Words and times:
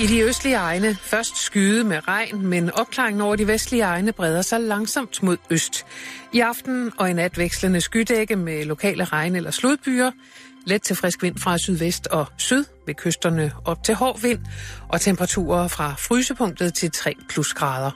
I 0.00 0.06
de 0.06 0.20
østlige 0.20 0.56
egne 0.56 0.96
først 1.02 1.42
skyde 1.42 1.84
med 1.84 2.08
regn, 2.08 2.46
men 2.46 2.70
opklaringen 2.70 3.20
over 3.20 3.36
de 3.36 3.46
vestlige 3.46 3.82
egne 3.82 4.12
breder 4.12 4.42
sig 4.42 4.60
langsomt 4.60 5.22
mod 5.22 5.36
øst. 5.50 5.86
I 6.32 6.40
aften 6.40 6.92
og 6.98 7.10
i 7.10 7.12
nat 7.12 7.38
vekslende 7.38 7.80
skydække 7.80 8.36
med 8.36 8.64
lokale 8.64 9.04
regn- 9.04 9.36
eller 9.36 9.50
sludbyer. 9.50 10.10
Let 10.66 10.82
til 10.82 10.96
frisk 10.96 11.22
vind 11.22 11.38
fra 11.38 11.58
sydvest 11.58 12.06
og 12.06 12.26
syd 12.38 12.64
ved 12.86 12.94
kysterne 12.94 13.52
op 13.64 13.84
til 13.84 13.94
hård 13.94 14.20
vind 14.20 14.38
og 14.88 15.00
temperaturer 15.00 15.68
fra 15.68 15.94
frysepunktet 15.98 16.74
til 16.74 16.90
3 16.90 17.14
plus 17.28 17.48
grader. 17.54 17.90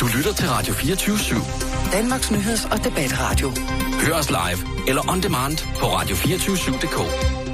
Du 0.00 0.06
lytter 0.16 0.32
til 0.32 0.48
Radio 0.48 0.74
24 0.74 1.16
/7. 1.16 1.92
Danmarks 1.92 2.30
nyheds- 2.30 2.72
og 2.72 2.84
debatradio. 2.84 3.50
Hør 4.06 4.14
os 4.14 4.30
live 4.30 4.88
eller 4.88 5.10
on 5.10 5.22
demand 5.22 5.58
på 5.78 5.86
radio247.dk. 5.86 7.49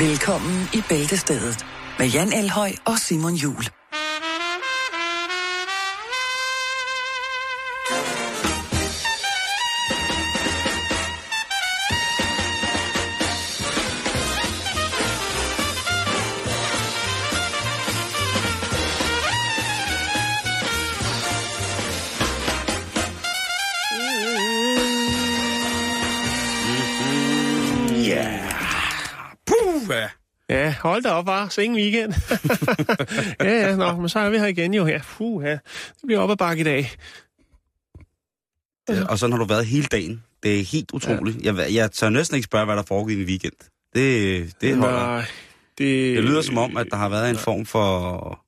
Velkommen 0.00 0.68
i 0.74 0.82
Bæltestedet 0.88 1.66
med 1.98 2.06
Jan 2.06 2.32
Elhøj 2.32 2.70
og 2.84 2.98
Simon 2.98 3.34
Jul. 3.34 3.64
Hold 30.80 31.02
da 31.02 31.10
op, 31.10 31.26
var. 31.26 31.48
Sing 31.48 31.76
weekend. 31.76 32.14
ja, 33.40 33.68
ja, 33.68 33.76
nå, 33.76 33.96
men 33.96 34.08
så 34.08 34.18
er 34.18 34.30
vi 34.30 34.38
her 34.38 34.46
igen 34.46 34.74
jo. 34.74 34.86
Ja, 34.86 35.00
puh, 35.04 35.44
ja. 35.44 35.50
Det 35.50 36.02
bliver 36.06 36.20
op 36.20 36.30
ad 36.30 36.36
bakke 36.36 36.60
i 36.60 36.64
dag. 36.64 36.90
Ja, 38.88 39.04
og 39.04 39.18
sådan 39.18 39.32
har 39.32 39.38
du 39.38 39.44
været 39.44 39.66
hele 39.66 39.86
dagen. 39.86 40.22
Det 40.42 40.60
er 40.60 40.64
helt 40.64 40.90
utroligt. 40.92 41.44
Ja. 41.44 41.54
Jeg, 41.54 41.74
jeg 41.74 41.92
tør 41.92 42.08
næsten 42.08 42.34
ikke 42.34 42.44
spørge, 42.44 42.64
hvad 42.64 42.76
der 42.76 42.82
foregik 42.82 43.18
i 43.18 43.24
weekend. 43.24 43.52
Det, 43.94 44.60
det 44.60 44.76
holder. 44.76 45.06
Nej, 45.06 45.24
det... 45.78 46.16
Det 46.16 46.24
lyder 46.24 46.42
som 46.42 46.58
om, 46.58 46.76
at 46.76 46.86
der 46.90 46.96
har 46.96 47.08
været 47.08 47.30
en 47.30 47.36
form 47.36 47.66
for, 47.66 48.44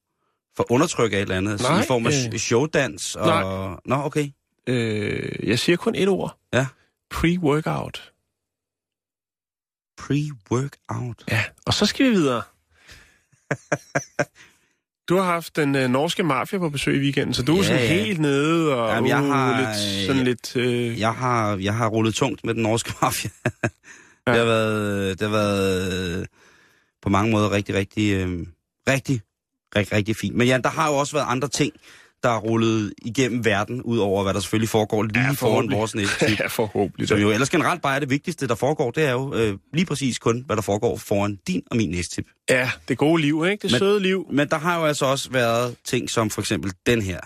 for 0.57 0.73
undertryk 0.73 1.13
af 1.13 1.17
et 1.17 1.23
eller 1.23 1.37
andet. 1.37 1.61
Nej, 1.61 1.83
I 1.83 1.85
form 1.87 2.07
af 2.07 2.29
øh, 2.33 2.39
showdans. 2.39 3.17
Og... 3.17 3.27
nej. 3.27 3.77
Nå, 3.85 4.05
okay. 4.05 4.29
Øh, 4.67 5.49
jeg 5.49 5.59
siger 5.59 5.77
kun 5.77 5.95
et 5.95 6.09
ord. 6.09 6.39
Ja. 6.53 6.67
Pre-workout. 7.15 8.13
Pre-workout. 10.01 11.25
Ja, 11.31 11.45
og 11.67 11.75
så 11.75 11.87
skal 11.87 12.07
vi 12.07 12.11
videre. 12.11 12.43
Du 15.09 15.17
har 15.17 15.25
haft 15.25 15.57
den 15.57 15.77
øh, 15.77 15.91
norske 15.91 16.23
mafia 16.23 16.59
på 16.59 16.69
besøg 16.69 16.97
i 16.97 16.99
weekenden, 16.99 17.35
så 17.35 17.43
du 17.43 17.53
er 17.53 17.57
Ja, 17.57 17.63
sådan 17.63 17.81
ja. 17.81 17.87
helt 18.05 18.21
nede 18.21 18.75
og 18.75 18.95
Jamen, 18.95 19.09
jeg 19.09 19.21
uh, 19.23 19.27
har, 19.29 19.59
lidt, 19.59 20.01
øh, 20.01 20.07
sådan 20.07 20.25
lidt... 20.25 20.57
Øh, 20.57 21.01
Jeg 21.01 21.15
har, 21.15 21.57
jeg 21.57 21.75
har 21.75 21.89
rullet 21.89 22.15
tungt 22.15 22.45
med 22.45 22.55
den 22.55 22.63
norske 22.63 22.93
mafia. 23.03 23.31
Ja. 24.27 24.33
Det 24.33 24.39
har 24.39 24.45
været, 24.47 25.21
det 25.21 25.29
har 25.31 25.37
været 25.37 26.19
øh, 26.21 26.27
på 27.03 27.09
mange 27.09 27.33
måder 27.33 27.51
rigtig, 27.53 27.75
rigtig, 27.75 28.13
øh, 28.13 28.47
rigtig, 28.89 29.21
rigtig, 29.77 29.97
rigtig 29.97 30.17
fint. 30.17 30.37
Men 30.37 30.47
ja, 30.49 30.59
der 30.59 30.71
har 30.71 30.89
jo 30.89 30.95
også 30.95 31.13
været 31.13 31.27
andre 31.29 31.49
ting, 31.49 31.73
der 32.23 32.29
er 32.29 32.39
rullet 32.39 32.93
igennem 33.03 33.45
verden, 33.45 33.83
ud 33.83 33.99
over 33.99 34.23
hvad 34.23 34.35
der 34.35 34.41
selvfølgelig 34.41 34.69
foregår 34.69 35.03
lige 35.03 35.25
Ja, 35.25 35.31
foran 35.31 35.71
vores 35.73 35.95
næse. 36.01 36.13
ja, 36.41 36.47
forhåbentlig. 36.47 37.09
Som 37.09 37.19
jo 37.19 37.31
ellers 37.31 37.51
generelt 37.51 37.83
bare 37.83 37.95
er 37.95 37.99
det 38.01 38.11
vigtigste, 38.11 38.47
der 38.49 38.55
foregår, 38.55 38.91
det 38.91 39.05
er 39.05 39.11
jo 39.13 39.35
øh, 39.35 39.55
lige 39.75 39.87
præcis 39.87 40.19
kun, 40.19 40.43
hvad 40.47 40.57
der 40.57 40.63
foregår 40.63 40.97
foran 40.97 41.39
din 41.47 41.63
og 41.71 41.77
min 41.77 41.91
næstip. 41.91 42.27
Ja, 42.51 42.71
det 42.89 42.99
gode 42.99 43.23
liv, 43.23 43.45
ikke? 43.51 43.63
Det 43.63 43.71
Men- 43.71 43.79
søde 43.79 44.01
liv. 44.01 44.27
Men 44.33 44.49
der 44.49 44.59
har 44.59 44.79
jo 44.79 44.85
altså 44.85 45.07
også 45.07 45.31
været 45.31 45.77
ting 45.85 46.11
som 46.11 46.31
for 46.31 46.41
eksempel 46.41 46.73
den 46.87 47.03
her. 47.03 47.21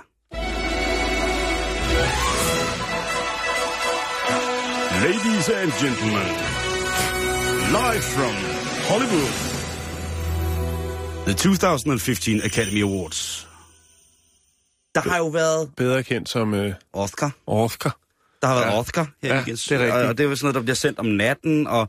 Ladies 5.03 5.49
and 5.49 5.73
gentlemen, 5.81 6.27
live 7.71 8.03
from 8.03 8.35
Hollywood, 8.91 9.33
The 11.27 11.35
2015 11.35 12.41
Academy 12.45 12.83
Awards. 12.83 13.49
Der 14.95 15.01
har 15.01 15.19
jo 15.19 15.27
været 15.27 15.71
Bedre 15.77 16.03
kendt 16.03 16.29
som 16.29 16.55
øh, 16.55 16.75
Oscar. 16.93 17.31
Oscar. 17.47 17.97
Der 18.43 18.49
har 18.49 18.55
været 18.55 18.67
Ja. 18.73 18.79
Oscar 18.79 19.07
her 19.23 19.29
Ja, 19.29 19.35
weekend. 19.37 19.57
det 19.57 19.73
er 19.73 19.79
rigtigt. 19.79 19.93
Og, 20.03 20.09
og 20.09 20.19
det 20.19 20.25
er 20.25 20.29
jo 20.29 20.37
sådan 20.37 20.45
noget, 20.45 20.55
der 20.55 20.61
bliver 20.61 20.75
sendt 20.75 20.99
om 20.99 21.07
natten, 21.07 21.67
og 21.67 21.89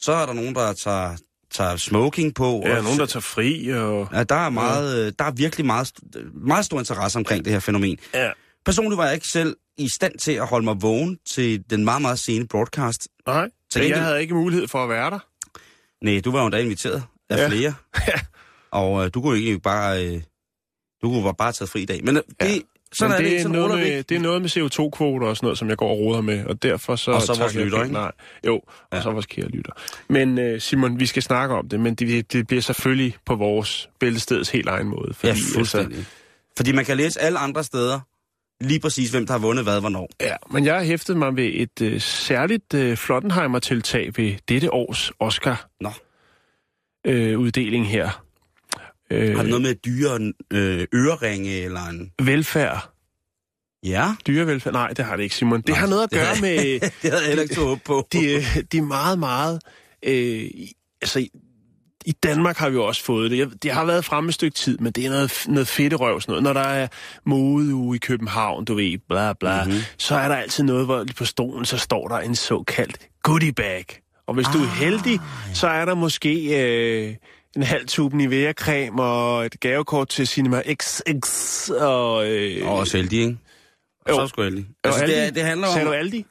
så 0.00 0.12
er 0.12 0.26
der 0.26 0.32
nogen, 0.32 0.54
der 0.54 0.72
tager, 0.72 1.16
tager 1.50 1.76
smoking 1.76 2.34
på. 2.34 2.62
Ja, 2.66 2.76
og, 2.76 2.82
nogen, 2.84 2.98
der 2.98 3.06
tager 3.06 3.20
fri, 3.20 3.68
og... 3.68 4.08
Ja, 4.12 4.22
der 4.24 4.34
er, 4.34 4.50
meget, 4.50 5.04
ja. 5.04 5.10
der 5.10 5.24
er 5.24 5.30
virkelig 5.30 5.66
meget, 5.66 5.92
meget 6.34 6.64
stor 6.64 6.78
interesse 6.78 7.18
omkring 7.18 7.44
det 7.44 7.52
her 7.52 7.60
fænomen. 7.60 7.98
Ja. 8.14 8.30
Personligt 8.64 8.98
var 8.98 9.04
jeg 9.04 9.14
ikke 9.14 9.28
selv 9.28 9.56
i 9.78 9.88
stand 9.88 10.18
til 10.18 10.32
at 10.32 10.46
holde 10.46 10.64
mig 10.64 10.82
vågen 10.82 11.18
til 11.26 11.64
den 11.70 11.84
meget, 11.84 12.02
meget 12.02 12.18
sene 12.18 12.48
broadcast. 12.48 13.08
Nej, 13.26 13.48
gengæld- 13.74 13.88
jeg 13.94 14.02
havde 14.04 14.20
ikke 14.20 14.34
mulighed 14.34 14.68
for 14.68 14.82
at 14.84 14.88
være 14.88 15.10
der. 15.10 15.18
Nej, 16.04 16.20
du 16.24 16.30
var 16.32 16.40
jo 16.40 16.46
endda 16.46 16.58
inviteret 16.58 17.02
af 17.30 17.36
Ja. 17.36 17.48
flere. 17.48 17.74
Ja. 18.08 18.12
Og 18.70 19.04
øh, 19.04 19.10
du 19.14 19.20
kunne 19.22 19.38
ikke 19.38 19.58
bare... 19.60 20.06
Øh, 20.06 20.22
du 21.02 21.08
kunne 21.10 21.22
bare 21.22 21.34
bare 21.34 21.52
tage 21.52 21.68
fri 21.68 21.82
i 21.82 21.84
dag. 21.86 22.00
Men 22.04 22.16
øh, 22.16 22.22
det, 22.40 22.46
Ja. 22.48 22.54
sådan 22.92 23.10
Men 23.10 23.12
er 23.12 23.16
det, 23.16 23.30
det, 23.30 23.36
er 23.38 23.42
sådan 23.42 23.58
noget 23.58 23.78
med, 23.78 24.02
det 24.02 24.16
er 24.16 24.20
noget 24.20 24.42
med 24.42 24.48
CO2-kvoter 24.50 25.26
og 25.26 25.36
sådan 25.36 25.46
noget, 25.46 25.58
som 25.58 25.68
jeg 25.68 25.76
går 25.76 25.90
og 25.90 25.98
roder 25.98 26.20
med, 26.20 26.44
og 26.46 26.62
derfor 26.62 26.96
så... 26.96 27.10
Og 27.10 27.22
så 27.22 27.34
vores 27.38 27.54
lytter, 27.54 27.82
ikke? 27.82 27.92
Nej. 27.92 28.12
Jo, 28.46 28.54
og 28.56 28.62
Ja. 28.92 29.02
så 29.02 29.10
vores 29.10 29.26
kære 29.26 29.48
lytter. 29.48 29.72
Men 30.08 30.38
øh, 30.38 30.60
Simon, 30.60 31.00
vi 31.00 31.06
skal 31.06 31.22
snakke 31.22 31.54
om 31.54 31.68
det, 31.68 31.80
men 31.80 31.94
det, 31.94 32.32
det 32.32 32.46
bliver 32.46 32.60
selvfølgelig 32.62 33.16
på 33.26 33.34
vores 33.34 33.88
bæltesteds 34.00 34.48
helt 34.50 34.68
egen 34.68 34.88
måde. 34.88 35.14
Ja, 35.24 35.30
Fordi, 35.30 35.40
fuldstændig. 35.54 36.04
Fordi 36.56 36.72
man 36.72 36.84
kan 36.84 36.96
læse 36.96 37.20
alle 37.20 37.38
andre 37.38 37.64
steder, 37.64 38.00
lige 38.60 38.80
præcis 38.80 39.10
hvem 39.10 39.26
der 39.26 39.32
har 39.32 39.38
vundet 39.40 39.64
hvad, 39.64 39.80
hvornår. 39.80 40.08
Ja, 40.20 40.36
men 40.50 40.64
jeg 40.64 40.74
har 40.74 40.82
hæftet 40.84 41.16
mig 41.16 41.36
ved 41.36 41.50
et 41.54 41.82
øh, 41.82 42.00
særligt 42.00 42.74
øh, 42.74 42.96
Flottenheimer-tiltag 42.96 44.12
ved 44.16 44.34
dette 44.48 44.72
års 44.72 45.12
Oscar-uddeling 45.20 45.94
Nå. 47.04 47.12
øh, 47.12 47.38
uddeling 47.38 47.88
her. 47.88 48.24
Øh, 49.10 49.36
Har 49.36 49.42
det 49.42 49.50
noget 49.50 49.62
med 49.62 49.74
dyre 49.74 50.32
øh, 50.52 50.86
øreringe 50.94 51.60
eller 51.62 51.80
en... 51.86 52.10
Velfærd. 52.22 52.90
Ja, 53.84 54.14
Dyrevelfærd? 54.26 54.72
Nej, 54.72 54.88
det 54.92 55.04
har 55.04 55.16
det 55.16 55.22
ikke, 55.22 55.34
Simon. 55.34 55.60
Det 55.60 55.68
Nej, 55.68 55.78
har 55.78 55.86
noget 55.86 56.02
at 56.02 56.10
det 56.10 56.18
gøre 56.18 56.26
havde- 56.26 56.40
med... 56.40 56.80
det 57.02 57.10
havde 57.10 57.16
jeg 57.22 57.26
heller 57.28 57.42
ikke 57.42 57.54
tog 57.54 57.80
på. 57.84 58.08
de, 58.12 58.32
øh, 58.34 58.56
de 58.72 58.78
er 58.78 58.82
meget, 58.82 59.18
meget... 59.18 59.60
Øh, 60.02 60.44
altså, 61.02 61.18
i- 61.18 62.12
Danmark 62.22 62.56
har 62.56 62.68
vi 62.68 62.74
jo 62.74 62.84
også 62.84 63.04
fået 63.04 63.30
det. 63.30 63.62
Det 63.62 63.70
har 63.72 63.84
været 63.84 64.04
fremme 64.04 64.28
et 64.28 64.34
stykke 64.34 64.54
tid, 64.54 64.78
men 64.78 64.92
det 64.92 65.06
er 65.06 65.10
noget, 65.10 65.32
noget 65.48 65.68
fedte 65.68 65.96
røv, 65.96 66.20
sådan 66.20 66.32
noget. 66.32 66.42
Når 66.42 66.52
der 66.52 66.68
er 66.68 66.88
modeuge 67.26 67.96
i 67.96 67.98
København, 67.98 68.64
du 68.64 68.74
ved, 68.74 68.98
bla 69.08 69.32
bla, 69.32 69.64
Mhm. 69.64 69.70
mm-hmm. 69.72 69.84
så 69.98 70.14
er 70.14 70.28
der 70.28 70.36
altid 70.36 70.64
noget, 70.64 70.84
hvor 70.84 71.04
på 71.16 71.24
stolen, 71.24 71.64
så 71.64 71.78
står 71.78 72.08
der 72.08 72.18
en 72.18 72.34
såkaldt 72.34 72.98
goodie 73.22 73.52
bag. 73.52 73.84
Og 74.26 74.34
hvis 74.34 74.46
ah, 74.46 74.52
du 74.52 74.58
er 74.58 74.66
heldig, 74.66 75.20
så 75.54 75.66
er 75.68 75.84
der 75.84 75.94
måske 75.94 76.62
øh, 76.62 77.14
en 77.56 77.62
halv 77.62 77.86
tube 77.86 78.16
Nivea-creme 78.16 79.02
og 79.02 79.46
et 79.46 79.60
gavekort 79.60 80.08
til 80.08 80.26
Cinema 80.26 80.62
XX 80.74 81.70
og... 81.70 82.28
Øh, 82.30 82.66
Og 82.68 82.74
også 82.74 82.96
heldig, 82.96 83.18
ikke? 83.20 83.38
Jo. 84.08 84.14
så 84.14 84.20
er 84.20 84.26
sgu 84.26 84.42
heldig. 84.42 84.66
Altså, 84.84 85.00
Aldi. 85.02 85.14
det, 85.14 85.34
det 85.34 85.42
handler 85.44 85.66
om... 85.66 85.72
Sagde 85.72 85.86
du 85.88 85.92
Aldi? 85.92 86.24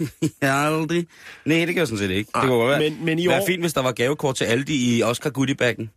Aldi? 0.42 1.08
Nej, 1.44 1.58
det 1.58 1.66
kan 1.66 1.76
jeg 1.76 1.86
sådan 1.86 1.98
set 1.98 2.10
ikke. 2.10 2.30
Nej, 2.34 2.42
det 2.42 2.48
kunne 2.48 2.58
godt 2.60 2.70
være, 2.80 2.90
men- 2.90 3.04
men 3.04 3.18
i 3.18 3.26
år- 3.26 3.46
fint, 3.46 3.60
hvis 3.62 3.72
der 3.72 3.82
var 3.82 3.92
gavekort 3.92 4.36
til 4.36 4.44
Aldi 4.44 4.96
i 4.98 5.02
Oscar 5.02 5.30
Goodiebaggen. 5.30 5.90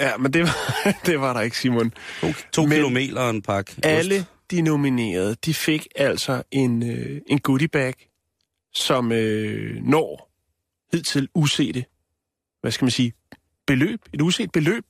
Ja, 0.00 0.16
men 0.16 0.32
det 0.32 0.42
var, 0.42 0.56
det 1.06 1.20
var 1.20 1.32
der 1.32 1.40
ikke, 1.40 1.58
Simon. 1.58 1.92
To, 2.20 2.26
to 2.52 2.62
Men- 2.62 2.70
kilo 2.70 2.88
mel 2.88 3.18
og 3.18 3.30
en 3.30 3.42
pakke 3.42 3.70
ost. 3.70 3.86
Alle 3.86 4.26
de 4.50 4.62
nominerede, 4.62 5.36
de 5.44 5.54
fik 5.54 5.86
altså 5.96 6.42
en, 6.50 6.90
øh, 6.90 7.20
en 7.26 7.38
goodie 7.40 7.68
bag, 7.68 7.94
som 8.74 9.12
øh, 9.12 9.76
når 9.82 10.30
hidtil 10.92 11.28
usete, 11.34 11.84
hvad 12.60 12.72
skal 12.72 12.84
man 12.84 12.90
sige, 12.90 13.12
beløb, 13.66 14.00
et 14.14 14.20
uset 14.20 14.52
beløb. 14.52 14.84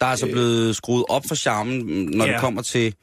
Der 0.00 0.06
er 0.06 0.10
altså 0.10 0.26
blevet 0.26 0.76
skruet 0.76 1.04
op 1.08 1.22
for 1.28 1.34
charmen, 1.34 2.06
når 2.10 2.26
Ja. 2.26 2.32
det 2.32 2.40
kommer 2.40 2.62
til 2.62 2.94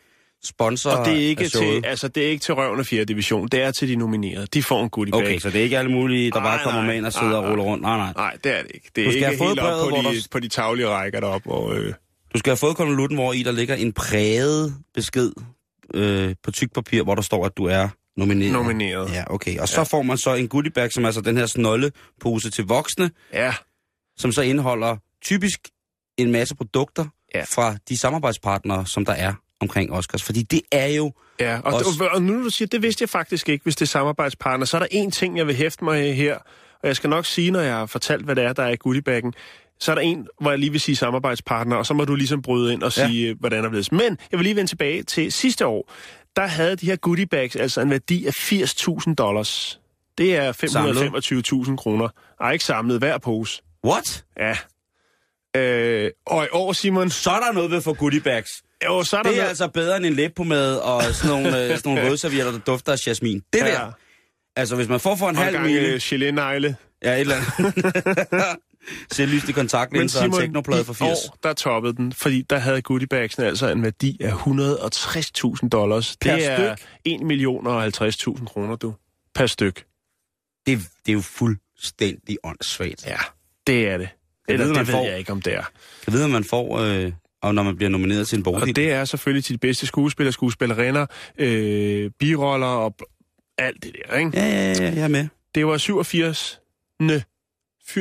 sponsor 0.44 0.92
Og 0.92 1.06
det 1.06 1.14
er 1.14 1.28
ikke 1.28 1.50
til, 1.50 1.82
altså 1.86 2.08
det 2.08 2.26
er 2.26 2.30
ikke 2.30 2.42
til 2.42 2.54
røven 2.54 2.80
af 2.80 2.86
4. 2.86 3.04
division, 3.06 3.48
det 3.48 3.62
er 3.62 3.72
til 3.72 3.88
de 3.90 3.96
nominerede. 3.96 4.48
De 4.54 4.64
får 4.64 4.84
en 4.84 4.90
goodie 4.90 5.12
bag. 5.12 5.22
Okay, 5.22 5.40
så 5.40 5.50
det 5.50 5.60
er 5.60 5.64
ikke 5.64 5.78
alle 5.78 5.92
mulige, 5.92 6.32
der 6.32 6.40
Nej, 6.40 6.44
bare 6.56 6.64
kommer 6.64 6.80
nej, 6.82 6.88
med 6.88 6.96
ind 6.98 7.06
og 7.06 7.14
sidder 7.14 7.28
nej, 7.28 7.36
og 7.42 7.50
ruller 7.50 7.64
rundt. 7.64 7.82
Nej, 7.84 7.98
nej. 7.98 8.14
Nej, 8.16 8.38
det 8.44 8.58
er 8.58 8.62
det 8.62 8.72
ikke. 8.74 8.90
Det 8.96 9.02
er 9.02 9.06
Du 9.06 9.12
skal 9.12 9.32
ikke 9.32 9.44
helt 9.46 9.60
op 9.60 9.66
brevet, 9.66 9.84
på 9.84 9.90
hvor 10.02 10.12
de, 10.12 10.16
der- 10.16 10.28
på 10.32 10.40
de 10.40 10.48
taglige 10.48 10.88
rækker 10.88 11.20
deroppe. 11.20 11.52
Og, 11.52 11.76
øh, 11.78 11.94
Du 12.34 12.40
skal 12.40 12.50
have 12.52 12.58
fået 12.58 12.78
konvolutten, 12.78 13.18
hvor 13.18 13.34
i 13.34 13.44
der 13.44 13.52
ligger 13.52 13.76
en 13.76 13.94
præget 13.94 14.76
besked 14.94 15.32
øh, 15.94 16.36
på 16.44 16.52
tyk 16.52 16.74
papir, 16.74 17.04
hvor 17.04 17.16
der 17.16 17.22
står, 17.22 17.46
at 17.46 17.58
du 17.58 17.66
er 17.66 17.88
nomineret. 18.18 18.54
nomineret. 18.54 19.12
Ja, 19.14 19.24
okay. 19.34 19.60
Og 19.60 19.68
så 19.68 19.84
får 19.84 20.02
man 20.02 20.18
så 20.18 20.34
en 20.34 20.48
goodiebag, 20.48 20.92
som 20.92 21.04
er 21.04 21.08
altså 21.08 21.22
den 21.22 21.38
her 21.38 21.46
snoldepose 21.46 22.50
til 22.50 22.64
voksne, 22.64 23.12
Ja, 23.34 23.54
som 24.18 24.32
så 24.32 24.42
indeholder 24.42 24.98
typisk 25.22 25.60
en 26.18 26.32
masse 26.32 26.56
produkter 26.56 27.06
Ja. 27.36 27.44
fra 27.44 27.76
de 27.90 27.98
samarbejdspartnere, 27.98 28.86
som 28.88 29.06
der 29.06 29.14
er 29.14 29.34
omkring 29.62 29.92
Oscars. 29.92 30.24
Fordi 30.24 30.42
det 30.44 30.62
er 30.72 30.88
jo... 30.88 31.14
Ja, 31.40 31.60
og, 31.64 31.74
Også- 31.74 32.04
og, 32.04 32.10
og 32.16 32.22
nu 32.22 32.44
du 32.44 32.50
siger, 32.50 32.68
det 32.68 32.82
vidste 32.82 33.02
jeg 33.02 33.10
faktisk 33.10 33.50
ikke, 33.50 33.64
hvis 33.64 33.76
det 33.76 33.82
er 33.82 33.88
samarbejdspartner, 33.88 34.66
så 34.66 34.78
er 34.78 34.80
der 34.80 34.88
en 34.92 35.12
ting, 35.12 35.38
jeg 35.38 35.48
vil 35.48 35.56
hæfte 35.56 35.84
mig 35.84 36.16
her, 36.16 36.36
og 36.82 36.88
jeg 36.88 36.96
skal 36.96 37.10
nok 37.10 37.26
sige, 37.26 37.52
når 37.52 37.60
jeg 37.60 37.74
har 37.74 37.86
fortalt, 37.86 38.26
hvad 38.26 38.36
det 38.36 38.44
er, 38.44 38.54
der 38.54 38.64
er 38.64 38.70
i 38.70 38.76
goodiebaggen, 38.76 39.34
så 39.80 39.92
er 39.92 39.96
der 39.96 40.02
en, 40.02 40.28
hvor 40.42 40.50
jeg 40.52 40.60
lige 40.60 40.72
vil 40.72 40.82
sige 40.82 40.96
samarbejdspartner, 40.96 41.76
og 41.76 41.86
så 41.86 41.94
må 41.94 42.06
du 42.06 42.16
ligesom 42.16 42.42
bryde 42.42 42.74
ind 42.74 42.84
og 42.84 42.92
sige, 42.94 43.28
ja. 43.28 43.34
hvordan 43.34 43.66
er 43.66 43.70
det. 43.70 43.92
Men 43.92 44.18
jeg 44.32 44.40
vil 44.40 44.44
lige 44.44 44.56
vende 44.56 44.72
tilbage 44.72 45.04
til 45.04 45.32
sidste 45.32 45.68
år. 45.68 45.92
Der 46.36 46.48
havde 46.48 46.76
de 46.76 46.86
her 46.86 46.96
goodiebags 46.96 47.56
altså 47.56 47.82
en 47.82 47.90
værdi 47.90 48.26
af 48.26 48.32
80.000 48.52 49.14
dollars. 49.14 49.80
Det 50.18 50.36
er 50.36 50.52
525.000 51.70 51.76
kroner. 51.76 52.10
Ej, 52.42 52.52
ikke 52.52 52.66
samlet 52.66 52.98
hver 53.00 53.18
pose. 53.18 53.62
What? 53.86 54.26
Ja. 54.40 54.58
Øh, 55.58 56.12
og 56.26 56.46
i 56.46 56.48
år, 56.52 56.74
Simon, 56.74 57.10
Så 57.10 57.30
er 57.32 57.40
der 57.40 57.52
noget 57.52 57.72
ved 57.72 57.82
få 57.82 57.94
goodie 57.94 58.20
bags. 58.22 58.50
jo, 58.86 59.04
så 59.04 59.18
er 59.18 59.22
der 59.24 59.30
Det 59.30 59.38
er 59.38 59.42
noget- 59.42 59.50
altså 59.50 59.68
bedre 59.68 59.98
end 59.98 60.06
en 60.06 60.14
læbpomade 60.14 60.82
og 60.84 61.04
sådan 61.04 61.30
nogle, 61.44 61.64
øh, 61.64 61.78
sådan 61.78 61.94
nogle 61.94 62.02
vådservietter, 62.10 62.52
der 62.52 62.60
dufter 62.60 62.92
af 62.94 63.08
jasmin. 63.08 63.40
Det 63.54 63.62
der. 63.62 63.92
Altså, 64.56 64.76
hvis 64.76 64.88
man 64.88 65.00
får 65.00 65.16
for 65.16 65.30
en 65.30 65.36
Og 65.36 65.42
en 65.42 65.44
halv 65.44 65.56
gang 65.58 65.68
mile... 65.68 65.88
øh, 65.88 65.96
gelé-negle. 65.96 66.76
Ja, 67.04 67.14
et 67.14 67.20
eller 67.20 67.36
andet. 67.58 68.58
Selvlyst 69.12 69.50
i 69.50 69.52
kontaktlinser 69.52 70.20
og 70.20 70.26
en 70.26 70.32
teknoplade 70.32 70.84
for 70.86 70.94
80. 70.94 71.10
år, 71.30 71.38
der 71.44 71.54
toppede 71.54 71.96
den, 71.96 72.14
fordi 72.14 72.42
der 72.42 72.58
havde 72.58 72.82
goodiebagsen 72.82 73.44
altså 73.44 73.68
en 73.68 73.84
værdi 73.84 74.18
af 74.24 74.32
160.000 74.32 75.70
dollars. 75.70 76.16
Per 76.22 76.36
det 76.36 76.46
er 76.46 76.76
styk? 76.76 76.88
1 77.06 77.22
million 77.22 77.68
og 77.68 77.86
50.000 77.86 78.46
kroner, 78.46 78.76
du. 78.76 78.94
Per 79.36 79.46
styk. 79.48 79.86
Det, 80.66 80.80
det 81.06 81.12
er 81.12 81.14
jo 81.14 81.22
fuldstændig 81.22 82.38
åndssvagt. 82.44 83.06
Ja, 83.08 83.18
det 83.68 83.88
er 83.88 83.98
det. 83.98 84.10
Eller 84.54 84.66
ved, 84.66 84.76
det 84.76 84.88
ved 84.88 84.94
får- 84.94 85.06
jeg 85.06 85.18
ikke, 85.20 85.32
om 85.32 85.42
det 85.42 85.54
er. 85.54 85.64
Jeg 86.08 86.14
ved, 86.14 86.24
at 86.24 86.30
man 86.30 86.44
får, 86.44 86.80
øh, 86.80 87.12
og 87.42 87.56
når 87.56 87.64
man 87.64 87.76
bliver 87.76 87.90
nomineret 87.90 88.28
til 88.28 88.36
en 88.36 88.48
Og 88.48 88.54
bordel. 88.54 88.76
det 88.76 88.92
er 88.92 89.06
selvfølgelig 89.06 89.44
til 89.44 89.54
de 89.54 89.60
bedste 89.60 89.86
skuespillere, 89.88 90.34
skuespillerinder, 90.34 91.06
øh, 91.38 92.12
biroller 92.20 92.68
og 92.68 92.96
alt 93.58 93.84
det 93.84 93.92
der, 94.10 94.18
ikke? 94.18 94.32
Ja, 94.34 94.46
ja, 94.48 94.74
ja, 94.84 94.84
jeg 94.96 95.04
er 95.04 95.08
med. 95.08 95.28
Det 95.56 95.66
var 95.68 95.78
87. 95.78 96.60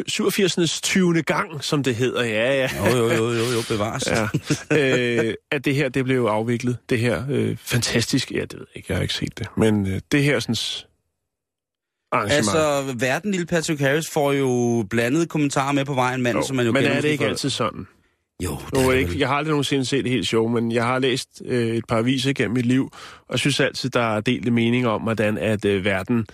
87. 0.06 0.80
20. 0.80 1.22
gang, 1.22 1.64
som 1.64 1.82
det 1.82 1.94
hedder. 1.94 2.24
Ja, 2.24 2.54
ja. 2.54 2.90
Jo, 2.90 2.96
jo, 2.96 3.10
jo, 3.12 3.30
jo, 3.32 3.44
jo 3.44 3.60
bevares. 3.68 4.04
ja. 4.06 4.28
øh, 5.28 5.34
at 5.50 5.64
det 5.64 5.74
her, 5.74 5.88
det 5.88 6.04
blev 6.04 6.22
afviklet. 6.24 6.76
Det 6.90 6.98
her 6.98 7.24
øh, 7.30 7.56
fantastisk, 7.60 8.32
ja, 8.32 8.40
det 8.40 8.52
ved 8.52 8.66
jeg 8.74 8.76
ikke, 8.76 8.86
jeg 8.88 8.96
har 8.96 9.02
ikke 9.02 9.14
set 9.14 9.38
det. 9.38 9.46
Men 9.56 9.86
øh, 9.86 10.00
det 10.12 10.22
her 10.22 10.40
sådan. 10.40 10.54
Altså, 12.12 12.94
verden, 12.98 13.30
lille 13.30 13.46
Patrick 13.46 13.80
Harris, 13.80 14.10
får 14.10 14.32
jo 14.32 14.84
blandede 14.90 15.26
kommentarer 15.26 15.72
med 15.72 15.84
på 15.84 15.94
vejen, 15.94 16.22
manden, 16.22 16.42
jo, 16.42 16.46
som 16.46 16.56
man 16.56 16.66
jo 16.66 16.72
men 16.72 16.84
er 16.84 17.00
det 17.00 17.08
ikke 17.08 17.24
fra- 17.24 17.28
altid 17.30 17.50
sådan? 17.50 17.86
Jo, 18.44 18.56
det 18.74 18.82
er 18.84 18.88
er 18.88 18.92
ikke, 18.92 19.18
jeg 19.18 19.28
har 19.28 19.34
aldrig 19.36 19.50
nogensinde 19.50 19.84
set 19.84 20.04
det 20.04 20.12
helt 20.12 20.26
show, 20.26 20.48
men 20.48 20.72
jeg 20.72 20.84
har 20.84 20.98
læst 20.98 21.28
øh, 21.44 21.76
et 21.76 21.84
par 21.88 21.96
aviser 21.98 22.32
gennem 22.32 22.54
mit 22.54 22.66
liv, 22.66 22.92
og 23.28 23.38
synes 23.38 23.60
altid, 23.60 23.90
der 23.90 24.16
er 24.16 24.20
delte 24.20 24.50
meninger 24.50 24.88
om, 24.88 25.02
hvordan 25.02 25.38
at 25.38 25.64
øh, 25.64 25.84
verden 25.84 26.26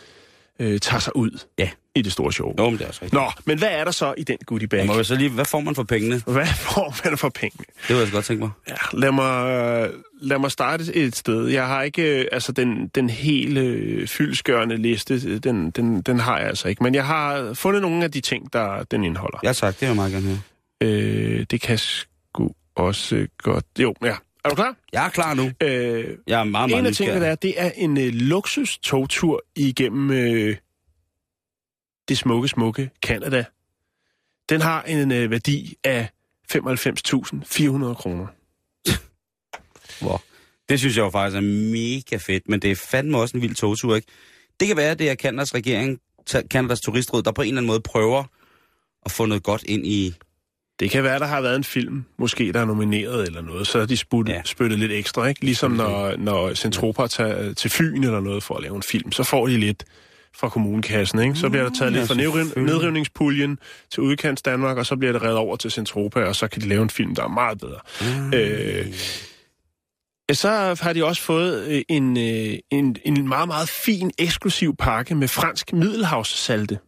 øh, 0.60 0.80
tager 0.80 1.00
sig 1.00 1.16
ud 1.16 1.38
Ja. 1.58 1.70
I 1.96 2.02
det 2.02 2.12
store 2.12 2.32
show. 2.32 2.54
Jo, 2.58 2.70
men 2.70 2.78
det 2.78 2.84
er 2.84 2.88
også 2.88 3.00
rigtigt. 3.02 3.12
Nå, 3.22 3.30
men 3.44 3.58
hvad 3.58 3.68
er 3.70 3.84
der 3.84 3.90
så 3.90 4.14
i 4.18 4.22
den 4.22 4.36
goodie 4.46 4.68
bag? 4.68 4.78
Jeg 4.78 4.86
må 4.86 4.94
jo 4.96 5.04
så 5.04 5.14
lige, 5.14 5.30
hvad 5.30 5.44
får 5.44 5.60
man 5.60 5.74
for 5.74 5.82
pengene? 5.82 6.22
Hvad 6.26 6.46
får 6.46 6.96
man 7.04 7.18
for 7.18 7.28
penge? 7.28 7.58
Det 7.58 7.88
vil 7.88 7.96
jeg 7.96 8.06
så 8.06 8.12
godt 8.12 8.24
tænke 8.24 8.40
mig. 8.42 8.50
Ja, 8.68 8.74
lad 8.92 9.12
mig, 9.12 9.90
lad 10.20 10.38
mig 10.38 10.50
starte 10.50 10.94
et 10.94 11.16
sted. 11.16 11.46
Jeg 11.48 11.66
har 11.66 11.82
ikke, 11.82 12.02
øh, 12.20 12.26
altså 12.32 12.52
den, 12.52 12.88
den 12.94 13.10
hele 13.10 13.60
øh, 13.60 14.08
fyldskørende 14.08 14.76
liste, 14.76 15.20
øh, 15.26 15.38
den, 15.38 15.70
den, 15.70 16.02
den 16.02 16.20
har 16.20 16.38
jeg 16.38 16.48
altså 16.48 16.68
ikke. 16.68 16.82
Men 16.82 16.94
jeg 16.94 17.06
har 17.06 17.54
fundet 17.54 17.82
nogle 17.82 18.04
af 18.04 18.10
de 18.12 18.20
ting, 18.20 18.52
der 18.52 18.82
den 18.82 19.04
indeholder. 19.04 19.38
Ja 19.42 19.52
tak, 19.52 19.74
det 19.74 19.80
vil 19.80 19.86
jeg 19.86 19.96
meget 19.96 20.12
gerne 20.12 20.26
høre. 20.26 20.40
Øh, 20.80 21.46
det 21.50 21.60
kan 21.60 21.78
sgu 21.78 22.50
også 22.76 23.26
godt... 23.42 23.64
Jo, 23.78 23.94
ja. 24.04 24.14
Er 24.44 24.48
du 24.48 24.54
klar? 24.54 24.76
Jeg 24.92 25.04
er 25.06 25.08
klar 25.08 25.34
nu. 25.34 25.50
Øh, 25.60 26.04
Jeg 26.26 26.40
er 26.40 26.44
meget, 26.44 26.70
meget 26.70 26.80
en 26.80 26.86
af 26.86 26.92
tingene, 26.92 27.20
der 27.20 27.26
er, 27.26 27.34
det 27.34 27.54
er 27.56 27.70
en 27.76 27.98
øh, 27.98 28.12
luksus 28.12 28.78
togtur 28.78 29.42
igennem 29.56 30.10
øh, 30.10 30.56
det 32.08 32.18
smukke, 32.18 32.48
smukke 32.48 32.90
Canada. 33.02 33.44
Den 34.48 34.60
har 34.60 34.82
en 34.82 35.12
øh, 35.12 35.30
værdi 35.30 35.76
af 35.84 36.08
95.400 36.52 37.94
kroner. 37.94 38.26
Hvor? 40.04 40.22
Det 40.68 40.78
synes 40.78 40.96
jeg 40.96 41.02
jo 41.02 41.10
faktisk 41.10 41.36
er 41.36 41.40
mega 41.72 42.16
fedt, 42.16 42.48
men 42.48 42.60
det 42.60 42.70
er 42.70 42.76
fandme 42.76 43.18
også 43.18 43.36
en 43.36 43.42
vild 43.42 43.54
togtur, 43.54 43.96
ikke? 43.96 44.08
Det 44.60 44.68
kan 44.68 44.76
være, 44.76 44.90
at 44.90 44.98
det 44.98 45.10
er 45.10 45.14
Kanadas 45.14 45.54
regering, 45.54 46.00
Kanadas 46.50 46.80
turistråd, 46.80 47.22
der 47.22 47.32
på 47.32 47.42
en 47.42 47.48
eller 47.48 47.58
anden 47.58 47.66
måde 47.66 47.80
prøver 47.80 48.24
at 49.04 49.10
få 49.10 49.26
noget 49.26 49.42
godt 49.42 49.62
ind 49.62 49.86
i... 49.86 50.14
Det 50.80 50.90
kan 50.90 51.04
være, 51.04 51.18
der 51.18 51.26
har 51.26 51.40
været 51.40 51.56
en 51.56 51.64
film, 51.64 52.04
måske 52.18 52.52
der 52.52 52.60
er 52.60 52.64
nomineret 52.64 53.26
eller 53.26 53.42
noget, 53.42 53.66
så 53.66 53.78
har 53.78 53.86
de 53.86 53.98
Ja. 54.12 54.32
ja. 54.32 54.42
spyttet 54.44 54.78
lidt 54.78 54.92
ekstra, 54.92 55.26
ikke? 55.26 55.44
Ligesom 55.44 55.70
når, 55.70 56.16
når 56.16 56.54
Centropa 56.54 57.06
tager 57.06 57.52
til 57.54 57.70
Fyn 57.70 58.04
eller 58.04 58.20
noget 58.20 58.42
for 58.42 58.54
at 58.56 58.62
lave 58.62 58.76
en 58.76 58.82
film, 58.82 59.12
så 59.12 59.22
får 59.22 59.46
de 59.46 59.56
lidt 59.56 59.84
fra 60.36 60.48
kommunekassen, 60.48 61.18
ikke? 61.18 61.34
Så 61.34 61.48
bliver 61.48 61.62
der 61.62 61.70
taget 61.78 61.92
ja, 61.92 61.96
lidt 61.98 62.08
fra 62.08 62.14
nedriv- 62.14 62.60
nedrivningspuljen 62.60 63.58
til 63.92 64.02
udkants 64.02 64.42
Danmark, 64.42 64.76
og 64.76 64.86
så 64.86 64.96
bliver 64.96 65.12
det 65.12 65.22
reddet 65.22 65.36
over 65.36 65.56
til 65.56 65.70
Centropa, 65.70 66.20
og 66.24 66.36
så 66.36 66.48
kan 66.48 66.62
de 66.62 66.68
lave 66.68 66.82
en 66.82 66.90
film, 66.90 67.14
der 67.14 67.24
er 67.24 67.28
meget 67.28 67.58
bedre. 67.58 67.80
Øh, 68.34 68.86
så 70.32 70.78
har 70.80 70.92
de 70.92 71.04
også 71.04 71.22
fået 71.22 71.64
øh, 71.66 71.82
en, 71.88 72.16
øh, 72.16 72.58
en, 72.70 72.96
en 73.04 73.28
meget, 73.28 73.48
meget 73.48 73.68
fin, 73.68 74.10
eksklusiv 74.18 74.76
pakke 74.76 75.14
med 75.14 75.28
fransk 75.28 75.72
middelhavssalte. 75.72 76.78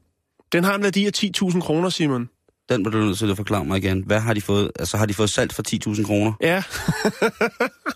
Den 0.53 0.65
har 0.65 0.75
en 0.75 0.83
værdi 0.83 1.07
af 1.07 1.11
10.000 1.17 1.61
kroner, 1.61 1.89
Simon. 1.89 2.29
Den 2.69 2.83
må 2.83 2.91
du 2.91 2.99
nødt 2.99 3.19
til 3.19 3.31
at 3.31 3.37
forklare 3.37 3.65
mig 3.65 3.79
igen. 3.79 4.03
Hvad 4.07 4.21
har 4.21 4.35
de 4.35 4.41
fået? 4.41 4.71
Altså, 4.79 4.97
har 4.97 5.07
de 5.07 5.15
fået 5.15 5.31
salt 5.31 5.53
for 5.53 5.63
10.000 5.95 6.05
kroner? 6.07 6.33
Ja, 6.41 6.63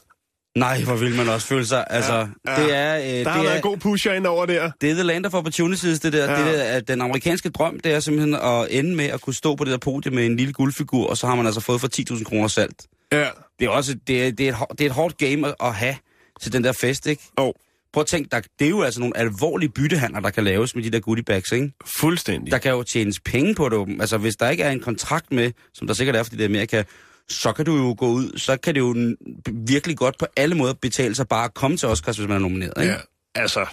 Nej, 0.58 0.82
hvor 0.82 0.96
vil 0.96 1.14
man 1.14 1.28
også 1.28 1.46
føle 1.46 1.66
sig. 1.66 1.84
Altså, 1.90 2.12
ja, 2.12 2.60
ja. 2.60 2.62
det 2.62 2.76
er... 2.76 2.96
Øh, 2.96 3.02
der 3.02 3.16
det 3.16 3.26
har 3.26 3.38
er, 3.38 3.42
været 3.42 3.56
en 3.56 3.62
god 3.62 3.76
pusher 3.76 4.12
ind 4.12 4.26
over 4.26 4.46
der. 4.46 4.70
Det 4.80 4.90
er 4.90 4.94
the 4.94 5.02
land 5.02 5.26
of 5.26 5.34
opportunities, 5.34 6.00
det 6.00 6.12
der. 6.12 6.30
Ja. 6.30 6.46
Det 6.46 6.54
der 6.54 6.62
at 6.62 6.88
den 6.88 7.00
amerikanske 7.00 7.50
drøm, 7.50 7.80
det 7.80 7.94
er 7.94 8.00
simpelthen 8.00 8.34
at 8.34 8.66
ende 8.70 8.96
med 8.96 9.04
at 9.04 9.20
kunne 9.20 9.34
stå 9.34 9.56
på 9.56 9.64
det 9.64 9.70
der 9.70 9.78
podium 9.78 10.14
med 10.14 10.26
en 10.26 10.36
lille 10.36 10.52
guldfigur, 10.52 11.06
og 11.06 11.16
så 11.16 11.26
har 11.26 11.34
man 11.34 11.46
altså 11.46 11.60
fået 11.60 11.80
for 11.80 11.88
10.000 12.14 12.24
kroner 12.24 12.48
salt. 12.48 12.86
Ja. 13.12 13.28
Det 13.58 13.66
er 13.66 13.70
også 13.70 13.96
det 14.06 14.26
er, 14.26 14.32
det 14.32 14.48
er, 14.48 14.56
et, 14.56 14.78
det 14.78 14.80
er 14.80 14.86
et 14.86 14.94
hårdt 14.94 15.18
game 15.18 15.48
at, 15.48 15.54
at 15.60 15.74
have 15.74 15.96
til 16.40 16.52
den 16.52 16.64
der 16.64 16.72
fest, 16.72 17.06
ikke? 17.06 17.22
Og 17.36 17.54
Prøv 17.92 18.00
at 18.00 18.06
tænke, 18.06 18.28
der, 18.32 18.40
det 18.58 18.64
er 18.64 18.68
jo 18.68 18.82
altså 18.82 19.00
nogle 19.00 19.16
alvorlige 19.16 19.68
byttehandler, 19.68 20.20
der 20.20 20.30
kan 20.30 20.44
laves 20.44 20.74
med 20.74 20.84
de 20.84 20.90
der 20.90 21.00
goodie 21.00 21.24
bags, 21.24 21.52
ikke? 21.52 21.72
fuldstændig. 21.84 22.52
Der 22.52 22.58
kan 22.58 22.72
jo 22.72 22.82
tjenes 22.82 23.20
penge 23.20 23.54
på 23.54 23.68
det. 23.68 24.00
Altså, 24.00 24.18
hvis 24.18 24.36
der 24.36 24.50
ikke 24.50 24.62
er 24.62 24.70
en 24.70 24.80
kontrakt 24.80 25.32
med, 25.32 25.52
som 25.74 25.86
der 25.86 25.94
sikkert 25.94 26.16
er, 26.16 26.22
fordi 26.22 26.36
det 26.36 26.44
er 26.44 26.48
Amerika, 26.48 26.82
så 27.30 27.52
kan 27.52 27.64
du 27.64 27.76
jo 27.76 27.94
gå 27.98 28.06
ud, 28.06 28.38
så 28.38 28.56
kan 28.56 28.74
det 28.74 28.80
jo 28.80 29.16
virkelig 29.52 29.96
godt 29.96 30.18
på 30.18 30.26
alle 30.36 30.54
måder 30.54 30.74
betale 30.74 31.14
sig 31.14 31.28
bare 31.28 31.44
at 31.44 31.54
komme 31.54 31.76
til 31.76 31.88
Oscars, 31.88 32.16
hvis 32.16 32.28
man 32.28 32.36
er 32.36 32.40
nomineret, 32.40 32.82
ikke? 32.82 32.92
Ja, 32.92 32.98
altså... 33.34 33.66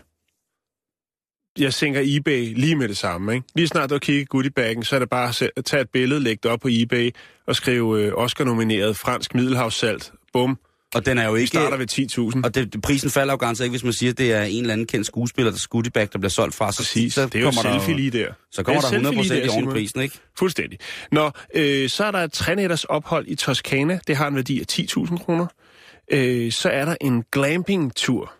Jeg 1.60 1.74
tænker 1.74 2.02
eBay 2.04 2.54
lige 2.54 2.76
med 2.76 2.88
det 2.88 2.98
samme, 2.98 3.36
ikke? 3.36 3.48
Lige 3.56 3.68
snart 3.68 3.90
du 3.90 3.96
har 3.96 4.00
kigget 4.00 4.30
goodiebaggen, 4.30 4.84
så 4.84 4.96
er 4.96 5.00
det 5.00 5.10
bare 5.10 5.30
at 5.30 5.52
at 5.56 5.66
tage 5.66 5.82
et 5.82 5.90
billede, 5.90 6.20
lægge 6.20 6.40
det 6.44 6.52
op 6.52 6.60
på 6.60 6.68
eBay 6.72 7.12
og 7.48 7.56
skrive 7.56 8.04
øh, 8.04 8.14
Oscar-nomineret 8.16 8.98
fransk 8.98 9.36
middelhavssalt. 9.36 10.12
Bum. 10.34 10.60
Og 10.96 11.06
den 11.06 11.18
er 11.18 11.26
jo 11.26 11.32
Vi 11.34 11.40
ikke... 11.40 11.48
starter 11.50 11.78
ved 11.78 12.34
10.000. 12.36 12.42
Og 12.44 12.56
det, 12.56 12.82
prisen 12.84 13.10
falder 13.10 13.34
jo 13.34 13.38
garanteret 13.38 13.66
ikke, 13.66 13.72
hvis 13.74 13.84
man 13.84 13.94
siger, 13.94 14.12
at 14.12 14.18
det 14.18 14.34
er 14.34 14.44
en 14.44 14.62
eller 14.62 14.74
anden 14.74 14.88
kendt 14.88 15.06
skuespiller, 15.08 15.52
der 15.52 15.68
goodie 15.70 15.92
bag, 15.92 16.10
der 16.14 16.20
bliver 16.20 16.30
solgt 16.30 16.56
fra. 16.56 16.72
Så, 16.72 16.78
Præcis. 16.78 17.14
så 17.14 17.26
det 17.26 17.36
er 17.36 17.40
jo 17.40 17.46
kommer 17.46 17.62
der, 17.64 17.80
selfie 17.80 17.96
lige 17.96 18.12
der. 18.12 18.34
Så 18.52 18.64
kommer 18.64 18.82
er 18.84 18.90
der 18.90 18.98
100% 19.00 19.04
selfie 19.04 19.22
lige 19.24 19.38
i 19.38 19.44
der, 19.44 19.52
oven 19.52 19.62
Simon. 19.62 19.74
prisen, 19.74 20.02
ikke? 20.02 20.20
Fuldstændig. 20.38 20.80
Nå, 21.12 21.32
øh, 21.56 21.90
så 21.90 22.04
er 22.06 22.12
der 22.12 22.20
et 22.20 22.32
trænætters 22.34 22.84
ophold 22.84 23.26
i 23.28 23.36
Toskana. 23.36 24.00
Det 24.08 24.16
har 24.16 24.28
en 24.28 24.36
værdi 24.36 24.60
af 24.60 24.66
10.000 24.72 25.18
kroner. 25.18 25.46
Øh, 26.12 26.52
så 26.52 26.70
er 26.70 26.86
der 26.86 26.96
en 27.02 27.24
glamping-tur. 27.32 28.34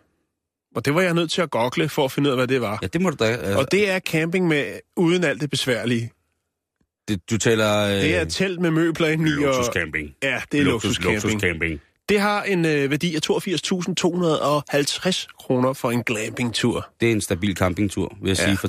Og 0.76 0.84
det 0.84 0.94
var 0.94 1.00
jeg 1.00 1.14
nødt 1.14 1.30
til 1.30 1.42
at 1.42 1.50
gogle 1.50 1.88
for 1.88 2.04
at 2.04 2.12
finde 2.12 2.28
ud 2.28 2.32
af, 2.32 2.38
hvad 2.38 2.46
det 2.46 2.60
var. 2.60 2.78
Ja, 2.82 2.86
det 2.86 3.00
må 3.00 3.10
du 3.10 3.16
da... 3.24 3.24
Altså, 3.24 3.58
Og 3.58 3.72
det 3.72 3.90
er 3.90 3.98
camping 3.98 4.48
med 4.48 4.64
uden 4.96 5.24
alt 5.24 5.40
det 5.40 5.50
besværlige. 5.50 6.10
det, 7.08 7.30
du 7.30 7.38
taler... 7.38 7.84
Øh, 7.84 7.90
Det 7.92 8.16
er 8.16 8.22
et 8.22 8.28
telt 8.32 8.60
med 8.60 8.70
møbler 8.70 9.08
indeni. 9.08 9.30
Og, 9.30 9.36
luksuscamping. 9.54 10.14
ja, 10.22 10.42
det 10.52 10.60
er 10.60 10.64
luksuscamping. 10.64 11.22
luksuscamping. 11.22 11.80
Det 12.08 12.20
har 12.20 12.42
en 12.42 12.64
øh, 12.66 12.90
værdi 12.90 13.14
af 13.16 13.20
82.250 13.30 15.26
kroner 15.38 15.72
for 15.72 15.90
en 15.90 16.02
glamping-tur. 16.02 16.86
Det 17.00 17.08
er 17.08 17.12
en 17.12 17.20
stabil 17.20 17.56
campingtur, 17.56 18.16
vil 18.22 18.28
jeg 18.28 18.38
Ja. 18.38 18.44
sige, 18.44 18.56
for 18.56 18.68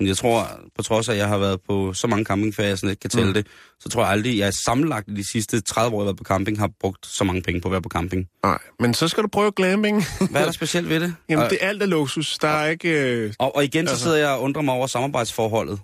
82.000. 0.00 0.06
Jeg 0.06 0.16
tror, 0.16 0.46
på 0.76 0.82
trods 0.82 1.08
af, 1.08 1.12
at 1.12 1.18
jeg 1.18 1.28
har 1.28 1.38
været 1.38 1.60
på 1.68 1.92
så 1.92 2.06
mange 2.06 2.24
campingferier, 2.24 2.68
jeg 2.68 2.78
sådan 2.78 2.90
ikke 2.90 3.00
kan 3.00 3.10
tælle 3.10 3.26
Mm. 3.28 3.34
det, 3.34 3.46
så 3.80 3.88
tror 3.88 4.02
jeg 4.02 4.10
aldrig, 4.10 4.38
jeg 4.38 4.54
sammenlagt 4.54 5.06
de 5.16 5.30
sidste 5.32 5.60
30 5.60 5.96
år, 5.96 6.00
jeg 6.00 6.02
har 6.02 6.04
været 6.04 6.16
på 6.16 6.24
camping, 6.24 6.58
har 6.58 6.70
brugt 6.80 7.06
så 7.06 7.24
mange 7.24 7.42
penge 7.42 7.60
på 7.60 7.68
at 7.68 7.72
være 7.72 7.82
på 7.82 7.88
camping. 7.88 8.26
Nej, 8.42 8.58
men 8.80 8.94
så 8.94 9.08
skal 9.08 9.22
du 9.22 9.28
prøve 9.28 9.52
glamping. 9.56 10.04
Hvad 10.30 10.40
er 10.40 10.44
der 10.44 10.52
specielt 10.52 10.88
ved 10.88 11.00
det? 11.00 11.14
Jamen, 11.28 11.44
og, 11.44 11.50
det 11.50 11.58
er 11.60 11.68
alt 11.68 11.82
er 11.82 11.86
luksus. 11.86 12.38
Der 12.38 12.48
er 12.48 12.66
ikke... 12.68 12.88
Øh, 13.14 13.32
og, 13.38 13.56
og 13.56 13.64
igen, 13.64 13.86
så 13.86 13.90
altså- 13.92 14.02
sidder 14.02 14.18
jeg 14.18 14.28
og 14.30 14.42
undrer 14.42 14.62
mig 14.62 14.74
over 14.74 14.86
samarbejdsforholdet. 14.86 15.80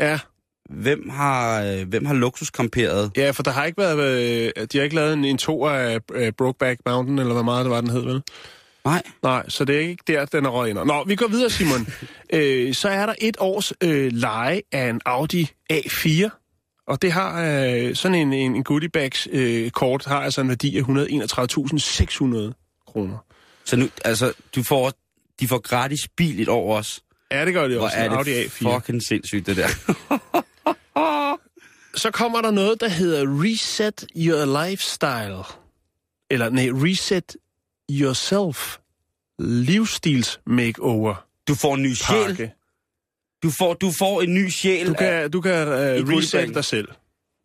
ja, 0.00 0.18
Hvem 0.70 1.08
har, 1.08 1.62
øh, 1.62 1.88
hvem 1.88 2.06
har 2.06 2.14
luksuskamperet? 2.14 3.10
ja, 3.16 3.30
for 3.30 3.42
der 3.42 3.50
har 3.50 3.64
ikke 3.64 3.78
været... 3.78 3.98
Øh, 4.56 4.66
de 4.72 4.78
har 4.78 4.82
ikke 4.84 4.96
lavet 4.96 5.12
en, 5.12 5.24
en 5.24 5.38
to 5.38 5.66
af 5.66 5.98
øh, 6.14 6.32
Brokeback 6.32 6.80
Mountain, 6.86 7.18
eller 7.18 7.32
hvad 7.32 7.42
meget 7.42 7.64
det 7.64 7.70
var, 7.70 7.80
den 7.80 7.90
hed, 7.90 8.02
vel? 8.02 8.22
Nej. 8.84 9.02
Nej, 9.22 9.48
så 9.48 9.64
det 9.64 9.76
er 9.76 9.80
ikke 9.80 10.04
der, 10.06 10.24
den 10.24 10.44
er 10.44 10.50
røget 10.50 10.70
ind. 10.70 10.78
Nå, 10.78 11.04
vi 11.04 11.16
går 11.16 11.28
videre, 11.28 11.50
Simon. 11.50 11.86
øh, 12.32 12.74
så 12.74 12.88
er 12.88 13.06
der 13.06 13.14
et 13.20 13.36
års 13.40 13.72
øh, 13.80 14.12
leje 14.12 14.60
af 14.72 14.90
en 14.90 15.00
Audi 15.04 15.50
A4, 15.72 16.28
og 16.88 17.02
det 17.02 17.12
har 17.12 17.42
øh, 17.44 17.94
sådan 17.94 18.14
en, 18.18 18.32
en, 18.32 18.54
en 18.56 18.64
goodiebags 18.64 19.28
øh, 19.32 19.70
kort, 19.70 20.04
har 20.04 20.20
altså 20.20 20.40
en 20.40 20.48
værdi 20.48 20.78
af 20.78 20.82
131.600 20.82 20.86
kroner. 22.86 23.18
Så 23.64 23.76
nu, 23.76 23.88
altså, 24.04 24.32
du 24.54 24.62
får, 24.62 24.92
de 25.40 25.48
får 25.48 25.58
gratis 25.58 26.08
bil 26.16 26.40
et 26.40 26.48
år 26.48 26.76
også. 26.76 27.00
Ja, 27.30 27.44
det 27.44 27.54
gør 27.54 27.68
det 27.68 27.76
Hvor 27.76 27.84
også. 27.84 27.96
er 27.96 28.04
en 28.04 28.10
det 28.10 28.16
Audi 28.16 28.44
A4. 28.44 28.74
fucking 28.74 29.02
sindssygt, 29.02 29.46
det 29.46 29.56
der. 29.56 29.68
Så 31.96 32.10
kommer 32.10 32.40
der 32.40 32.50
noget, 32.50 32.80
der 32.80 32.88
hedder 32.88 33.42
Reset 33.44 34.06
Your 34.16 34.66
Lifestyle. 34.68 35.44
Eller 36.30 36.50
nej, 36.50 36.68
Reset 36.72 37.36
Yourself 37.90 38.76
Livsstils 39.38 40.40
Makeover 40.46 41.26
Du 41.48 41.54
får 41.54 41.74
en 41.74 41.82
ny 41.82 41.94
sjæl. 41.94 42.26
pakke. 42.26 42.52
Du 43.42 43.50
får, 43.50 43.74
du 43.74 43.90
får 43.90 44.22
en 44.22 44.34
ny 44.34 44.48
sjæl. 44.48 44.86
Du 44.86 44.94
kan, 44.94 45.30
du 45.30 45.40
kan 45.40 45.68
uh, 45.68 45.72
reset 46.08 46.54
dig 46.54 46.64
selv. 46.64 46.88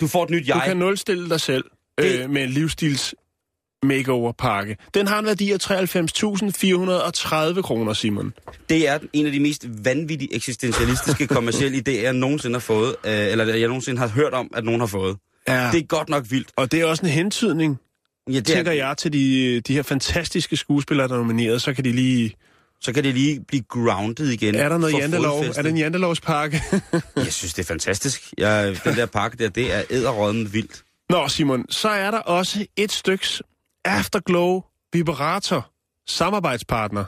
Du 0.01 0.07
får 0.07 0.23
et 0.23 0.29
nyt 0.29 0.47
Du 0.47 0.53
jeg. 0.53 0.61
kan 0.65 0.77
nulstille 0.77 1.29
dig 1.29 1.41
selv 1.41 1.63
Det- 1.97 2.19
øh, 2.23 2.29
med 2.29 2.43
en 2.43 2.49
livsstils 2.49 3.15
makeover 3.83 4.31
pakke. 4.31 4.77
Den 4.93 5.07
har 5.07 5.19
en 5.19 5.25
værdi 5.25 5.51
af 5.51 5.71
93.430 5.71 7.61
kroner, 7.61 7.93
Simon. 7.93 8.33
Det 8.69 8.87
er 8.87 8.99
en 9.13 9.25
af 9.25 9.31
de 9.31 9.39
mest 9.39 9.65
vanvittige 9.85 10.35
eksistentialistiske 10.35 11.27
kommercielle 11.35 11.77
idéer, 11.87 12.01
jeg 12.01 12.13
nogensinde 12.13 12.55
har 12.55 12.59
fået. 12.59 12.95
Øh, 13.05 13.11
eller 13.13 13.55
jeg 13.55 13.67
nogensinde 13.67 13.99
har 13.99 14.07
hørt 14.07 14.33
om, 14.33 14.51
at 14.55 14.63
nogen 14.63 14.79
har 14.79 14.87
fået. 14.87 15.17
Ja. 15.47 15.69
Det 15.71 15.79
er 15.79 15.85
godt 15.85 16.09
nok 16.09 16.25
vildt. 16.29 16.49
Og 16.55 16.71
det 16.71 16.81
er 16.81 16.85
også 16.85 17.05
en 17.05 17.11
hentydning, 17.11 17.79
Ja, 18.29 18.35
det 18.35 18.45
tænker 18.45 18.71
er, 18.71 18.75
jeg, 18.75 18.97
til 18.97 19.13
de, 19.13 19.61
de 19.61 19.73
her 19.73 19.83
fantastiske 19.83 20.57
skuespillere, 20.57 21.07
der 21.07 21.13
er 21.13 21.17
nomineret. 21.17 21.61
Så 21.61 21.73
kan 21.73 21.83
de 21.83 21.91
lige... 21.91 22.35
Så 22.81 22.93
kan 22.93 23.03
det 23.03 23.13
lige 23.13 23.39
blive 23.47 23.63
grounded 23.69 24.29
igen. 24.29 24.55
Er 24.55 24.69
der 24.69 24.77
noget 24.77 24.93
jantelov? 24.93 25.43
Er 25.43 25.61
det 25.61 25.69
en 25.69 25.77
jantelovspakke? 25.77 26.63
Jeg 27.15 27.33
synes, 27.33 27.53
det 27.53 27.63
er 27.63 27.67
fantastisk. 27.67 28.33
Jeg, 28.37 28.75
den 28.83 28.95
der 28.95 29.05
pakke 29.05 29.37
der, 29.37 29.49
det 29.49 29.73
er 29.73 29.83
æderrådden 29.89 30.53
vildt. 30.53 30.83
Nå, 31.09 31.27
Simon, 31.27 31.65
så 31.69 31.89
er 31.89 32.11
der 32.11 32.17
også 32.17 32.65
et 32.75 32.91
styks 32.91 33.41
Afterglow 33.85 34.61
Vibrator 34.93 35.71
samarbejdspartner. 36.07 37.05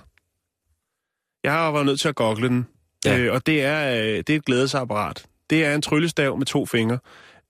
Jeg 1.43 1.51
har 1.53 1.71
været 1.71 1.85
nødt 1.85 1.99
til 1.99 2.07
at 2.07 2.15
google 2.15 2.47
den, 2.47 2.67
Ja. 3.05 3.17
øh, 3.17 3.33
og 3.33 3.45
det 3.45 3.61
er, 3.63 3.95
øh, 4.01 4.17
det 4.17 4.29
er 4.29 4.35
et 4.35 4.45
glædesapparat. 4.45 5.25
Det 5.49 5.65
er 5.65 5.75
en 5.75 5.81
tryllestav 5.81 6.37
med 6.37 6.45
to 6.45 6.65
fingre, 6.65 6.99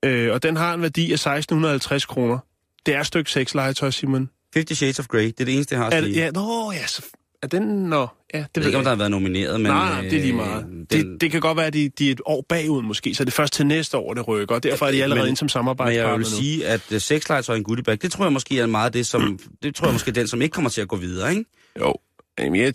øh, 0.04 0.32
og 0.32 0.42
den 0.42 0.56
har 0.56 0.74
en 0.74 0.82
værdi 0.82 1.12
af 1.12 1.18
1650 1.26 2.06
kroner. 2.06 2.38
Det 2.86 2.94
er 2.94 3.00
et 3.00 3.06
stykke 3.06 3.30
sexlegetøj, 3.30 3.90
Simon. 3.90 4.30
Fifty 4.54 4.72
Shades 4.72 4.98
of 4.98 5.06
Grey, 5.06 5.24
det 5.26 5.40
er 5.40 5.44
det 5.44 5.54
eneste, 5.54 5.74
jeg 5.74 5.82
har 5.84 5.90
at 5.90 6.16
ja, 6.16 6.30
nå, 6.30 6.72
ja, 6.72 6.86
så, 6.86 7.02
er 7.42 7.46
den... 7.46 7.62
Nå, 7.62 7.96
ja, 8.00 8.04
det 8.04 8.10
jeg 8.34 8.48
ved 8.54 8.66
ikke, 8.66 8.78
om 8.78 8.80
jeg 8.80 8.84
der 8.84 8.90
har 8.90 8.96
været 8.96 9.10
nomineret, 9.10 9.60
men... 9.60 9.72
Nej, 9.72 9.88
nej, 9.92 10.00
det 10.02 10.12
er 10.12 10.20
lige 10.20 10.30
øh, 10.30 10.36
meget. 10.36 10.64
Den, 10.64 10.86
Det, 11.12 11.20
det 11.20 11.30
kan 11.30 11.40
godt 11.40 11.56
være, 11.56 11.66
at 11.66 11.72
de, 11.72 11.88
de 11.98 12.08
er 12.08 12.12
et 12.12 12.20
år 12.24 12.44
bagud 12.48 12.82
måske, 12.82 13.14
så 13.14 13.24
det 13.24 13.30
er 13.30 13.34
først 13.34 13.52
til 13.52 13.66
næste 13.66 13.96
år, 13.96 14.14
det 14.14 14.28
rykker, 14.28 14.54
og 14.54 14.62
derfor 14.62 14.86
er 14.86 14.90
de 14.90 15.02
allerede 15.02 15.22
Men- 15.24 15.28
inde 15.28 15.38
som 15.38 15.44
men 15.44 15.48
samarbejdspartner 15.48 16.08
jeg 16.10 16.18
vil 16.18 16.26
nu. 16.26 16.36
sige, 16.42 16.66
at 16.66 16.80
uh, 16.92 16.98
sexlegetøj 16.98 17.52
og 17.54 17.58
en 17.58 17.64
goodiebag, 17.64 17.98
det 18.02 18.12
tror 18.12 18.24
jeg 18.24 18.32
måske 18.32 18.60
er 18.60 18.66
meget 18.66 18.94
det, 18.94 19.06
som... 19.06 19.38
Det 19.62 19.74
tror 19.74 19.86
jeg 19.86 19.92
måske 19.92 20.08
er 20.08 20.12
den, 20.12 20.28
som 20.28 20.42
ikke 20.42 20.52
kommer 20.54 20.70
til 20.70 20.80
at 20.80 20.88
gå 20.88 20.96
videre, 20.96 21.30
ikke? 21.30 21.44
Jo, 21.80 21.94
Jamen, 22.38 22.60
jeg, 22.60 22.74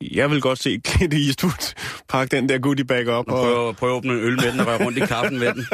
jeg 0.00 0.30
vil 0.30 0.40
godt 0.40 0.58
se 0.58 0.80
Clint 0.86 1.14
Eastwood 1.14 1.74
pakke 2.08 2.36
den 2.36 2.48
der 2.48 2.58
goodie 2.58 2.84
bag 2.84 3.08
op. 3.08 3.28
Og 3.28 3.40
Og, 3.40 3.44
prøve, 3.44 3.74
prøve 3.74 3.92
at 3.92 3.96
åbne 3.96 4.12
en 4.12 4.18
øl 4.18 4.36
med 4.36 4.52
den 4.52 4.60
og 4.60 4.66
røre 4.66 4.84
rundt 4.84 4.98
i 4.98 5.00
kaffen 5.00 5.38
med 5.38 5.54
den. 5.54 5.66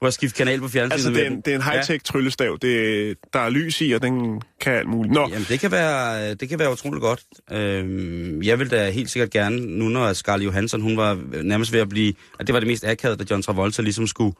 Prøv 0.00 0.06
at 0.06 0.14
skifte 0.14 0.36
kanal 0.36 0.60
på 0.60 0.68
fjernsynet 0.68 0.92
altså, 0.92 1.10
det 1.10 1.22
er, 1.22 1.30
en, 1.30 1.40
det 1.40 1.48
er 1.48 1.56
en 1.56 1.62
high-tech 1.62 1.98
tryllestav. 2.04 2.58
Det, 2.62 3.16
der 3.32 3.38
er 3.38 3.50
lys 3.50 3.80
i, 3.80 3.92
og 3.92 4.02
den 4.02 4.42
kan 4.60 4.72
alt 4.72 4.88
muligt. 4.88 5.14
Nå, 5.14 5.28
Jamen, 5.28 5.46
det 5.48 5.60
kan 5.60 5.70
være, 5.70 6.34
det 6.34 6.48
kan 6.48 6.58
være 6.58 6.72
utroligt 6.72 7.00
godt. 7.00 7.24
Øhm, 7.52 8.42
jeg 8.42 8.58
vil 8.58 8.70
da 8.70 8.90
helt 8.90 9.10
sikkert 9.10 9.30
gerne, 9.30 9.56
nu 9.56 9.88
når 9.88 10.12
Scarlett 10.12 10.46
Johansson, 10.46 10.80
hun 10.80 10.96
var 10.96 11.18
nærmest 11.42 11.72
ved 11.72 11.80
at 11.80 11.88
blive... 11.88 12.14
At 12.38 12.46
det 12.46 12.52
var 12.52 12.60
det 12.60 12.66
mest 12.66 12.84
akavede, 12.84 13.24
da 13.24 13.24
John 13.30 13.42
Travolta 13.42 13.82
ligesom 13.82 14.06
skulle 14.06 14.34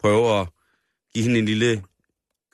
prøve 0.00 0.40
at 0.40 0.46
give 1.14 1.22
hende 1.22 1.38
en 1.38 1.46
lille 1.46 1.82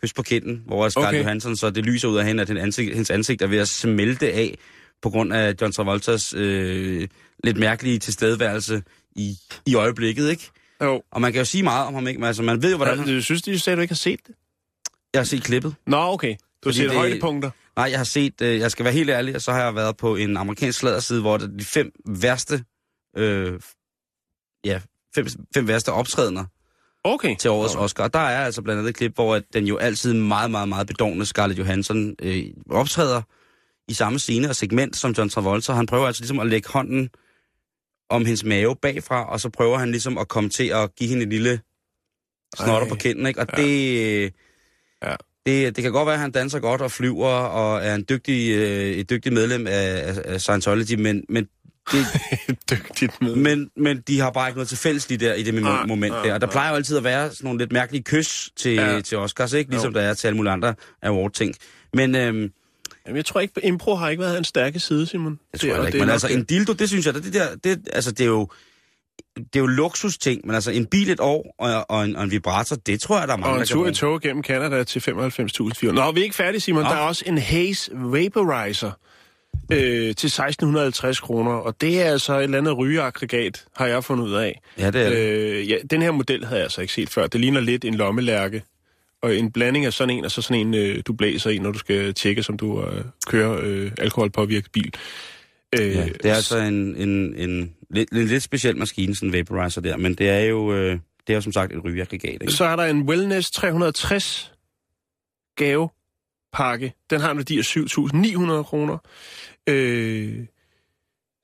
kys 0.03 0.13
på 0.13 0.23
kinden, 0.23 0.63
hvor 0.67 0.89
Scarlett. 0.89 1.09
Okay. 1.09 1.19
Johansson, 1.19 1.57
så 1.57 1.71
det 1.71 1.85
lyser 1.85 2.09
ud 2.09 2.19
af 2.19 2.27
hende, 2.27 2.43
at 2.43 2.49
hendes 2.49 2.63
ansigt, 2.63 2.93
hendes 2.93 3.11
ansigt 3.11 3.43
er 3.43 3.47
ved 3.47 3.59
at 3.59 3.69
smelte 3.69 4.33
af, 4.33 4.59
på 5.03 5.11
grund 5.11 5.33
af 5.33 5.55
John 5.61 5.73
Travoltas 5.73 6.35
øh, 6.35 7.09
lidt 7.45 7.57
mærkelige 7.57 7.99
tilstedeværelse 7.99 8.83
i, 9.17 9.35
i 9.67 9.75
øjeblikket, 9.75 10.31
ikke? 10.31 10.51
Jo. 10.87 11.03
Og 11.13 11.21
man 11.21 11.33
kan 11.33 11.39
jo 11.41 11.45
sige 11.45 11.63
meget 11.63 11.87
om 11.87 11.95
ham, 11.95 12.07
ikke? 12.07 12.21
Men 12.21 12.27
altså, 12.27 12.43
man 12.43 12.63
ved 12.63 12.71
jo, 12.71 12.77
hvordan... 12.77 12.99
Altså, 12.99 13.15
du 13.15 13.23
synes, 13.23 13.43
de 13.43 13.59
sagde, 13.59 13.77
du 13.77 13.81
ikke 13.81 13.93
har 13.93 13.97
set 13.97 14.21
det? 14.27 14.35
Jeg 15.13 15.19
har 15.21 15.25
set 15.25 15.43
klippet. 15.43 15.75
Nå, 15.87 15.97
okay. 15.97 16.35
Du 16.65 16.69
har 16.69 16.75
set 16.75 16.89
det- 16.91 16.97
højdepunkter. 16.99 17.51
Nej, 17.77 17.89
jeg 17.91 17.99
har 17.99 18.05
set, 18.05 18.41
øh, 18.43 18.59
jeg 18.59 18.71
skal 18.71 18.85
være 18.85 18.95
helt 18.95 19.11
ærlig, 19.11 19.35
og 19.35 19.43
så 19.43 19.53
har 19.53 19.63
jeg 19.65 19.75
været 19.75 19.97
på 19.97 20.17
en 20.17 20.37
amerikansk 20.37 20.79
sladderside, 20.79 21.21
hvor 21.21 21.37
det 21.37 21.45
er 21.53 21.57
de 21.59 21.65
fem 21.65 21.93
værste, 22.07 22.65
øh, 23.17 23.61
ja, 24.65 24.81
fem, 25.15 25.27
fem 25.55 25.69
værste 25.69 25.93
optrædener 25.93 26.45
Okay. 27.05 27.37
til 27.37 27.51
årets 27.51 27.75
Oscar. 27.75 28.05
Og 28.05 28.13
der 28.13 28.19
er 28.19 28.45
altså 28.45 28.63
blandt 28.63 28.79
andet 28.79 28.91
et 28.91 28.97
klip, 28.97 29.15
hvor 29.15 29.35
at 29.35 29.43
den 29.53 29.67
jo 29.67 29.77
altid 29.77 30.15
meget, 30.15 30.51
meget, 30.51 30.69
meget 30.69 30.87
bedårende 30.87 31.27
Scarlett 31.27 31.59
Johansson 31.59 32.15
øh, 32.23 32.45
optræder 32.71 33.23
i 33.89 33.95
samme 33.95 34.19
scene 34.19 34.49
og 34.49 34.57
segment 34.57 34.97
som 34.97 35.11
John 35.19 35.29
Travolta. 35.29 35.73
Han 35.73 35.87
prøver 35.87 36.07
altså 36.07 36.23
ligesom 36.23 36.39
at 36.41 36.47
lægge 36.47 36.69
hånden 36.69 37.11
om 38.11 38.25
hendes 38.25 38.45
mave 38.45 38.77
bagfra, 38.83 39.33
og 39.33 39.41
så 39.41 39.49
prøver 39.49 39.79
han 39.79 39.91
ligesom 39.91 40.19
at 40.19 40.29
komme 40.29 40.51
til 40.51 40.65
at 40.69 40.95
give 40.97 41.09
hende 41.11 41.23
en 41.23 41.31
lille 41.31 41.61
snotter 42.57 42.83
Ej. 42.83 42.89
på 42.89 42.95
kinden, 42.95 43.27
ikke? 43.27 43.41
Og 43.41 43.47
Ja. 43.59 43.63
det... 43.63 44.33
Ja. 45.05 45.15
Det, 45.47 45.77
det 45.77 45.83
kan 45.83 45.93
godt 45.93 46.07
være, 46.07 46.15
at 46.15 46.21
han 46.21 46.31
danser 46.31 46.59
godt 46.61 46.81
og 46.81 46.93
flyver 46.93 47.29
og 47.29 47.85
er 47.85 47.95
en 47.95 48.05
dygtig, 48.09 48.51
øh, 48.57 48.91
et 48.91 49.11
dygtigt 49.11 49.33
medlem 49.33 49.67
af, 49.67 50.15
af, 50.25 50.41
Scientology, 50.41 50.95
men, 50.95 51.25
men, 51.29 51.45
det, 51.93 52.07
Dygtigt 52.71 53.23
med. 53.23 53.37
men, 53.37 53.71
men 53.77 54.01
de 54.01 54.21
har 54.21 54.31
bare 54.31 54.49
ikke 54.49 54.57
noget 54.57 54.69
til 54.69 54.79
fælles 54.79 55.09
lige 55.09 55.27
der 55.27 55.35
i 55.35 55.43
det 55.43 55.55
Nej, 55.55 55.87
moment 55.87 56.13
nej, 56.13 56.23
der. 56.27 56.35
Og 56.35 56.41
der 56.41 56.47
nej. 56.47 56.53
plejer 56.53 56.71
jo 56.71 56.77
altid 56.77 56.97
at 56.97 57.05
være 57.05 57.31
sådan 57.31 57.45
nogle 57.45 57.59
lidt 57.59 57.73
mærkelige 57.73 58.03
kys 58.03 58.51
til. 58.57 58.73
Ja. 58.75 59.01
til 59.01 59.19
Oscars, 59.19 59.53
ikke? 59.53 59.71
Ligesom 59.71 59.93
Jo. 59.93 60.01
der 60.01 60.07
er 60.07 60.15
til 60.15 60.27
alle 60.27 60.37
mulige 60.37 60.53
andre 60.53 60.75
award-ting. 61.03 61.55
Men 61.95 62.15
øhm, 62.15 62.53
Jamen, 63.11 63.17
jeg 63.17 63.25
tror 63.25 63.41
ikke, 63.41 63.61
impro 63.63 63.95
har 63.95 64.09
ikke 64.09 64.21
været 64.21 64.35
hans 64.35 64.49
stærke 64.49 64.81
side, 64.81 65.07
Simon. 65.07 65.39
jeg 65.53 65.61
tror 65.61 65.67
heller 65.67 65.81
og 65.81 65.87
ikke, 65.87 65.99
er 65.99 66.03
men 66.03 66.11
altså 66.11 66.29
det. 66.29 66.37
en 66.37 66.45
dildo, 66.45 66.73
det 66.73 66.89
synes 66.89 67.07
jeg, 67.07 67.15
det, 67.15 67.25
det 67.25 67.35
der, 67.35 67.57
det, 67.65 67.89
altså 67.93 68.13
det 68.13 68.21
er 68.21 68.29
jo, 68.29 68.49
det 69.37 69.57
er 69.57 69.61
jo 69.61 69.67
luksusting, 69.67 70.41
men 70.45 70.55
altså 70.55 70.71
en 70.71 70.87
bil 70.87 71.11
et 71.11 71.21
år 71.21 71.55
og, 71.59 71.87
og, 71.89 72.05
en, 72.05 72.17
og 72.17 72.25
en 72.25 72.31
vibrator, 72.31 72.77
det 72.77 73.01
tror 73.01 73.19
jeg, 73.19 73.29
der 73.29 73.35
er 73.35 73.39
mange, 73.39 73.55
Og 73.55 73.61
en 73.61 73.67
tur 73.67 73.89
i 73.89 73.95
tog 73.95 74.21
gennem 74.21 74.45
Canada 74.45 74.85
til 74.85 75.01
95.400. 75.01 75.93
Nå, 75.93 76.13
vi 76.13 76.21
er 76.21 76.25
ikke 76.25 76.37
færdige, 76.37 76.61
Simon. 76.61 76.83
Nå. 76.83 76.89
Der 76.89 76.97
er 76.97 77.01
også 77.01 77.25
en 77.27 77.39
Haze 77.39 77.91
Vaporizer 77.95 78.91
øh, 79.73 79.79
til 80.15 80.27
1650 80.27 81.21
kroner. 81.21 81.53
Og 81.53 81.81
det 81.81 82.03
er 82.03 82.11
altså 82.13 82.39
et 82.39 82.43
eller 82.45 82.59
andet 82.59 82.79
rygeaggregat, 82.79 83.65
har 83.77 83.87
jeg 83.87 84.05
fundet 84.05 84.25
ud 84.25 84.35
af. 84.35 84.61
Ja, 84.79 84.91
det 84.91 85.07
er 85.07 85.11
det. 85.11 85.19
Øh, 85.19 85.71
ja, 85.71 85.77
den 85.91 86.03
her 86.03 86.11
model 86.11 86.45
havde 86.45 86.59
jeg 86.59 86.65
altså 86.65 86.81
ikke 86.81 86.93
set 86.93 87.11
før. 87.11 87.27
Det 87.27 87.41
ligner 87.41 87.61
lidt 87.61 87.85
en 87.85 87.95
lommelærke. 87.95 88.63
Og 89.23 89.37
en 89.37 89.53
blanding 89.53 89.85
af 89.87 89.93
sådan 89.93 90.17
en, 90.17 90.25
og 90.25 90.31
så 90.31 90.43
sådan 90.43 90.67
en, 90.67 90.75
øh, 90.75 91.03
du 91.07 91.13
blæser 91.13 91.51
i, 91.51 91.59
når 91.59 91.73
du 91.73 91.79
skal 91.79 92.15
tjekke, 92.15 92.43
som 92.43 92.57
du 92.57 92.85
øh, 92.87 93.05
kører 93.27 93.61
øh, 93.63 93.93
alkoholpåvirket 93.99 94.73
bil. 94.73 94.95
Øh, 95.81 95.87
Ja, 95.95 96.05
det 96.07 96.27
er 96.27 96.35
altså 96.35 96.59
en, 96.59 96.97
en, 96.97 97.35
en, 97.37 97.75
lidt, 97.91 98.11
en 98.11 98.27
lidt 98.27 98.43
speciel 98.43 98.77
maskine, 98.77 99.15
sådan 99.15 99.29
en 99.29 99.33
vaporizer 99.33 99.81
der, 99.81 99.97
men 99.97 100.15
det 100.15 100.29
er 100.29 100.41
jo, 100.41 100.73
øh, 100.75 100.93
det 101.27 101.33
er 101.33 101.35
jo 101.35 101.41
som 101.41 101.53
sagt 101.53 101.73
et 101.73 101.85
rygeaggregat, 101.85 102.39
ikke? 102.41 102.53
Så 102.53 102.65
er 102.65 102.77
der 102.77 102.85
en 102.85 103.03
Wellness 103.03 103.51
360 103.51 104.53
gavepakke. 105.57 106.95
Den 107.11 107.21
har 107.21 107.31
en 107.31 107.37
værdi 107.37 107.59
af 107.59 107.63
7.900 107.63 108.63
kroner. 108.63 108.99
Øh, 109.67 110.47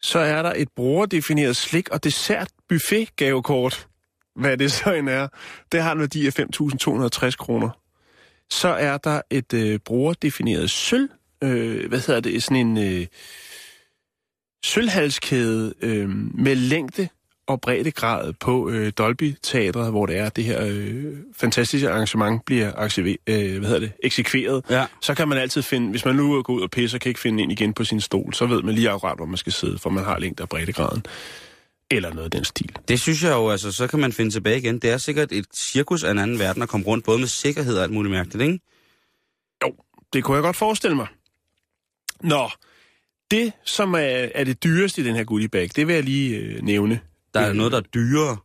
så 0.03 0.19
er 0.19 0.43
der 0.43 0.53
et 0.57 0.69
brugerdefineret 0.77 1.57
slik- 1.57 1.89
og 1.89 2.05
dessert 2.05 2.49
buffet 2.69 3.17
gavekort. 3.17 3.89
Hvad 4.37 4.57
det 4.57 4.73
så 4.73 4.93
end 4.93 5.09
er. 5.09 5.29
Det 5.73 5.83
har 5.83 5.93
en 5.93 5.99
værdi 5.99 6.27
af 6.27 6.41
5.260 6.41 7.31
kroner. 7.31 7.71
Så 8.51 8.69
er 8.69 8.97
der 8.97 9.21
et 9.31 9.53
øh, 9.53 9.79
brugerdefineret 9.79 10.71
sølv. 10.71 11.09
Øh, 11.43 11.89
hvad 11.89 12.01
hedder 12.07 12.21
det? 12.21 12.43
Sådan 12.43 12.67
en 12.67 12.79
øh, 12.79 13.07
sølvhalskæde 14.65 15.75
øh, 15.81 16.09
med 16.35 16.55
længde 16.55 17.09
og 17.47 17.61
breddegrad 17.61 18.33
på 18.33 18.71
øh, 18.71 18.93
Dolby 18.99 19.35
Teatret, 19.43 19.91
hvor 19.91 20.07
det 20.07 20.19
er, 20.19 20.29
det 20.29 20.45
her 20.45 20.65
øh, 20.67 21.05
fantastiske 21.37 21.91
arrangement 21.91 22.45
bliver 22.45 22.73
aktiver, 22.77 23.17
øh, 23.27 23.59
hvad 23.59 23.69
hedder 23.69 23.81
det, 23.81 23.93
eksekveret. 24.05 24.65
Ja. 24.71 24.87
Så 25.01 25.15
kan 25.15 25.29
man 25.29 25.39
altid 25.39 25.63
finde, 25.63 25.91
hvis 25.91 26.05
man 26.05 26.17
nu 26.17 26.43
går 26.43 26.53
ud 26.53 26.63
og 26.63 26.71
pisser, 26.71 26.99
kan 26.99 27.09
ikke 27.11 27.21
finde 27.21 27.43
ind 27.43 27.53
igen 27.53 27.73
på 27.73 27.85
sin 27.85 28.01
stol, 28.01 28.35
så 28.35 28.47
ved 28.47 28.63
man 28.63 28.75
lige 28.75 28.91
akkurat, 28.91 29.17
hvor 29.17 29.27
man 29.27 29.37
skal 29.37 29.53
sidde, 29.53 29.79
for 29.79 29.91
man 29.91 30.05
har 30.05 30.19
længde 30.19 30.43
og 30.43 30.49
breddegraden. 30.49 31.03
Eller 31.91 32.11
noget 32.15 32.25
af 32.25 32.31
den 32.31 32.45
stil. 32.45 32.77
Det 32.89 33.01
synes 33.01 33.23
jeg 33.23 33.31
jo, 33.31 33.51
altså, 33.51 33.73
så 33.73 33.87
kan 33.87 33.99
man 34.01 34.13
finde 34.13 34.31
tilbage 34.31 34.59
igen. 34.59 34.79
Det 34.79 34.91
er 34.91 34.99
sikkert 34.99 35.33
et 35.33 35.47
cirkus 35.55 36.05
af 36.05 36.11
en 36.11 36.19
anden 36.19 36.39
verden 36.39 36.63
at 36.63 36.69
komme 36.69 36.87
rundt, 36.87 37.05
både 37.05 37.19
med 37.19 37.27
sikkerhed 37.27 37.77
og 37.77 37.83
alt 37.83 37.93
muligt 37.93 38.13
mærkeligt, 38.13 38.43
ikke? 38.43 38.61
Det 40.13 40.25
kunne 40.25 40.35
jeg 40.35 40.43
godt 40.43 40.57
forestille 40.57 40.97
mig. 40.97 41.07
Nå, 42.21 42.51
det 43.31 43.53
som 43.65 43.95
er, 43.95 43.99
er 44.35 44.45
det 44.45 44.65
dyreste 44.65 45.01
i 45.03 45.05
den 45.05 45.17
her 45.17 45.25
goodie 45.25 45.49
bag, 45.49 45.71
det 45.77 45.87
vil 45.87 45.95
jeg 45.95 46.05
lige 46.05 46.37
øh, 46.39 46.63
nævne. 46.63 47.01
Der 47.35 47.41
er 47.41 47.49
Øh, 47.51 47.57
noget, 47.57 47.73
der 47.73 47.79
er 47.79 47.83
dyrere. 47.83 48.37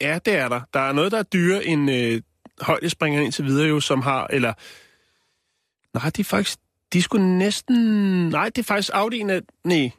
Ja, 0.00 0.18
det 0.24 0.34
er 0.34 0.48
der. 0.48 0.60
Der 0.74 0.80
er 0.80 0.92
noget, 0.92 1.12
der 1.12 1.18
er 1.18 1.22
dyrere 1.22 1.64
end 1.64 1.90
øh, 1.90 2.20
højdespringeren 2.60 3.24
indtil 3.24 3.44
videre 3.44 3.68
jo, 3.68 3.80
som 3.80 4.02
har, 4.02 4.26
eller... 4.26 4.52
Nej, 5.94 6.10
de 6.10 6.20
er 6.20 6.24
faktisk... 6.24 6.58
De 6.92 7.02
skulle 7.02 7.38
næsten... 7.38 7.76
Nej, 8.28 8.48
det 8.48 8.58
er 8.58 8.64
faktisk 8.64 8.90
Audi'en 8.94 9.30
af... 9.30 9.40
Nej, 9.64 9.90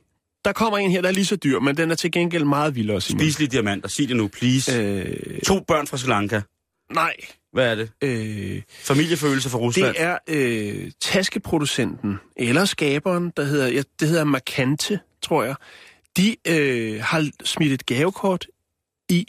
der 0.46 0.52
kommer 0.52 0.78
en 0.78 0.92
her, 0.92 1.02
der 1.02 1.10
er 1.10 1.14
lige 1.14 1.26
så 1.26 1.36
dyr, 1.36 1.60
men 1.60 1.78
den 1.78 1.92
er 1.92 1.96
til 1.96 2.12
gengæld 2.12 2.44
meget 2.46 2.76
vildere, 2.76 3.02
Simon. 3.02 3.20
Spiselige 3.20 3.50
diamanter. 3.50 3.90
Sig 3.90 4.08
det 4.08 4.16
nu, 4.18 4.28
please. 4.28 4.82
Øh, 4.82 5.42
To 5.42 5.60
børn 5.60 5.88
fra 5.88 5.98
Sri 5.98 6.10
Lanka. 6.10 6.42
nej, 6.94 7.14
Hvad 7.54 7.72
er 7.72 7.76
det? 7.76 7.92
øh, 8.04 8.62
Familiefølelse 8.70 9.50
fra 9.50 9.58
Rusland. 9.58 9.88
det 9.96 10.02
er 10.02 10.18
øh, 10.28 10.92
taskeproducenten, 11.02 12.20
eller 12.38 12.66
skaberen, 12.66 13.32
der 13.38 13.44
hedder, 13.44 13.68
ja, 13.68 13.82
det 14.00 14.08
hedder 14.08 14.24
Markante, 14.24 15.00
tror 15.22 15.44
jeg. 15.44 15.56
de 16.18 16.36
øh, 16.48 17.02
har 17.04 17.30
smidt 17.44 17.72
et 17.74 17.86
gavekort 17.86 18.48
i 19.10 19.26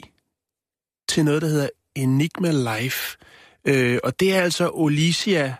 til 1.09 1.25
noget, 1.25 1.41
der 1.41 1.47
hedder 1.47 1.69
Enigma 1.95 2.51
Life. 2.79 3.17
Øh, 3.65 3.99
og 4.03 4.19
det 4.19 4.33
er 4.35 4.41
altså 4.41 4.69
Olicia 4.73 5.55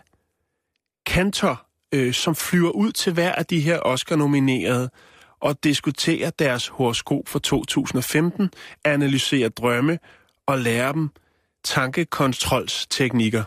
Kantor, 1.06 1.66
øh, 1.94 2.12
som 2.14 2.34
flyver 2.36 2.70
ud 2.70 2.92
til 2.92 3.12
hver 3.12 3.32
af 3.32 3.46
de 3.46 3.60
her 3.60 3.78
Oscar-nominerede 3.80 4.90
og 5.42 5.64
diskuterer 5.64 6.30
deres 6.30 6.68
horoskop 6.68 7.28
for 7.28 7.38
2015, 7.38 8.50
analyserer 8.84 9.48
drømme 9.48 9.98
og 10.46 10.58
lærer 10.58 10.92
dem 10.92 11.08
tankekontrolsteknikker. 11.64 13.44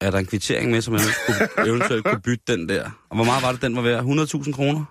Er 0.00 0.10
der 0.10 0.18
en 0.18 0.26
kvittering 0.26 0.70
med, 0.70 0.82
som 0.82 0.92
man 0.92 1.00
skulle, 1.02 1.48
eventuelt 1.68 2.04
kunne 2.04 2.20
bytte 2.20 2.44
den 2.56 2.68
der? 2.68 2.90
Og 3.10 3.16
hvor 3.16 3.24
meget 3.24 3.42
var 3.42 3.52
det, 3.52 3.62
den 3.62 3.76
var 3.76 3.82
værd? 3.82 4.04
100.000 4.04 4.52
kroner? 4.52 4.84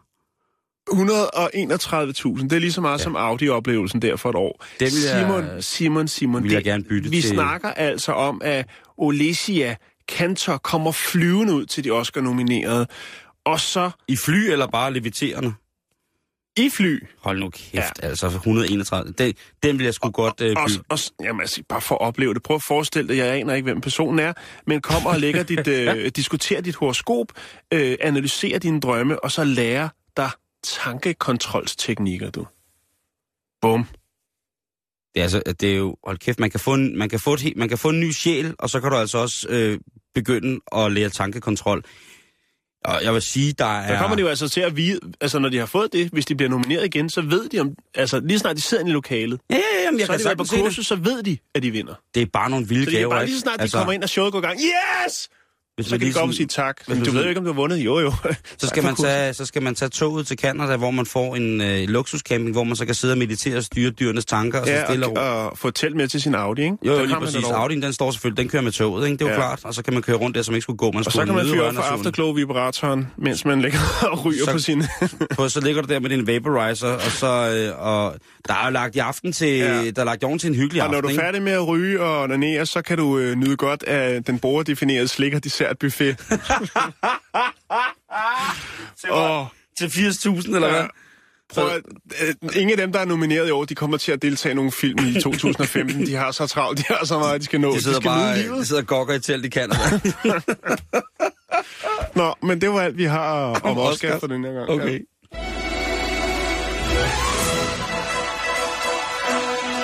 131.000, 0.90 2.44
det 2.44 2.54
er 2.54 2.60
lige 2.60 2.72
så 2.72 2.82
meget 2.82 3.00
ja. 3.00 3.04
som 3.04 3.16
Audi-oplevelsen 3.16 4.02
der 4.02 4.16
for 4.16 4.30
et 4.30 4.36
år. 4.36 4.66
Det 4.80 4.88
vil 4.94 5.02
jeg- 5.04 5.20
Simon, 5.28 5.62
Simon, 5.62 6.08
Simon. 6.08 6.44
vil 6.44 6.52
jeg 6.52 6.58
det- 6.58 6.66
gerne 6.66 6.84
bytte 6.84 7.10
Vi 7.10 7.22
til- 7.22 7.30
snakker 7.30 7.70
altså 7.70 8.12
om, 8.12 8.42
at 8.44 8.66
Olesia 8.98 9.76
Kantor 10.08 10.58
kommer 10.58 10.92
flyvende 10.92 11.54
ud 11.54 11.66
til 11.66 11.84
de 11.84 11.92
Oscar-nominerede, 11.92 12.88
og 13.46 13.60
så 13.60 13.92
I 14.08 14.16
fly 14.16 14.52
eller 14.52 14.68
bare 14.68 14.94
leviterende? 14.94 15.54
i 16.58 16.70
fly, 16.70 17.04
Hold 17.18 17.40
nu 17.40 17.50
kæft, 17.50 17.74
ja. 17.76 18.08
altså 18.08 18.28
131. 18.28 19.14
Den, 19.18 19.34
den 19.64 19.78
vil 19.78 19.84
jeg 19.84 19.94
sgu 19.94 20.10
godt 20.10 20.42
øh, 20.42 20.56
og, 20.58 20.68
bytte. 20.68 20.84
og, 20.90 21.00
jamen, 21.24 21.42
altså, 21.42 21.64
bare 21.70 21.82
for 21.82 21.96
at 21.96 22.02
opleve 22.02 22.34
det. 22.34 22.44
Prøv 22.44 22.56
at 22.56 22.64
forestille 22.68 23.08
dig, 23.08 23.18
jeg 23.18 23.36
aner 23.36 23.54
ikke, 23.54 23.64
hvem 23.64 23.82
personen 23.82 24.20
er, 24.20 24.34
men 24.68 24.82
kommer 24.82 25.10
og 25.10 25.20
lægger 25.20 25.44
dit, 25.44 25.68
øh, 25.78 26.12
diskuterer 26.16 26.62
dit 26.62 26.76
horoskop, 26.76 27.28
øh, 27.74 27.98
analyserer 28.02 28.60
dine 28.60 28.80
drømme, 28.80 29.24
og 29.24 29.32
så 29.32 29.44
lærer 29.44 29.90
dig 30.18 30.30
tankekontrolsteknikker, 30.64 32.30
du. 32.30 32.48
Bum. 33.62 33.88
Det 35.14 35.20
er, 35.20 35.24
altså, 35.24 35.44
det 35.60 35.72
er 35.72 35.76
jo, 35.76 35.96
hold 36.04 36.18
kæft, 36.18 36.40
man 36.40 36.50
kan, 36.50 36.60
få 36.60 36.74
en, 36.74 36.98
man, 36.98 37.10
kan 37.10 37.20
få 37.20 37.34
et, 37.34 37.54
man 37.56 37.70
kan 37.70 37.78
få 37.78 37.90
en 37.90 38.00
ny 38.00 38.12
sjæl, 38.12 38.54
og 38.60 38.70
så 38.70 38.80
kan 38.80 38.92
du 38.92 38.98
altså 38.98 39.18
også 39.18 39.48
øh, 39.50 39.80
begynde 40.14 40.60
at 40.76 40.92
lære 40.92 41.10
tankekontrol. 41.10 41.84
Og 42.86 43.04
jeg 43.04 43.14
vil 43.14 43.22
sige, 43.22 43.54
der 43.54 43.66
er... 43.66 43.92
Der 43.92 44.00
kommer 44.00 44.16
de 44.16 44.22
jo 44.22 44.28
altså 44.28 44.50
til 44.50 44.62
at 44.62 44.78
vide, 44.78 45.00
altså 45.22 45.40
når 45.40 45.50
de 45.50 45.58
har 45.58 45.66
fået 45.66 45.94
det, 45.94 46.10
hvis 46.12 46.26
de 46.26 46.36
bliver 46.36 46.50
nomineret 46.50 46.86
igen, 46.86 47.10
så 47.10 47.22
ved 47.22 47.50
de 47.50 47.60
om, 47.60 47.70
altså 47.96 48.20
lige 48.20 48.40
snart 48.40 48.56
de 48.56 48.62
sidder 48.62 48.86
i 48.86 48.90
lokalet, 48.90 49.40
Ja, 49.50 49.56
ja, 49.56 49.62
ja, 49.62 49.84
jamen, 49.84 50.00
jeg 50.00 50.08
så 50.08 50.14
er 50.14 50.18
kan 50.18 50.24
de 50.24 50.26
været 50.26 50.38
på 50.38 50.64
kursus, 50.64 50.88
så 50.88 50.96
ved 50.96 51.24
de, 51.24 51.38
at 51.56 51.64
de 51.64 51.72
vinder. 51.72 51.94
Det 52.16 52.22
er 52.22 52.26
bare 52.34 52.50
nogle 52.50 52.68
vilde 52.68 52.86
Så 52.86 52.92
er 52.92 52.96
gaver, 52.96 53.16
bare 53.16 53.26
lige 53.26 53.36
så 53.36 53.42
snart 53.42 53.58
de 53.58 53.62
altså, 53.62 53.78
kommer 53.78 53.94
ind, 53.94 54.04
og 54.04 54.10
showet 54.10 54.32
går 54.32 54.40
i 54.40 54.42
gang. 54.42 54.60
Yes! 54.60 55.30
Hvis 55.82 55.88
Så 55.90 55.94
man 55.94 56.00
kan 56.00 56.06
de 56.06 56.06
lige 56.06 56.14
komme 56.14 56.32
og 56.32 56.34
sådan- 56.34 56.50
sige 56.50 56.64
tak. 56.64 56.78
Men 56.88 56.98
man 56.98 57.06
du 57.06 57.12
ved 57.12 57.24
jo 57.24 57.30
ikke, 57.30 57.40
om 57.40 57.46
du 57.46 57.52
har 57.52 57.56
vundet. 57.62 57.78
Jo, 57.78 58.00
jo. 58.00 58.12
Så 58.62 58.68
skal, 58.68 58.84
man 58.84 58.96
tage, 58.96 59.34
så 59.34 59.46
skal 59.46 59.62
man 59.64 59.76
tage 59.76 59.90
toget 59.90 60.28
til 60.28 60.38
Canada, 60.38 60.76
hvor 60.76 60.92
man 60.92 61.06
får 61.06 61.36
en 61.36 61.62
øh, 61.62 61.90
luksuscamping, 61.90 62.52
hvor 62.52 62.64
man 62.64 62.76
så 62.76 62.86
kan 62.86 62.96
sidde 62.96 63.14
og 63.14 63.18
meditere 63.18 63.58
og 63.58 63.64
styre 63.64 63.90
dyrenes 63.92 64.26
tanker, 64.26 64.60
og 64.60 64.68
så 64.68 64.84
stille 64.88 65.08
og, 65.08 65.18
og, 65.18 65.50
og 65.50 65.58
få 65.58 65.72
telt 65.72 65.96
med 65.96 66.08
til 66.08 66.22
sin 66.22 66.36
Audi, 66.36 66.62
ikke? 66.64 66.78
Jo, 66.86 66.94
jo, 66.94 67.06
lige 67.06 67.16
præcis. 67.20 67.46
Audi'en, 67.46 67.82
den 67.82 67.94
står 67.94 68.12
selvfølgelig, 68.12 68.38
den 68.44 68.50
kører 68.50 68.64
med 68.64 68.72
toget, 68.72 69.06
ikke? 69.06 69.18
Det 69.18 69.22
er 69.26 69.26
jo 69.26 69.32
Ja. 69.32 69.38
klart. 69.38 69.60
Og 69.64 69.74
så 69.74 69.84
kan 69.84 69.94
man 69.94 70.04
køre 70.04 70.16
rundt 70.18 70.36
der, 70.36 70.42
som 70.42 70.56
ikke 70.56 70.62
skulle 70.64 70.78
gå. 70.78 70.92
Man 70.92 70.98
Og 70.98 71.04
så 71.06 71.10
skulle 71.12 71.26
kan 71.26 71.36
man 71.36 71.46
fyre 71.46 71.74
for 71.74 71.82
afterglow-vibratoren, 71.82 73.08
mens 73.18 73.46
man 73.46 73.62
ligger 73.62 73.80
og 74.12 74.26
ryger 74.26 74.46
Så- 74.46 74.52
på 74.52 74.60
sin... 74.60 74.84
På, 75.36 75.50
så 75.50 75.62
ligger 75.62 75.82
du 75.82 75.94
der 75.94 76.00
med 76.00 76.10
din 76.10 76.28
vaporizer, 76.28 76.88
og 76.88 77.02
så... 77.12 77.28
Øh, 77.28 77.86
og 77.88 78.16
der 78.48 78.54
er 78.54 78.66
jo 78.66 78.72
lagt 78.72 78.96
i 78.96 79.00
aften 79.00 79.34
til... 79.34 79.48
Ja. 79.58 79.92
Der 79.92 80.02
er 80.02 80.04
lagt 80.04 80.24
i 80.24 80.38
til 80.40 80.50
en 80.50 80.56
hyggelig 80.56 80.84
og 80.84 80.90
når 80.90 80.98
aften, 80.98 81.12
du 81.12 81.18
er 81.18 81.22
færdig 81.24 81.42
med 81.42 81.52
at 81.52 81.68
ryge 81.68 82.02
og 82.02 82.22
onanere, 82.24 82.66
så 82.66 82.82
kan 82.82 82.98
du 82.98 83.18
øh, 83.18 83.36
nyde 83.36 83.56
godt 83.58 83.84
af 83.84 84.24
den 84.24 84.40
borgerdefinerede 84.40 85.08
slikker 85.08 85.40
dessert 85.40 85.71
buffet. 85.80 86.18
og 89.10 89.48
Til 89.80 89.86
80.000, 89.88 90.56
eller 90.56 90.68
Ja. 90.68 90.74
hvad? 90.74 90.88
prøv 91.54 91.68
at, 91.70 91.82
øh, 92.22 92.34
ingen 92.56 92.70
af 92.72 92.78
dem, 92.78 92.92
der 92.94 93.00
er 93.00 93.06
nomineret 93.06 93.48
i 93.48 93.52
år, 93.52 93.66
de 93.66 93.76
kommer 93.76 93.98
til 93.98 94.12
at 94.12 94.22
deltage 94.22 94.52
i 94.52 94.56
nogle 94.56 94.72
film 94.72 95.06
i 95.08 95.22
2015. 95.24 96.06
De 96.06 96.16
har 96.16 96.32
så 96.32 96.48
travlt, 96.48 96.78
de 96.80 96.84
har 96.88 97.06
så 97.06 97.20
meget, 97.20 97.42
de 97.42 97.46
skal 97.46 97.62
nå. 97.62 97.74
De 97.76 97.82
sidder 97.84 98.00
skal 98.00 98.08
bare 98.10 98.38
livet. 98.38 98.58
de 98.60 98.66
sidder 98.66 98.82
og 98.82 98.88
gokker 98.88 99.14
i 99.14 99.20
telt 99.20 99.46
i 99.46 99.50
Canada. 99.50 99.80
Nå, 102.16 102.36
men 102.44 102.62
det 102.62 102.70
var 102.70 102.82
alt, 102.82 102.98
vi 102.98 103.04
har 103.06 103.60
om 103.64 103.78
Oscar 103.78 104.08
Oscar. 104.08 104.20
for 104.20 104.28
den 104.28 104.44
her 104.44 104.52
gang. 104.54 104.70
Okay. 104.70 105.00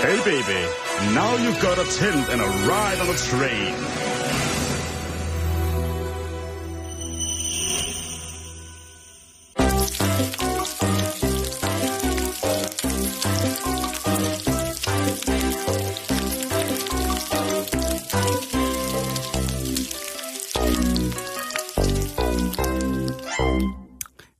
Hey 0.05 0.17
baby, 0.23 0.62
now 1.19 1.31
you 1.45 1.51
got 1.67 1.77
a 1.85 1.85
tent 1.99 2.29
and 2.33 2.41
a 2.41 2.49
ride 2.71 2.99
on 3.03 3.09
a 3.15 3.17
train. 3.29 3.73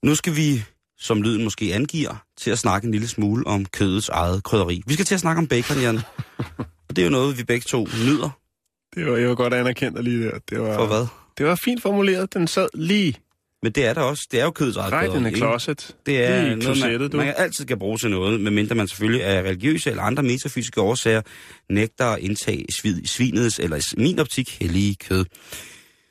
Nu 0.08 0.16
skal 0.16 0.36
vi, 0.36 0.64
som 1.00 1.22
lyden 1.22 1.44
måske 1.44 1.74
angiver, 1.74 2.16
til 2.38 2.52
at 2.52 2.60
snakke 2.60 2.86
en 2.86 2.92
lille 2.92 3.08
smule 3.08 3.48
om 3.48 3.66
kødets 3.66 4.10
eget 4.10 4.44
krydderi. 4.44 4.82
Vi 4.88 4.94
skal 4.94 5.06
til 5.06 5.14
at 5.14 5.20
snakke 5.20 5.40
om 5.40 5.48
bacon, 5.48 5.78
Jan. 5.82 6.00
Og 6.90 6.96
det 6.96 6.98
er 7.00 7.04
jo 7.04 7.10
noget, 7.12 7.38
vi 7.38 7.44
begge 7.44 7.64
to 7.64 7.88
nyder. 8.06 8.30
Det 8.96 9.06
var, 9.06 9.28
var 9.28 9.36
godt 9.36 9.54
anerkendt 9.54 10.04
lige 10.04 10.24
der. 10.26 10.40
Det 10.50 10.60
var, 10.62 10.76
For 10.76 10.86
hvad? 10.86 11.06
Det 11.38 11.46
var 11.46 11.56
fint 11.56 11.82
formuleret. 11.82 12.34
Den 12.34 12.48
sad 12.48 12.68
lige 12.74 13.16
Men 13.64 13.72
det 13.72 13.86
er 13.86 13.94
der 13.94 14.02
også. 14.02 14.28
Det 14.32 14.40
er 14.40 14.44
jo 14.44 14.52
kødets 14.52 14.78
eget 14.78 14.94
right 14.94 15.14
in 15.14 15.20
the 15.20 15.28
ikke? 15.28 15.38
closet. 15.38 15.96
Det 16.06 16.24
er 16.24 16.42
Lige 16.42 16.52
i 16.52 16.56
noget, 16.56 17.00
man, 17.02 17.10
du. 17.10 17.18
man 17.18 17.34
altid 17.38 17.66
skal 17.66 17.78
bruge 17.80 17.98
til 17.98 18.10
noget, 18.10 18.42
medmindre 18.42 18.76
man 18.76 18.88
selvfølgelig 18.88 19.24
af 19.24 19.42
religiøse 19.42 19.90
eller 19.90 20.04
andre 20.04 20.24
metafysiske 20.24 20.82
årsager 20.82 21.22
nægter 21.70 22.06
at 22.06 22.20
indtage 22.20 22.66
svid- 22.72 23.06
svinets, 23.06 23.60
eller 23.60 23.78
i 23.78 24.02
min 24.02 24.20
optik, 24.20 24.58
hellige 24.62 24.96
kød. 24.96 25.26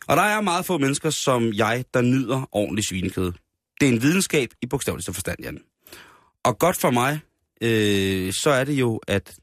Og 0.08 0.16
der 0.16 0.22
er 0.22 0.40
meget 0.40 0.64
få 0.66 0.78
mennesker 0.78 1.10
som 1.10 1.52
jeg, 1.52 1.84
der 1.94 2.00
nyder 2.00 2.48
ordentlig 2.52 2.84
svinekød. 2.88 3.32
Det 3.80 3.88
er 3.88 3.92
en 3.92 4.02
videnskab 4.02 4.48
i 4.62 4.66
bogstaveligste 4.66 5.12
forstand, 5.12 5.38
Jan. 5.42 5.58
Og 6.44 6.58
godt 6.58 6.76
for 6.76 6.90
mig, 6.90 7.20
øh, 7.60 8.32
så 8.32 8.50
er 8.50 8.64
det 8.64 8.72
jo, 8.72 9.00
at 9.08 9.36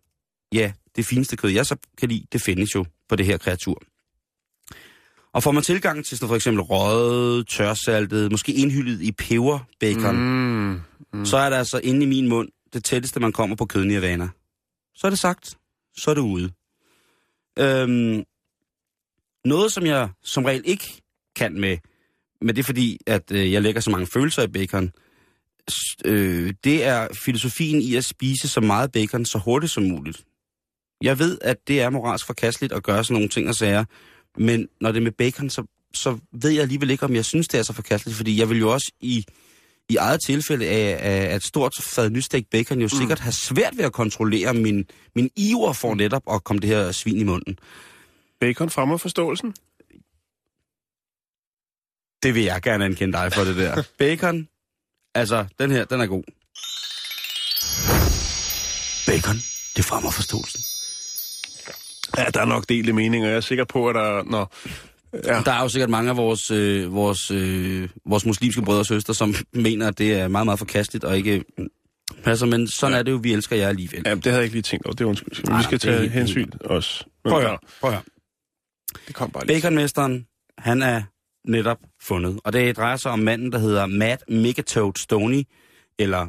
ja, 0.53 0.71
det 0.95 1.05
fineste 1.05 1.37
kød, 1.37 1.49
jeg 1.49 1.65
så 1.65 1.75
kan 1.97 2.09
lide, 2.09 2.25
det 2.31 2.41
findes 2.41 2.75
jo 2.75 2.85
på 3.09 3.15
det 3.15 3.25
her 3.25 3.37
kreatur. 3.37 3.81
Og 5.33 5.43
får 5.43 5.51
man 5.51 5.63
tilgang 5.63 6.05
til 6.05 6.17
sådan 6.17 6.27
for 6.27 6.35
eksempel 6.35 6.61
røget, 6.61 7.47
tørsaltet, 7.47 8.31
måske 8.31 8.53
indhyldet 8.53 9.01
i 9.01 9.11
peberbacon, 9.11 10.15
mm. 10.15 10.81
Mm. 11.13 11.25
så 11.25 11.37
er 11.37 11.49
det 11.49 11.57
altså 11.57 11.79
inde 11.83 12.03
i 12.03 12.09
min 12.09 12.29
mund 12.29 12.49
det 12.73 12.83
tætteste, 12.83 13.19
man 13.19 13.31
kommer 13.31 13.55
på 13.55 13.65
kødnirvana. 13.65 14.29
Så 14.95 15.07
er 15.07 15.09
det 15.09 15.19
sagt, 15.19 15.57
så 15.97 16.11
er 16.11 16.13
det 16.13 16.21
ude. 16.21 16.51
Øhm, 17.59 18.23
noget, 19.45 19.71
som 19.71 19.85
jeg 19.85 20.09
som 20.23 20.45
regel 20.45 20.61
ikke 20.65 21.01
kan 21.35 21.59
med, 21.59 21.77
men 22.43 22.55
det 22.55 22.61
er 22.61 22.63
fordi, 22.65 22.97
at 23.07 23.31
øh, 23.31 23.51
jeg 23.51 23.61
lægger 23.61 23.81
så 23.81 23.89
mange 23.89 24.07
følelser 24.07 24.43
i 24.43 24.47
bacon, 24.47 24.91
s- 25.71 25.95
øh, 26.05 26.53
det 26.63 26.83
er 26.85 27.07
filosofien 27.25 27.81
i 27.81 27.95
at 27.95 28.05
spise 28.05 28.47
så 28.47 28.61
meget 28.61 28.91
bacon 28.91 29.25
så 29.25 29.37
hurtigt 29.37 29.71
som 29.71 29.83
muligt. 29.83 30.23
Jeg 31.01 31.19
ved, 31.19 31.37
at 31.41 31.57
det 31.67 31.81
er 31.81 31.89
moralsk 31.89 32.25
forkasteligt 32.25 32.73
at 32.73 32.83
gøre 32.83 33.03
sådan 33.03 33.13
nogle 33.13 33.29
ting 33.29 33.47
og 33.49 33.55
sager, 33.55 33.85
men 34.37 34.67
når 34.81 34.91
det 34.91 34.99
er 34.99 35.03
med 35.03 35.11
bacon, 35.11 35.49
så, 35.49 35.63
så 35.93 36.17
ved 36.31 36.49
jeg 36.51 36.61
alligevel 36.61 36.89
ikke, 36.89 37.05
om 37.05 37.15
jeg 37.15 37.25
synes, 37.25 37.47
det 37.47 37.57
er 37.59 37.63
så 37.63 37.73
forkasteligt, 37.73 38.17
fordi 38.17 38.39
jeg 38.39 38.49
vil 38.49 38.57
jo 38.59 38.73
også 38.73 38.91
i, 39.01 39.25
i 39.89 39.95
eget 39.95 40.19
tilfælde 40.25 40.67
af, 40.67 40.97
af 41.31 41.35
et 41.35 41.43
stort 41.43 41.73
fad 41.81 42.09
nystegt 42.09 42.49
bacon 42.49 42.81
jo 42.81 42.87
sikkert 42.89 43.19
have 43.19 43.31
svært 43.33 43.77
ved 43.77 43.85
at 43.85 43.93
kontrollere 43.93 44.53
min, 44.53 44.85
min 45.15 45.29
iver 45.35 45.73
for 45.73 45.95
netop 45.95 46.23
at 46.31 46.43
komme 46.43 46.59
det 46.59 46.69
her 46.69 46.91
svin 46.91 47.17
i 47.17 47.23
munden. 47.23 47.57
Bacon 48.39 48.69
fremmer 48.69 48.97
forståelsen. 48.97 49.53
Det 52.23 52.35
vil 52.35 52.43
jeg 52.43 52.61
gerne 52.61 52.85
ankende 52.85 53.17
dig 53.17 53.33
for 53.33 53.43
det 53.43 53.55
der. 53.55 53.83
Bacon, 53.99 54.47
altså, 55.15 55.45
den 55.59 55.71
her, 55.71 55.85
den 55.85 56.01
er 56.01 56.05
god. 56.05 56.23
Bacon, 59.07 59.35
det 59.77 59.85
fremmer 59.85 60.11
forståelsen. 60.11 60.61
Ja, 62.17 62.25
der 62.33 62.41
er 62.41 62.45
nok 62.45 62.69
delte 62.69 62.93
meninger. 62.93 63.27
Jeg 63.29 63.37
er 63.37 63.41
sikker 63.41 63.63
på, 63.65 63.89
at 63.89 63.95
der... 63.95 64.23
Når, 64.23 64.53
ja. 65.13 65.41
Der 65.45 65.51
er 65.51 65.61
jo 65.61 65.69
sikkert 65.69 65.89
mange 65.89 66.09
af 66.09 66.17
vores, 66.17 66.51
øh, 66.51 66.93
vores, 66.93 67.31
øh, 67.31 67.89
vores 68.05 68.25
muslimske 68.25 68.61
brødre 68.61 68.79
og 68.79 68.85
søstre, 68.85 69.13
som 69.13 69.35
mener, 69.53 69.87
at 69.87 69.97
det 69.97 70.13
er 70.13 70.27
meget, 70.27 70.45
meget 70.47 70.59
forkasteligt 70.59 71.03
og 71.03 71.17
ikke 71.17 71.43
passer, 72.23 72.45
men 72.45 72.67
sådan 72.67 72.93
ja. 72.93 72.99
er 72.99 73.03
det 73.03 73.11
jo, 73.11 73.19
vi 73.23 73.33
elsker 73.33 73.55
jer 73.55 73.67
alligevel. 73.67 74.01
ja, 74.05 74.15
det 74.15 74.25
havde 74.25 74.35
jeg 74.37 74.43
ikke 74.43 74.55
lige 74.55 74.63
tænkt 74.63 74.85
over. 74.85 74.93
Det 74.95 75.03
er 75.03 75.09
undskyld. 75.09 75.43
Nej, 75.47 75.57
Vi 75.57 75.63
skal 75.63 75.79
tage 75.79 75.99
helt- 75.99 76.11
hensyn 76.11 76.51
også. 76.65 77.03
Men 77.23 77.31
Prøv 77.31 77.39
at 77.41 77.47
høre, 77.47 77.57
prøv 77.81 77.89
at 77.89 77.95
høre. 77.95 78.03
Det 79.07 79.15
kom 79.15 79.31
bare 79.31 79.45
lige. 79.45 79.55
Baconmesteren, 79.61 80.27
han 80.57 80.81
er 80.81 81.01
netop 81.47 81.77
fundet. 82.01 82.39
Og 82.43 82.53
det 82.53 82.77
drejer 82.77 82.97
sig 82.97 83.11
om 83.11 83.19
manden, 83.19 83.51
der 83.51 83.57
hedder 83.57 83.85
Matt 83.85 84.23
Megatoad 84.29 84.93
Stoney, 84.97 85.43
eller 85.99 86.27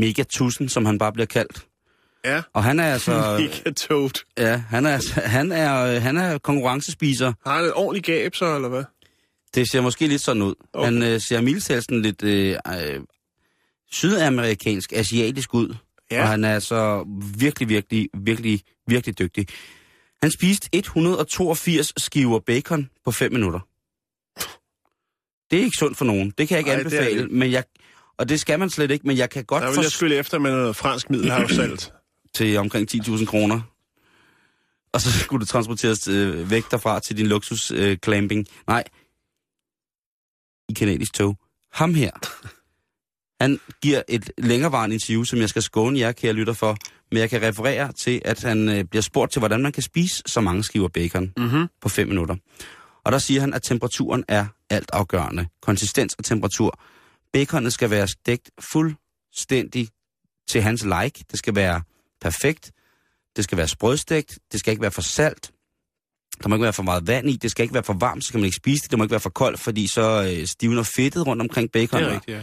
Megatusen, 0.00 0.68
som 0.68 0.84
han 0.86 0.98
bare 0.98 1.12
bliver 1.12 1.26
kaldt. 1.26 1.66
Ja. 2.24 2.42
Og 2.52 2.64
han 2.64 2.80
er 2.80 2.92
altså... 2.92 3.12
Mega 3.40 3.70
toad. 3.70 4.24
ja, 4.38 4.56
han 4.68 4.86
er, 4.86 4.90
altså- 4.90 5.20
han 5.20 5.52
er, 5.52 5.84
øh, 5.84 6.02
han 6.02 6.16
er 6.16 6.38
konkurrencespiser. 6.38 7.32
Har 7.46 7.56
han 7.56 7.64
et 7.64 7.74
ordentligt 7.74 8.06
gab 8.06 8.34
så, 8.34 8.56
eller 8.56 8.68
hvad? 8.68 8.84
Det 9.54 9.70
ser 9.70 9.80
måske 9.80 10.06
lidt 10.06 10.22
sådan 10.22 10.42
ud. 10.42 10.54
Okay. 10.72 10.84
Han 10.84 11.02
øh, 11.02 11.20
ser 11.20 11.40
mildtalt 11.40 11.84
sådan 11.84 12.02
lidt... 12.02 12.22
Øh, 12.22 12.56
øh, 12.68 13.00
sydamerikansk, 13.92 14.92
asiatisk 14.92 15.54
ud. 15.54 15.74
Ja. 16.10 16.22
Og 16.22 16.28
han 16.28 16.44
er 16.44 16.58
så 16.58 17.04
virkelig, 17.38 17.68
virkelig, 17.68 18.08
virkelig, 18.14 18.60
virkelig 18.86 19.18
dygtig. 19.18 19.46
Han 20.22 20.30
spiste 20.30 20.68
182 20.72 21.92
skiver 21.96 22.38
bacon 22.38 22.90
på 23.04 23.10
5 23.10 23.32
minutter. 23.32 23.60
Det 25.52 25.60
er 25.60 25.64
ikke 25.64 25.76
sundt 25.78 25.98
for 25.98 26.04
nogen. 26.04 26.32
Det 26.38 26.48
kan 26.48 26.54
jeg 26.54 26.58
ikke 26.58 26.70
er 26.70 26.78
anbefale, 26.78 27.22
det 27.22 27.30
men 27.30 27.52
jeg, 27.52 27.64
og 28.18 28.28
det 28.28 28.40
skal 28.40 28.58
man 28.58 28.70
slet 28.70 28.90
ikke, 28.90 29.06
men 29.06 29.16
jeg 29.16 29.30
kan 29.30 29.44
godt 29.44 29.62
Der 29.62 29.68
vil 29.68 29.74
for, 29.74 29.82
jeg 29.82 29.90
skylle 29.90 30.16
efter 30.16 30.38
med 30.38 30.50
noget 30.50 30.76
fransk 30.76 31.10
middelhavssalt. 31.10 31.92
til 32.34 32.56
omkring 32.56 32.88
10.000 32.94 33.24
kroner. 33.24 33.60
Og 34.92 35.00
så 35.00 35.12
skulle 35.18 35.40
det 35.40 35.48
transporteres 35.48 36.08
øh, 36.08 36.50
væk 36.50 36.70
derfra 36.70 37.00
til 37.00 37.16
din 37.16 37.26
luksus 37.26 37.70
øh, 37.70 37.96
clamping. 38.04 38.46
Nej, 38.66 38.84
i 40.68 40.72
kanadisk 40.72 41.14
tog. 41.14 41.36
Ham 41.72 41.94
her, 41.94 42.10
han 43.40 43.60
giver 43.82 44.02
et 44.08 44.30
længerevarende 44.38 44.94
interview, 44.94 45.24
som 45.24 45.38
jeg 45.38 45.48
skal 45.48 45.62
skåne 45.62 45.98
jer, 45.98 46.12
kære 46.12 46.32
lytter 46.32 46.52
for. 46.52 46.76
Men 47.10 47.18
jeg 47.18 47.30
kan 47.30 47.42
referere 47.42 47.92
til, 47.92 48.22
at 48.24 48.42
han 48.42 48.68
øh, 48.68 48.84
bliver 48.84 49.02
spurgt 49.02 49.32
til, 49.32 49.38
hvordan 49.38 49.62
man 49.62 49.72
kan 49.72 49.82
spise 49.82 50.22
så 50.26 50.40
mange 50.40 50.64
skiver 50.64 50.88
bacon 50.88 51.32
mm-hmm. 51.36 51.68
på 51.82 51.88
5 51.88 52.08
minutter. 52.08 52.36
Og 53.04 53.12
der 53.12 53.18
siger 53.18 53.40
han, 53.40 53.54
at 53.54 53.62
temperaturen 53.62 54.24
er 54.28 54.46
altafgørende. 54.72 55.46
Konsistens 55.62 56.14
og 56.14 56.24
temperatur. 56.24 56.80
Baconet 57.32 57.72
skal 57.72 57.90
være 57.90 58.08
stegt 58.08 58.50
fuldstændig 58.72 59.88
til 60.48 60.62
hans 60.62 60.84
like. 60.84 61.24
Det 61.30 61.38
skal 61.38 61.54
være 61.54 61.82
perfekt. 62.20 62.72
Det 63.36 63.44
skal 63.44 63.58
være 63.58 63.68
sprødstegt. 63.68 64.38
Det 64.52 64.60
skal 64.60 64.70
ikke 64.70 64.82
være 64.82 64.90
for 64.90 65.02
salt. 65.02 65.50
Der 66.42 66.48
må 66.48 66.54
ikke 66.54 66.62
være 66.62 66.72
for 66.72 66.82
meget 66.82 67.06
vand 67.06 67.30
i. 67.30 67.36
Det 67.36 67.50
skal 67.50 67.62
ikke 67.62 67.74
være 67.74 67.82
for 67.82 67.92
varmt, 67.92 68.24
så 68.24 68.32
kan 68.32 68.40
man 68.40 68.44
ikke 68.44 68.56
spise 68.56 68.82
det. 68.82 68.90
Det 68.90 68.98
må 68.98 69.04
ikke 69.04 69.10
være 69.10 69.20
for 69.20 69.30
koldt, 69.30 69.60
fordi 69.60 69.86
så 69.94 70.34
øh, 70.38 70.46
stivner 70.46 70.82
fedtet 70.96 71.26
rundt 71.26 71.42
omkring 71.42 71.72
baconet. 71.72 72.04
Det 72.04 72.10
er 72.10 72.14
rigtigt, 72.14 72.36
ja. 72.36 72.42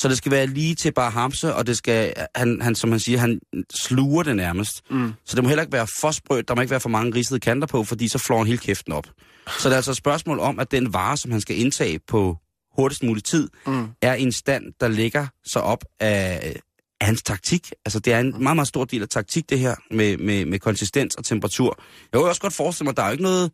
Så 0.00 0.08
det 0.08 0.16
skal 0.16 0.32
være 0.32 0.46
lige 0.46 0.74
til 0.74 0.92
bare 0.92 1.10
hamse, 1.10 1.54
og 1.54 1.66
det 1.66 1.76
skal, 1.76 2.14
han, 2.34 2.62
han, 2.62 2.74
som 2.74 2.90
han 2.90 3.00
siger, 3.00 3.18
han 3.18 3.40
sluger 3.74 4.22
det 4.22 4.36
nærmest. 4.36 4.70
Mm. 4.90 5.12
Så 5.24 5.36
det 5.36 5.44
må 5.44 5.48
heller 5.48 5.62
ikke 5.62 5.72
være 5.72 5.86
for 6.00 6.10
sprødt, 6.10 6.48
der 6.48 6.54
må 6.54 6.60
ikke 6.60 6.70
være 6.70 6.80
for 6.80 6.88
mange 6.88 7.14
risede 7.14 7.40
kanter 7.40 7.66
på, 7.66 7.84
fordi 7.84 8.08
så 8.08 8.18
flår 8.18 8.38
han 8.38 8.46
hele 8.46 8.58
kæften 8.58 8.92
op. 8.92 9.06
Så 9.58 9.68
det 9.68 9.72
er 9.72 9.76
altså 9.76 9.90
et 9.90 9.96
spørgsmål 9.96 10.38
om, 10.40 10.58
at 10.58 10.70
den 10.70 10.92
vare, 10.92 11.16
som 11.16 11.30
han 11.30 11.40
skal 11.40 11.58
indtage 11.60 11.98
på 12.08 12.36
hurtigst 12.76 13.02
mulig 13.02 13.24
tid, 13.24 13.48
Mm. 13.66 13.88
er 14.02 14.14
en 14.14 14.32
stand, 14.32 14.64
der 14.80 14.88
ligger 14.88 15.26
sig 15.52 15.62
op 15.62 15.84
af, 16.00 16.54
af 17.00 17.06
hans 17.06 17.22
taktik. 17.22 17.72
Altså 17.84 17.98
det 18.00 18.12
er 18.12 18.20
en 18.20 18.34
meget, 18.42 18.56
meget 18.56 18.68
stor 18.68 18.84
del 18.84 19.02
af 19.02 19.08
taktik, 19.08 19.50
det 19.50 19.58
her, 19.58 19.74
med, 19.90 20.16
med, 20.16 20.44
med 20.46 20.58
konsistens 20.58 21.14
og 21.14 21.24
temperatur. 21.24 21.78
Jeg 22.12 22.20
kan 22.20 22.28
også 22.28 22.40
godt 22.40 22.54
forestille 22.54 22.84
mig, 22.84 22.90
at 22.90 22.96
der 22.96 23.02
er 23.02 23.06
jo 23.06 23.12
ikke 23.12 23.24
noget... 23.24 23.50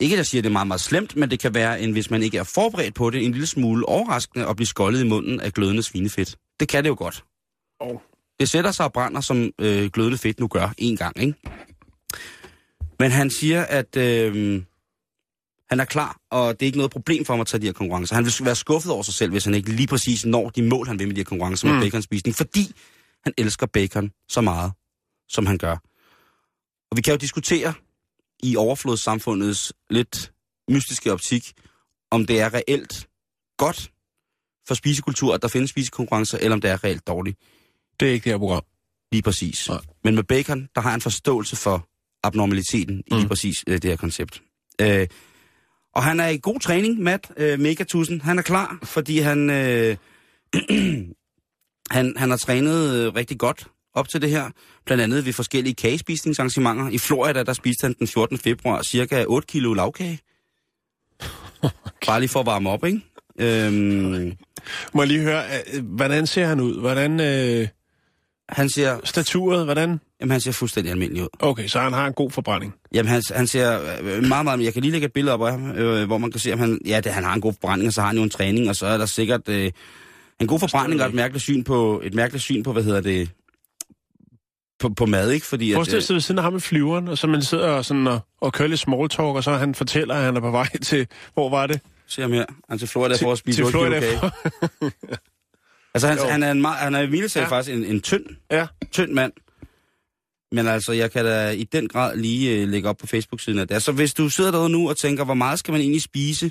Ikke 0.00 0.14
at 0.14 0.16
jeg 0.18 0.26
siger, 0.26 0.40
at 0.40 0.44
det 0.44 0.50
er 0.50 0.52
meget, 0.52 0.66
meget 0.66 0.80
slemt, 0.80 1.16
men 1.16 1.30
det 1.30 1.40
kan 1.40 1.54
være, 1.54 1.80
en, 1.80 1.92
hvis 1.92 2.10
man 2.10 2.22
ikke 2.22 2.38
er 2.38 2.44
forberedt 2.44 2.94
på 2.94 3.10
det, 3.10 3.24
en 3.24 3.32
lille 3.32 3.46
smule 3.46 3.88
overraskende 3.88 4.46
at 4.46 4.56
blive 4.56 4.66
skoldet 4.66 5.00
i 5.00 5.08
munden 5.08 5.40
af 5.40 5.52
glødende 5.52 5.82
svinefedt. 5.82 6.36
Det 6.60 6.68
kan 6.68 6.84
det 6.84 6.90
jo 6.90 6.94
godt. 6.98 7.24
Oh. 7.80 8.00
Det 8.40 8.48
sætter 8.48 8.70
sig 8.70 8.84
og 8.84 8.92
brænder, 8.92 9.20
som 9.20 9.50
øh, 9.58 9.90
glødende 9.90 10.18
fedt 10.18 10.40
nu 10.40 10.48
gør 10.48 10.68
en 10.78 10.96
gang, 10.96 11.20
ikke? 11.20 11.34
Men 12.98 13.10
han 13.10 13.30
siger, 13.30 13.62
at 13.62 13.96
øh, 13.96 14.62
han 15.70 15.80
er 15.80 15.84
klar, 15.84 16.16
og 16.30 16.60
det 16.60 16.62
er 16.62 16.66
ikke 16.66 16.78
noget 16.78 16.92
problem 16.92 17.24
for 17.24 17.32
ham 17.32 17.40
at 17.40 17.46
tage 17.46 17.60
de 17.60 17.66
her 17.66 17.72
konkurrencer. 17.72 18.14
Han 18.14 18.24
vil 18.24 18.32
være 18.40 18.54
skuffet 18.56 18.92
over 18.92 19.02
sig 19.02 19.14
selv, 19.14 19.30
hvis 19.30 19.44
han 19.44 19.54
ikke 19.54 19.72
lige 19.72 19.86
præcis 19.86 20.26
når 20.26 20.50
de 20.50 20.62
mål, 20.62 20.86
han 20.86 20.98
vil 20.98 21.06
med 21.06 21.14
de 21.14 21.20
her 21.20 21.24
konkurrencer 21.24 21.66
med 21.68 21.74
Mm. 21.74 21.80
baconspisning, 21.80 22.36
fordi 22.36 22.72
han 23.24 23.32
elsker 23.38 23.66
bacon 23.66 24.10
så 24.28 24.40
meget, 24.40 24.72
som 25.28 25.46
han 25.46 25.58
gør. 25.58 25.76
Og 26.90 26.96
vi 26.96 27.02
kan 27.02 27.12
jo 27.12 27.16
diskutere 27.16 27.72
i 28.42 28.56
overflodssamfundets 28.56 29.72
lidt 29.90 30.32
mystiske 30.70 31.12
optik, 31.12 31.52
om 32.10 32.26
det 32.26 32.40
er 32.40 32.54
reelt 32.54 33.08
godt 33.58 33.90
for 34.68 34.74
spisekultur, 34.74 35.34
at 35.34 35.42
der 35.42 35.48
findes 35.48 35.70
spisekonkurrencer, 35.70 36.38
eller 36.38 36.52
om 36.54 36.60
det 36.60 36.70
er 36.70 36.84
reelt 36.84 37.06
dårligt. 37.06 37.38
Det 38.00 38.08
er 38.08 38.12
ikke 38.12 38.24
det 38.24 38.32
her 38.32 38.38
program. 38.38 38.62
Lige 39.12 39.22
præcis. 39.22 39.68
Nej. 39.68 39.78
Men 40.04 40.14
med 40.14 40.24
bacon, 40.24 40.68
der 40.74 40.80
har 40.80 40.94
en 40.94 41.00
forståelse 41.00 41.56
for 41.56 41.88
abnormaliteten 42.22 42.98
i 43.06 43.10
lige 43.10 43.22
Mm. 43.22 43.28
præcis 43.28 43.64
øh, 43.66 43.74
det 43.74 43.84
her 43.90 43.96
koncept. 43.96 44.42
Øh, 44.80 45.06
og 45.94 46.02
han 46.04 46.20
er 46.20 46.28
i 46.28 46.38
god 46.42 46.60
træning, 46.60 46.98
Matt 47.00 47.30
øh, 47.36 47.60
Megatusen. 47.60 48.20
Han 48.20 48.38
er 48.38 48.42
klar, 48.42 48.78
fordi 48.82 49.18
han, 49.18 49.50
øh, 49.50 49.96
han, 51.90 52.14
han 52.16 52.30
har 52.30 52.36
trænet 52.36 52.94
øh, 52.96 53.14
rigtig 53.14 53.38
godt 53.38 53.66
op 53.94 54.08
til 54.08 54.22
det 54.22 54.30
her. 54.30 54.50
Blandt 54.86 55.02
andet 55.02 55.26
ved 55.26 55.32
forskellige 55.32 55.74
kagespisningsarrangementer. 55.74 56.88
I 56.88 56.98
Florida, 56.98 57.42
der 57.42 57.52
spiste 57.52 57.84
han 57.84 57.94
den 57.98 58.06
14. 58.06 58.38
februar 58.38 58.82
cirka 58.82 59.24
8 59.28 59.46
kilo 59.46 59.74
lavkage. 59.74 60.18
Bare 62.06 62.20
lige 62.20 62.28
for 62.28 62.40
at 62.40 62.46
varme 62.46 62.70
op, 62.70 62.84
ikke? 62.84 63.00
Øhm, 63.38 64.32
Må 64.94 65.02
jeg 65.02 65.08
lige 65.08 65.20
høre, 65.20 65.44
øh, 65.74 65.84
hvordan 65.84 66.26
ser 66.26 66.46
han 66.46 66.60
ud? 66.60 66.80
Hvordan 66.80 67.20
øh, 67.20 67.68
han 68.48 68.68
ser, 68.68 69.00
staturet? 69.04 69.64
Hvordan? 69.64 69.98
jamen, 70.22 70.30
han 70.30 70.40
ser 70.40 70.52
fuldstændig 70.52 70.90
almindelig 70.90 71.22
ud. 71.22 71.28
Okay, 71.38 71.66
så 71.66 71.80
han 71.80 71.92
har 71.92 72.06
en 72.06 72.12
god 72.12 72.30
forbrænding. 72.30 72.74
Jamen, 72.94 73.10
han, 73.12 73.22
han 73.34 73.46
ser 73.46 73.80
øh, 74.02 74.24
meget, 74.24 74.44
meget... 74.44 74.64
Jeg 74.64 74.72
kan 74.72 74.82
lige 74.82 74.92
lægge 74.92 75.04
et 75.04 75.12
billede 75.12 75.34
op 75.34 75.42
af 75.42 75.52
ham, 75.52 75.70
øh, 75.70 76.06
hvor 76.06 76.18
man 76.18 76.30
kan 76.30 76.40
se, 76.40 76.52
at 76.52 76.58
han, 76.58 76.80
ja, 76.86 77.00
det, 77.00 77.12
han 77.12 77.24
har 77.24 77.34
en 77.34 77.40
god 77.40 77.52
forbrænding, 77.52 77.86
og 77.86 77.92
så 77.92 78.00
har 78.00 78.08
han 78.08 78.16
jo 78.16 78.22
en 78.22 78.30
træning, 78.30 78.68
og 78.68 78.76
så 78.76 78.86
er 78.86 78.98
der 78.98 79.06
sikkert 79.06 79.48
øh, 79.48 79.70
en 80.40 80.46
god 80.46 80.60
forbrænding 80.60 81.02
og 81.02 81.08
et 81.08 81.14
mærkeligt 81.14 81.42
syn 81.42 81.64
på, 81.64 82.00
et 82.04 82.14
mærkeligt 82.14 82.42
syn 82.42 82.62
på 82.62 82.72
hvad 82.72 82.82
hedder 82.82 83.00
det, 83.00 83.30
på, 84.82 84.88
på 84.88 85.06
mad, 85.06 85.30
ikke? 85.30 85.46
Fordi 85.46 85.72
Forestil 85.74 85.92
dig 85.92 85.98
at, 85.98 86.10
at 86.10 86.14
ved 86.14 86.20
siden 86.20 86.38
af 86.38 86.44
ham 86.44 86.56
i 86.56 86.60
flyveren, 86.60 87.08
og 87.08 87.18
så 87.18 87.26
man 87.26 87.42
sidder 87.42 87.68
og, 87.68 87.84
sådan 87.84 88.06
og, 88.06 88.20
og 88.40 88.52
kører 88.52 88.68
lidt 88.68 88.80
small 88.80 89.08
talk, 89.08 89.20
og 89.36 89.44
så 89.44 89.52
han 89.52 89.74
fortæller, 89.74 90.14
at 90.14 90.22
han 90.24 90.36
er 90.36 90.40
på 90.40 90.50
vej 90.50 90.68
til... 90.82 91.06
Hvor 91.34 91.48
var 91.50 91.66
det? 91.66 91.74
øh, 91.74 91.80
se 92.06 92.22
ham 92.22 92.32
her, 92.32 92.44
han 92.70 92.78
til 92.78 92.88
Florida 92.88 93.14
Til- 93.14 93.24
for 93.24 93.32
at 93.32 93.38
spise 93.38 93.56
til 93.58 93.64
8 93.64 93.78
kilo 93.78 93.90
Florida 93.90 94.16
for- 94.16 94.34
Altså, 95.94 96.08
han, 96.08 96.18
Jo. 96.18 96.24
han 96.24 96.42
er 96.42 96.50
en 96.50 96.60
meget, 96.62 96.76
han 96.78 96.94
er 96.94 97.00
i 97.00 97.22
Ja. 97.36 97.44
faktisk 97.44 97.74
en, 97.76 97.84
en 97.84 98.00
tynd, 98.00 98.24
Ja. 98.50 98.66
tynd 98.92 99.12
mand. 99.12 99.32
Men 100.52 100.66
altså, 100.66 100.92
jeg 100.92 101.10
kan 101.12 101.24
da 101.24 101.50
i 101.50 101.64
den 101.64 101.88
grad 101.88 102.16
lige 102.16 102.60
øh, 102.62 102.68
lægge 102.68 102.88
op 102.88 102.96
på 102.96 103.06
Facebook-siden 103.06 103.58
af 103.58 103.68
det. 103.68 103.82
Så 103.82 103.92
hvis 103.92 104.14
du 104.14 104.28
sidder 104.28 104.50
derude 104.50 104.68
nu 104.70 104.88
og 104.88 104.96
tænker, 104.96 105.24
hvor 105.24 105.34
meget 105.34 105.58
skal 105.58 105.72
man 105.72 105.80
egentlig 105.80 106.02
spise, 106.02 106.50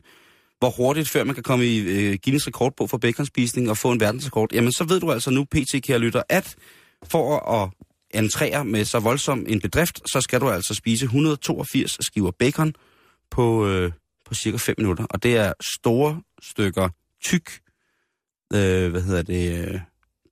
hvor 0.60 0.70
hurtigt 0.70 1.10
før 1.10 1.24
man 1.24 1.34
kan 1.36 1.44
komme 1.44 1.66
i 1.66 1.78
øh, 1.80 2.18
Guinness 2.24 2.48
rekordbog 2.48 2.90
for 2.90 2.98
baconspisning 2.98 3.70
og 3.70 3.78
få 3.78 3.92
en 3.92 4.00
verdensrekord, 4.00 4.54
jamen 4.54 4.72
så 4.72 4.84
ved 4.84 5.00
du 5.00 5.12
altså 5.12 5.32
nu, 5.32 5.46
PT 5.46 5.84
kære 5.84 6.00
lytter, 6.00 6.24
at 6.30 6.56
for 7.04 7.40
at 7.64 7.70
entrere 8.14 8.66
med 8.66 8.86
så 8.86 9.00
voldsom 9.00 9.46
en 9.50 9.62
bedrift, 9.62 10.12
så 10.12 10.22
skal 10.22 10.42
du 10.42 10.50
altså 10.50 10.74
spise 10.74 11.06
182 11.06 11.98
skiver 12.02 12.32
bacon 12.32 12.74
på, 13.32 13.68
øh, 13.68 13.92
på 14.26 14.34
cirka 14.34 14.58
5 14.58 14.76
minutter. 14.78 15.06
Og 15.10 15.24
det 15.24 15.38
er 15.38 15.54
store 15.78 16.22
stykker 16.42 16.90
tyk, 17.24 17.60
øh, 18.54 18.92
hvad 18.92 19.02
hedder 19.02 19.22
det, 19.22 19.68
øh, 19.68 19.80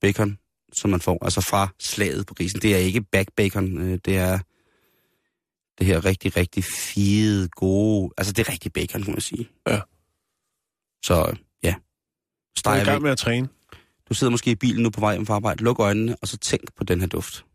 bacon, 0.01 0.37
som 0.73 0.89
man 0.89 1.01
får, 1.01 1.17
altså 1.25 1.41
fra 1.41 1.67
slaget 1.79 2.27
på 2.27 2.33
grisen. 2.33 2.61
Det 2.61 2.73
er 2.75 2.77
ikke 2.77 3.01
back 3.01 3.29
bacon, 3.35 3.77
øh, 3.77 3.99
det 4.05 4.17
er 4.17 4.39
det 5.79 5.87
her 5.87 6.05
rigtig, 6.05 6.37
rigtig 6.37 6.63
fede, 6.63 7.47
gode, 7.47 8.13
altså 8.17 8.33
det 8.33 8.47
er 8.47 8.51
rigtig 8.51 8.73
bacon, 8.73 9.03
kan 9.03 9.13
man 9.13 9.21
sige. 9.21 9.49
Ja. 9.67 9.81
Så 11.03 11.35
ja, 11.63 11.67
Jeg 11.67 11.71
er 11.71 12.59
steg 12.59 12.81
i 12.81 12.85
gang 12.85 13.01
med 13.01 13.11
at 13.11 13.17
træne. 13.17 13.49
Du 14.09 14.13
sidder 14.13 14.31
måske 14.31 14.51
i 14.51 14.55
bilen 14.55 14.83
nu 14.83 14.89
på 14.89 14.99
vej 14.99 15.13
hjem 15.13 15.25
fra 15.25 15.33
arbejde. 15.33 15.63
Luk 15.63 15.79
øjnene, 15.79 16.15
og 16.21 16.27
så 16.27 16.37
tænk 16.37 16.75
på 16.75 16.83
den 16.83 16.99
her 16.99 17.07
duft. 17.07 17.45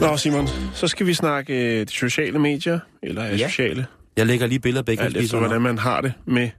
Nå, 0.00 0.16
Simon, 0.16 0.46
så 0.74 0.88
skal 0.88 1.06
vi 1.06 1.14
snakke 1.14 1.80
øh, 1.80 1.86
de 1.86 1.92
sociale 1.92 2.38
medier, 2.38 2.78
eller 3.02 3.24
Ja. 3.24 3.48
sociale, 3.48 3.86
Jeg 4.16 4.26
lægger 4.26 4.46
lige 4.46 4.60
billeder 4.60 4.92
af 5.00 5.04
alt 5.04 5.16
efter 5.16 5.38
hvordan 5.38 5.62
man 5.62 5.78
har 5.78 6.00
det 6.00 6.12
med 6.26 6.50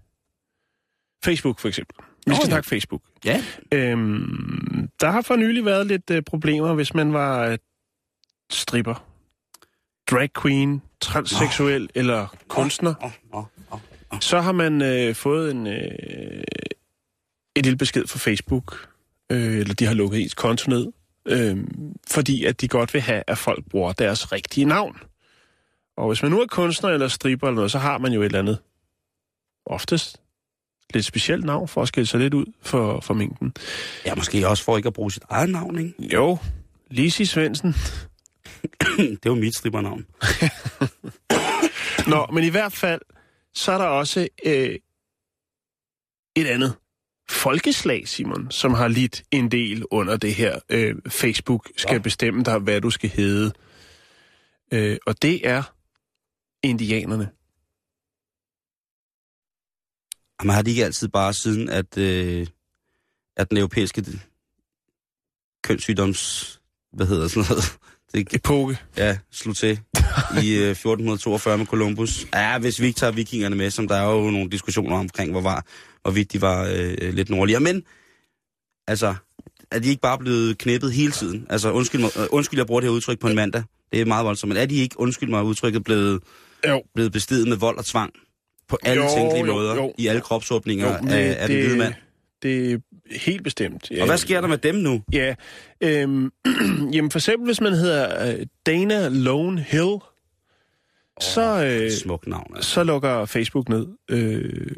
Facebook 1.26 1.60
for 1.60 1.68
eksempel. 1.68 1.96
Vi 2.28 2.36
skal 2.36 2.44
ja. 2.44 2.50
snakke 2.50 2.68
Facebook. 2.70 3.02
Ja, 3.26 3.44
Øhm, 3.74 4.90
der 5.02 5.10
har 5.10 5.22
for 5.22 5.36
nylig 5.36 5.66
været 5.66 5.88
lidt 5.88 6.10
øh, 6.12 6.22
problemer, 6.22 6.74
hvis 6.74 6.94
man 6.94 7.14
var 7.14 7.46
øh, 7.48 7.58
stripper, 8.52 9.09
drag 10.12 10.30
queen, 10.42 10.82
transseksuel 11.02 11.84
oh. 11.84 11.88
eller 11.96 12.28
kunstner. 12.48 12.94
Åh, 13.04 13.12
åh, 13.34 13.44
åh. 13.72 13.80
Så 14.22 14.40
har 14.40 14.52
man 14.52 14.82
øh, 14.82 15.16
fået 15.16 15.52
en, 15.52 15.68
øh, 15.68 16.44
et 17.56 17.66
lille 17.66 17.78
besked 17.78 18.08
fra 18.08 18.20
Facebook, 18.20 18.88
øh, 19.32 19.58
eller 19.58 19.74
de 19.74 19.86
har 19.86 19.94
lukket 19.94 20.22
ens 20.22 20.34
konto 20.34 20.70
ned, 20.70 20.88
øh, 21.26 21.58
fordi 22.12 22.46
at 22.46 22.62
de 22.62 22.68
godt 22.68 22.94
vil 22.94 23.02
have, 23.02 23.24
at 23.28 23.38
folk 23.38 23.66
bruger 23.70 23.94
deres 23.94 24.32
rigtige 24.32 24.66
navn. 24.66 24.98
Og 25.98 26.08
hvis 26.08 26.22
man 26.22 26.32
nu 26.32 26.42
er 26.42 26.48
kunstner 26.48 26.90
eller 26.90 27.08
stripper 27.08 27.48
eller 27.48 27.56
noget, 27.56 27.72
så 27.72 27.80
har 27.80 27.98
man 27.98 28.14
jo 28.14 28.22
et 28.22 28.26
eller 28.26 28.40
andet, 28.40 28.58
oftest 29.66 30.18
lidt 30.94 31.06
specielt 31.06 31.46
navn 31.46 31.68
for 31.68 31.82
at 31.82 31.88
skille 31.88 32.08
sig 32.08 32.20
lidt 32.20 32.34
ud 32.34 32.46
for, 32.62 33.00
for 33.00 33.14
mængden. 33.14 33.54
Ja, 34.06 34.16
måske 34.16 34.48
også 34.48 34.64
for 34.64 34.78
ikke 34.78 34.88
at 34.88 34.94
bruge 34.94 35.12
sit 35.12 35.24
eget 35.30 35.50
navn, 35.50 35.80
ikke? 35.80 36.14
Jo, 36.14 36.38
Lisi 36.90 37.26
Svendsen. 37.26 37.76
Det 38.98 39.26
er 39.26 39.30
jo 39.30 39.36
mit 39.36 39.56
strippernavn. 39.56 40.06
Nå, 42.12 42.26
men 42.34 42.44
i 42.44 42.50
hvert 42.50 42.74
fald, 42.74 43.02
så 43.54 43.72
er 43.72 43.78
der 43.78 43.86
også 43.86 44.28
øh, 44.46 44.76
et 46.36 46.46
andet 46.48 46.76
folkeslag, 47.30 48.08
Simon, 48.08 48.52
som 48.52 48.74
har 48.74 48.88
lidt 48.88 49.24
en 49.32 49.52
del 49.52 49.86
under 49.92 50.18
det 50.18 50.36
her. 50.36 50.60
Øh, 50.70 50.96
Facebook 51.10 51.70
skal 51.78 51.94
Ja. 51.94 52.00
bestemme 52.00 52.44
dig, 52.44 52.60
hvad 52.60 52.82
du 52.82 52.90
skal 52.90 53.10
hedde. 53.10 53.54
Øh, 54.74 54.98
og 55.06 55.22
det 55.22 55.48
er 55.48 55.64
indianerne. 56.64 57.30
Jamen 60.42 60.56
har 60.56 60.62
de 60.62 60.70
ikke 60.70 60.86
altid 60.86 61.08
bare 61.08 61.34
siden, 61.34 61.70
at, 61.70 61.98
øh, 61.98 62.48
at 63.38 63.50
den 63.50 63.58
europæiske 63.58 64.06
kønssygdoms... 65.64 66.56
Hvad 66.94 67.08
hedder 67.08 67.28
sådan 67.28 67.44
noget? 67.50 67.64
Det, 68.14 68.34
Epoke. 68.34 68.78
ja, 68.98 69.18
slog 69.32 69.56
til 69.56 69.80
i 70.44 70.56
øh, 70.56 70.70
1442 70.72 71.58
med 71.58 71.66
Columbus. 71.66 72.28
Ja, 72.34 72.58
hvis 72.60 72.82
vi 72.82 72.86
ikke 72.88 72.98
tager 72.98 73.12
vikingerne 73.12 73.56
med, 73.56 73.70
som 73.72 73.88
der 73.88 73.96
er 73.96 74.12
jo 74.16 74.30
nogle 74.30 74.50
diskussioner 74.50 74.98
omkring, 74.98 75.32
hvor 75.32 75.42
var, 75.42 75.66
hvorvidt 76.02 76.34
de 76.34 76.42
var 76.42 76.70
øh, 76.74 77.14
lidt 77.14 77.30
nordligere. 77.30 77.60
Men, 77.62 77.84
altså, 78.88 79.16
er 79.72 79.80
de 79.80 79.90
ikke 79.90 80.02
bare 80.02 80.18
blevet 80.18 80.58
knæppet 80.58 80.92
hele 80.94 81.12
tiden? 81.12 81.48
Altså, 81.50 81.72
undskyld, 81.72 82.02
mig, 82.02 82.12
øh, 82.20 82.26
undskyld 82.32 82.60
jeg 82.60 82.68
bruger 82.68 82.82
det 82.82 82.90
her 82.90 82.96
udtryk 82.96 83.20
på 83.20 83.28
en 83.28 83.36
mandag. 83.36 83.64
Det 83.92 84.02
er 84.02 84.06
meget 84.06 84.26
voldsomt. 84.26 84.50
Men 84.50 84.58
er 84.58 84.66
de 84.66 84.76
ikke, 84.76 85.00
undskyld 85.00 85.30
mig, 85.30 85.44
udtrykket 85.44 85.84
blevet, 85.84 86.24
Jo. 86.68 86.82
blevet 86.96 87.12
bestiget 87.12 87.48
med 87.48 87.58
vold 87.58 87.78
og 87.78 87.86
tvang? 87.86 88.14
På 88.70 88.78
alle 88.84 89.04
Jo, 89.04 89.10
tænkelige 89.16 89.46
jo, 89.46 89.54
måder? 89.54 89.76
jo. 89.76 89.94
I 89.98 90.08
alle 90.08 90.22
kropsåbninger 90.22 90.88
Jo, 90.88 90.94
af, 91.10 91.36
af 91.40 91.48
den 91.48 91.58
hvide 91.66 91.78
mand? 91.78 91.94
Det 92.44 92.74
er 92.74 92.78
helt 93.12 93.44
bestemt. 93.44 93.92
Og 94.00 94.06
hvad 94.06 94.18
sker 94.18 94.42
der 94.42 94.48
med 94.48 94.58
dem 94.58 94.76
nu? 94.76 95.02
Ja, 95.14 95.36
øhm, 95.82 96.32
jamen 96.94 97.12
for 97.12 97.20
eksempel 97.20 97.46
hvis 97.46 97.62
man 97.62 97.74
hedder 97.74 98.28
øh, 98.28 98.46
Dana 98.66 99.08
Lone 99.08 99.62
Hill, 99.62 99.84
oh, 99.84 100.00
så, 101.22 101.66
øh, 101.66 101.92
Smuk 101.92 102.28
navn, 102.28 102.52
altså. 102.56 102.72
så 102.72 102.84
lukker 102.84 103.26
Facebook 103.26 103.70
ned 103.70 103.88
øh, 104.10 104.72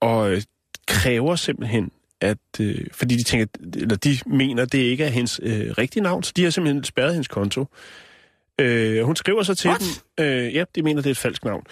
og 0.00 0.32
øh, 0.32 0.42
kræver 0.86 1.36
simpelthen, 1.36 1.90
at 2.20 2.38
øh, 2.60 2.86
fordi 2.92 3.16
de 3.16 3.22
tænker, 3.22 3.46
eller 3.74 3.96
de 3.96 4.18
mener, 4.26 4.64
det 4.64 4.78
ikke 4.78 5.04
er 5.04 5.08
hendes 5.08 5.40
øh, 5.42 5.70
rigtige 5.78 6.02
navn, 6.02 6.22
så 6.22 6.32
de 6.36 6.42
har 6.42 6.50
simpelthen 6.50 6.84
spærret 6.84 7.12
hendes 7.12 7.28
konto. 7.28 7.66
Øh, 8.60 9.02
hun 9.02 9.16
skriver 9.16 9.42
så 9.42 9.54
til 9.54 9.70
What? 9.70 9.80
dem, 10.18 10.24
øh, 10.24 10.54
ja, 10.54 10.64
de 10.74 10.82
mener, 10.82 11.02
det 11.02 11.08
er 11.08 11.10
et 11.10 11.18
falsk 11.18 11.44
navn. 11.44 11.62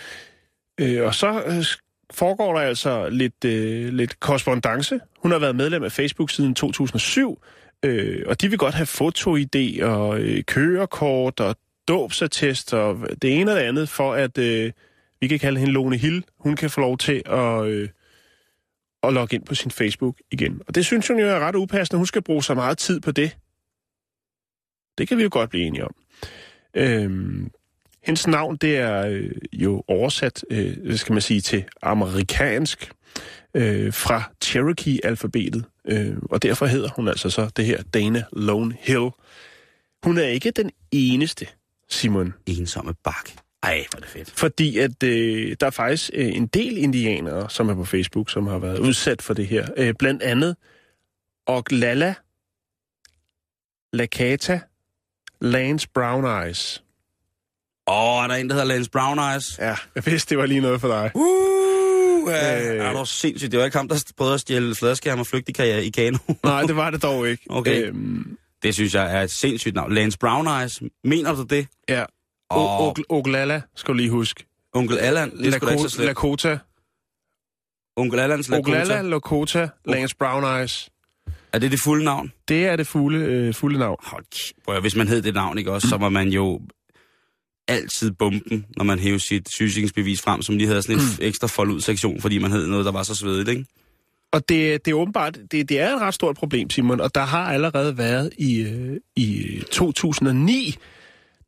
Øh, 0.81 1.03
og 1.03 1.14
så 1.14 1.42
øh, 1.46 1.64
foregår 2.10 2.52
der 2.54 2.60
altså 2.60 3.08
lidt, 3.08 3.44
øh, 3.44 3.92
lidt 3.92 4.20
korrespondence. 4.20 5.00
Hun 5.18 5.30
har 5.30 5.38
været 5.38 5.56
medlem 5.56 5.82
af 5.82 5.92
Facebook 5.92 6.30
siden 6.30 6.54
2007, 6.54 7.42
øh, 7.82 8.22
og 8.26 8.40
de 8.40 8.48
vil 8.48 8.58
godt 8.58 8.74
have 8.74 8.86
foto-ID 8.86 9.82
og 9.82 10.20
øh, 10.20 10.44
kørekort 10.44 11.40
og 11.40 11.56
dåbsattest 11.88 12.74
og 12.74 13.08
det 13.22 13.40
ene 13.40 13.50
og 13.52 13.56
det 13.56 13.62
andet, 13.62 13.88
for 13.88 14.14
at 14.14 14.38
øh, 14.38 14.72
vi 15.20 15.28
kan 15.28 15.38
kalde 15.38 15.60
hende 15.60 15.72
Lone 15.72 15.96
Hill. 15.96 16.24
Hun 16.38 16.56
kan 16.56 16.70
få 16.70 16.80
lov 16.80 16.98
til 16.98 17.22
at, 17.26 17.66
øh, 17.66 17.88
at 19.02 19.12
logge 19.12 19.36
ind 19.36 19.46
på 19.46 19.54
sin 19.54 19.70
Facebook 19.70 20.16
igen. 20.30 20.60
Og 20.66 20.74
det 20.74 20.86
synes 20.86 21.08
hun 21.08 21.18
jo 21.18 21.26
er 21.26 21.38
ret 21.38 21.54
upassende. 21.54 21.98
Hun 21.98 22.06
skal 22.06 22.22
bruge 22.22 22.42
så 22.42 22.54
meget 22.54 22.78
tid 22.78 23.00
på 23.00 23.10
det. 23.12 23.36
Det 24.98 25.08
kan 25.08 25.18
vi 25.18 25.22
jo 25.22 25.28
godt 25.32 25.50
blive 25.50 25.64
enige 25.64 25.84
om. 25.84 25.94
Øhm, 26.74 27.50
hendes 28.06 28.26
navn, 28.26 28.56
det 28.56 28.76
er 28.76 29.06
øh, 29.06 29.30
jo 29.52 29.82
oversat, 29.88 30.44
øh, 30.50 30.98
skal 30.98 31.12
man 31.12 31.22
sige, 31.22 31.40
til 31.40 31.64
amerikansk 31.82 32.92
øh, 33.54 33.92
fra 33.92 34.22
Cherokee-alfabetet. 34.44 35.64
Øh, 35.88 36.16
og 36.30 36.42
derfor 36.42 36.66
hedder 36.66 36.88
hun 36.96 37.08
altså 37.08 37.30
så 37.30 37.50
det 37.56 37.66
her 37.66 37.82
Dana 37.82 38.24
Lone 38.32 38.76
Hill. 38.80 39.10
Hun 40.04 40.18
er 40.18 40.26
ikke 40.26 40.50
den 40.50 40.70
eneste, 40.92 41.46
Simon. 41.88 42.34
Ensomme 42.46 42.94
bak. 43.04 43.30
Ej, 43.62 43.84
hvor 43.90 43.96
er 43.96 44.00
det 44.00 44.08
fedt. 44.08 44.30
Fordi 44.30 44.78
at 44.78 45.02
øh, 45.02 45.56
der 45.60 45.66
er 45.66 45.70
faktisk 45.70 46.10
øh, 46.14 46.36
en 46.36 46.46
del 46.46 46.78
indianere, 46.78 47.50
som 47.50 47.68
er 47.68 47.74
på 47.74 47.84
Facebook, 47.84 48.30
som 48.30 48.46
har 48.46 48.58
været 48.58 48.78
udsat 48.78 49.22
for 49.22 49.34
det 49.34 49.46
her. 49.46 49.68
Øh, 49.76 49.94
blandt 49.98 50.22
andet 50.22 50.56
Oglala, 51.46 52.14
Lakata, 53.92 54.60
Lance 55.40 55.88
Brown 55.94 56.24
Eyes. 56.24 56.83
Åh, 57.86 58.18
oh, 58.18 58.24
er 58.24 58.28
der 58.28 58.34
en, 58.34 58.48
der 58.48 58.54
hedder 58.54 58.68
Lance 58.68 58.90
Brown 58.90 59.18
Eyes? 59.18 59.58
Ja, 59.58 59.76
jeg 59.94 60.06
vidste, 60.06 60.30
det 60.30 60.38
var 60.38 60.46
lige 60.46 60.60
noget 60.60 60.80
for 60.80 60.88
dig. 60.88 61.10
Uh, 61.14 62.30
ja. 62.32 62.74
Øh. 62.74 62.86
Er 62.86 62.92
du 62.92 63.04
sindssygt? 63.04 63.52
Det 63.52 63.58
var 63.58 63.64
ikke 63.64 63.76
ham, 63.76 63.88
der 63.88 64.12
prøvede 64.16 64.34
at 64.34 64.40
stjæle 64.40 64.74
fladskærm 64.74 65.20
og 65.20 65.26
flygte 65.26 65.80
i, 65.80 65.86
i 65.86 65.90
kano. 65.90 66.18
Nej, 66.44 66.62
det 66.62 66.76
var 66.76 66.90
det 66.90 67.02
dog 67.02 67.28
ikke. 67.28 67.46
Okay. 67.50 67.88
Øhm, 67.88 68.36
det 68.62 68.74
synes 68.74 68.94
jeg 68.94 69.16
er 69.16 69.22
et 69.22 69.30
sindssygt 69.30 69.74
navn. 69.74 69.94
Lance 69.94 70.18
Brown 70.18 70.46
Eyes. 70.46 70.82
Mener 71.04 71.34
du 71.34 71.42
det? 71.42 71.66
ja. 71.88 72.04
Og 72.50 72.96
Oglala, 73.08 73.62
skal 73.76 73.92
du 73.92 73.96
lige 73.96 74.10
huske. 74.10 74.46
Onkel 74.74 74.98
Allan, 74.98 75.30
det 75.30 75.62
da 75.62 75.70
ikke 75.70 75.88
så 75.88 76.02
Lakota. 76.02 76.04
Lakota, 76.04 76.58
Onkel 77.96 78.20
Allans 78.20 78.50
Oglala, 78.50 79.02
Lakota. 79.02 79.60
Lakota, 79.60 79.68
Lance 79.84 80.16
Brown 80.16 80.44
Eyes. 80.44 80.90
Er 81.52 81.58
det 81.58 81.70
det 81.70 81.80
fulde 81.80 82.04
navn? 82.04 82.32
Det 82.48 82.66
er 82.66 82.76
det 82.76 82.86
fulde, 82.86 83.18
øh, 83.18 83.54
fulde 83.54 83.78
navn. 83.78 83.96
Hold 84.02 84.24
Prøv 84.64 84.80
hvis 84.80 84.96
man 84.96 85.08
hed 85.08 85.22
det 85.22 85.34
navn, 85.34 85.58
ikke 85.58 85.72
også, 85.72 85.88
så 85.88 85.96
var 85.96 86.08
man 86.08 86.28
jo 86.28 86.60
altid 87.68 88.11
bomben, 88.11 88.66
når 88.77 88.85
man 88.85 88.98
hævde 88.98 89.20
sit 89.20 89.48
sygesikringsbevis 89.48 90.22
frem, 90.22 90.42
som 90.42 90.57
lige 90.57 90.68
havde 90.68 90.83
sådan 90.83 91.00
en 91.00 91.09
ekstra 91.20 91.46
fold 91.46 91.81
sektion, 91.81 92.20
fordi 92.20 92.38
man 92.38 92.53
hed 92.53 92.66
noget, 92.66 92.85
der 92.85 92.92
var 92.92 93.03
så 93.03 93.14
svedigt, 93.14 93.48
ikke? 93.48 93.64
Og 94.33 94.48
det, 94.48 94.85
det 94.85 94.90
er 94.90 94.94
åbenbart, 94.94 95.38
det, 95.50 95.68
det 95.68 95.81
er 95.81 95.94
et 95.94 96.00
ret 96.00 96.14
stort 96.14 96.37
problem, 96.37 96.70
Simon, 96.70 97.00
og 97.00 97.14
der 97.14 97.24
har 97.24 97.53
allerede 97.53 97.98
været 97.98 98.33
i, 98.38 98.61
øh, 98.61 98.96
i 99.16 99.61
2009, 99.72 100.74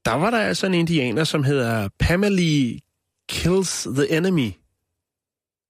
der 0.05 0.15
var 0.15 0.31
der 0.31 0.39
altså 0.39 0.67
en 0.67 0.75
indianer, 0.75 1.25
som 1.25 1.45
hedder 1.45 1.89
Pamela 1.99 2.79
Kills 3.29 3.89
the 3.97 4.17
Enemy. 4.17 4.53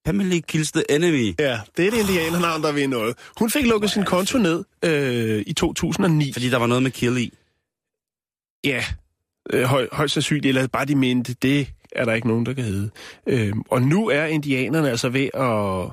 Family 0.07 0.41
kills 0.49 0.73
the 0.73 0.91
enemy. 0.91 1.35
Ja, 1.39 1.61
det 1.77 1.85
er 1.85 1.89
et 1.89 1.95
indianernavn, 1.95 2.63
der 2.63 2.73
ved 2.73 2.89
noget. 2.89 3.17
Hun 3.39 3.51
fik 3.51 3.67
lukket 3.67 3.91
sin 3.91 4.05
konto 4.05 4.39
ned 4.39 4.65
øh, 4.85 5.45
i 5.47 5.53
2009. 5.53 6.33
Fordi 6.33 6.51
der 6.51 6.57
var 6.57 6.67
noget 6.67 6.83
med 6.83 6.91
kill 6.91 7.17
i. 7.17 7.33
Ja, 8.65 8.85
øh, 9.53 9.63
høj, 9.63 9.89
højst 9.93 10.15
sandsynligt, 10.15 10.47
eller 10.47 10.67
bare 10.67 10.85
de 10.85 10.97
mente, 10.97 11.35
det 11.43 11.69
er 11.93 12.05
der 12.05 12.15
ikke 12.15 12.29
nogen, 12.29 12.47
der 12.47 12.53
kan 12.53 12.65
hedde. 12.65 12.91
Øh, 13.27 13.53
og 13.71 13.83
nu 13.83 14.09
er 14.09 14.25
indianerne 14.25 14.91
altså 14.91 15.09
ved 15.09 15.29
at, 15.35 15.93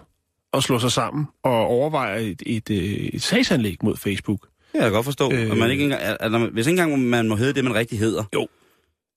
at 0.58 0.64
slå 0.64 0.80
sig 0.80 0.92
sammen 0.92 1.26
og 1.44 1.54
overveje 1.68 2.22
et, 2.22 2.42
et, 2.46 2.70
øh, 2.70 2.78
et 2.84 3.22
sagsanlæg 3.22 3.78
mod 3.84 3.98
Facebook. 3.98 4.48
Kan 4.72 4.82
jeg 4.84 4.92
godt 4.92 5.06
forstå. 5.06 5.32
Øh. 5.34 5.52
Øh... 5.52 5.58
Man 5.58 5.72
ikke 5.72 5.84
engang, 5.84 6.02
der- 6.20 6.50
hvis 6.52 6.68
ikke 6.68 6.82
engang 6.82 7.02
man 7.10 7.28
må 7.28 7.36
hedde 7.36 7.54
det, 7.54 7.64
man 7.64 7.76
rigtig 7.76 8.00
hedder. 8.00 8.24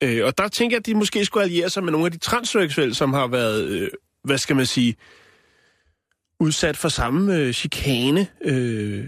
Øh, 0.03 0.25
og 0.27 0.39
der 0.39 0.49
tænker 0.49 0.75
jeg, 0.77 0.81
at 0.81 0.87
de 0.87 0.95
måske 0.95 1.25
skulle 1.25 1.45
alliere 1.45 1.71
sig 1.71 1.85
med 1.85 1.93
nogle 1.93 2.07
af 2.07 2.13
de 2.13 2.19
transseksuelle, 2.19 2.95
som 2.95 3.13
har 3.13 3.27
været, 3.27 3.65
øh, 3.69 3.89
hvad 4.25 4.39
skal 4.39 4.57
man 4.57 4.67
sige, 4.67 4.95
udsat 6.41 6.77
for 6.77 6.89
samme 6.89 7.37
øh, 7.37 7.53
chikane 7.53 8.27
øh, 8.45 9.05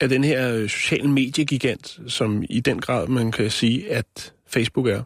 af 0.00 0.08
den 0.08 0.24
her 0.24 0.54
øh, 0.54 0.68
sociale 0.68 1.08
mediegigant, 1.10 2.00
som 2.08 2.42
i 2.50 2.60
den 2.60 2.80
grad 2.80 3.06
man 3.08 3.32
kan 3.32 3.50
sige, 3.50 3.90
at 3.92 4.32
Facebook 4.52 4.86
er. 4.86 5.02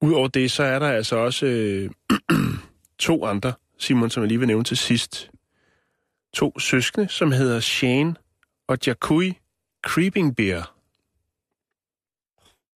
Udover 0.00 0.28
det, 0.28 0.50
så 0.50 0.62
er 0.62 0.78
der 0.78 0.88
altså 0.88 1.16
også 1.16 1.46
øh, 1.46 1.90
to 2.98 3.24
andre, 3.24 3.52
Simon, 3.78 4.10
som 4.10 4.22
jeg 4.22 4.28
lige 4.28 4.38
vil 4.38 4.48
nævne 4.48 4.64
til 4.64 4.76
sidst. 4.76 5.30
To 6.34 6.58
søskende, 6.58 7.08
som 7.08 7.32
hedder 7.32 7.60
Shane 7.60 8.14
og 8.68 8.78
Jakui 8.86 9.38
Creeping 9.86 10.36
Bear. 10.36 10.76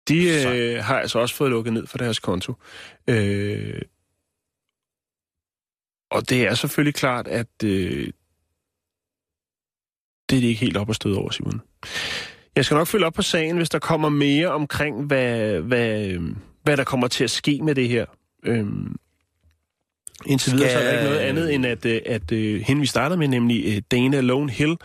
De 0.08 0.46
øh, 0.46 0.84
har 0.84 0.98
altså 0.98 1.18
også 1.18 1.34
fået 1.34 1.50
lukket 1.50 1.72
ned 1.72 1.86
for 1.86 1.98
deres 1.98 2.18
konto. 2.18 2.54
Øh, 3.08 3.82
og 6.10 6.28
det 6.28 6.46
er 6.46 6.54
selvfølgelig 6.54 6.94
klart, 6.94 7.28
at 7.28 7.64
øh, 7.64 8.12
det 10.30 10.36
er 10.36 10.40
de 10.40 10.46
ikke 10.46 10.60
helt 10.60 10.76
op 10.76 10.90
at 10.90 10.96
støde 10.96 11.18
over, 11.18 11.30
Simon. 11.30 11.62
Jeg 12.56 12.64
skal 12.64 12.74
nok 12.74 12.86
følge 12.86 13.06
op 13.06 13.12
på 13.12 13.22
sagen, 13.22 13.56
hvis 13.56 13.70
der 13.70 13.78
kommer 13.78 14.08
mere 14.08 14.48
omkring, 14.48 15.04
hvad, 15.06 15.60
hvad, 15.60 16.18
hvad 16.62 16.76
der 16.76 16.84
kommer 16.84 17.08
til 17.08 17.24
at 17.24 17.30
ske 17.30 17.60
med 17.62 17.74
det 17.74 17.88
her. 17.88 18.06
Øhm, 18.44 18.96
indtil 20.26 20.52
videre 20.52 20.70
så 20.70 20.78
er 20.78 20.82
der 20.82 20.92
ikke 20.92 21.04
noget 21.04 21.18
andet 21.18 21.54
end, 21.54 21.66
at, 21.66 21.86
øh, 21.86 22.00
at 22.06 22.32
øh, 22.32 22.60
hende 22.60 22.80
vi 22.80 22.86
starter 22.86 23.16
med, 23.16 23.28
nemlig 23.28 23.64
øh, 23.66 23.82
Dana 23.90 24.20
Lone 24.20 24.50
Hill, 24.50 24.76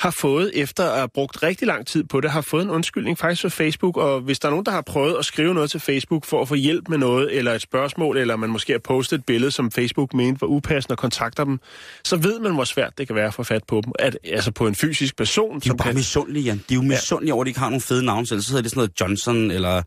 har 0.00 0.10
fået, 0.10 0.50
efter 0.54 0.84
at 0.84 0.96
have 0.96 1.08
brugt 1.08 1.42
rigtig 1.42 1.66
lang 1.66 1.86
tid 1.86 2.04
på 2.04 2.20
det, 2.20 2.30
har 2.30 2.40
fået 2.40 2.62
en 2.62 2.70
undskyldning 2.70 3.18
faktisk 3.18 3.42
fra 3.42 3.48
Facebook, 3.48 3.96
og 3.96 4.20
hvis 4.20 4.38
der 4.38 4.48
er 4.48 4.50
nogen, 4.50 4.66
der 4.66 4.72
har 4.72 4.80
prøvet 4.80 5.16
at 5.18 5.24
skrive 5.24 5.54
noget 5.54 5.70
til 5.70 5.80
Facebook 5.80 6.24
for 6.24 6.42
at 6.42 6.48
få 6.48 6.54
hjælp 6.54 6.88
med 6.88 6.98
noget, 6.98 7.36
eller 7.36 7.52
et 7.52 7.62
spørgsmål, 7.62 8.16
eller 8.16 8.36
man 8.36 8.50
måske 8.50 8.72
har 8.72 8.78
postet 8.78 9.18
et 9.18 9.24
billede, 9.24 9.50
som 9.50 9.70
Facebook 9.70 10.14
mente 10.14 10.40
var 10.40 10.46
upassende 10.46 10.94
og 10.94 10.98
kontakter 10.98 11.44
dem, 11.44 11.60
så 12.04 12.16
ved 12.16 12.40
man, 12.40 12.54
hvor 12.54 12.64
svært 12.64 12.98
det 12.98 13.06
kan 13.06 13.16
være 13.16 13.26
at 13.26 13.34
få 13.34 13.42
fat 13.42 13.62
på 13.68 13.80
dem. 13.84 13.92
At, 13.98 14.18
altså 14.24 14.50
på 14.50 14.66
en 14.66 14.74
fysisk 14.74 15.16
person, 15.16 15.60
De 15.60 15.68
er 15.68 15.72
jo 15.72 15.74
bare 15.76 15.88
kan... 15.88 15.94
misundelige, 15.94 16.44
Jan. 16.44 16.64
De 16.68 16.74
er 16.74 16.76
jo 16.76 16.82
misundelige 16.82 17.34
over, 17.34 17.42
at 17.42 17.46
de 17.46 17.50
ikke 17.50 17.60
har 17.60 17.68
nogen 17.68 17.80
fede 17.80 18.04
navne. 18.04 18.26
Så 18.26 18.34
hedder 18.34 18.62
det 18.62 18.70
sådan 18.70 18.78
noget 18.78 19.00
Johnson, 19.00 19.50
eller 19.50 19.82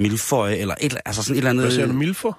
Milfoy, 0.00 0.48
eller 0.48 0.74
et, 0.80 0.96
altså 1.04 1.22
sådan 1.22 1.34
et 1.34 1.38
eller 1.38 1.50
andet... 1.50 1.64
Hvad 1.64 1.72
siger 1.72 1.86
du, 1.86 1.92
Milfor? 1.92 2.38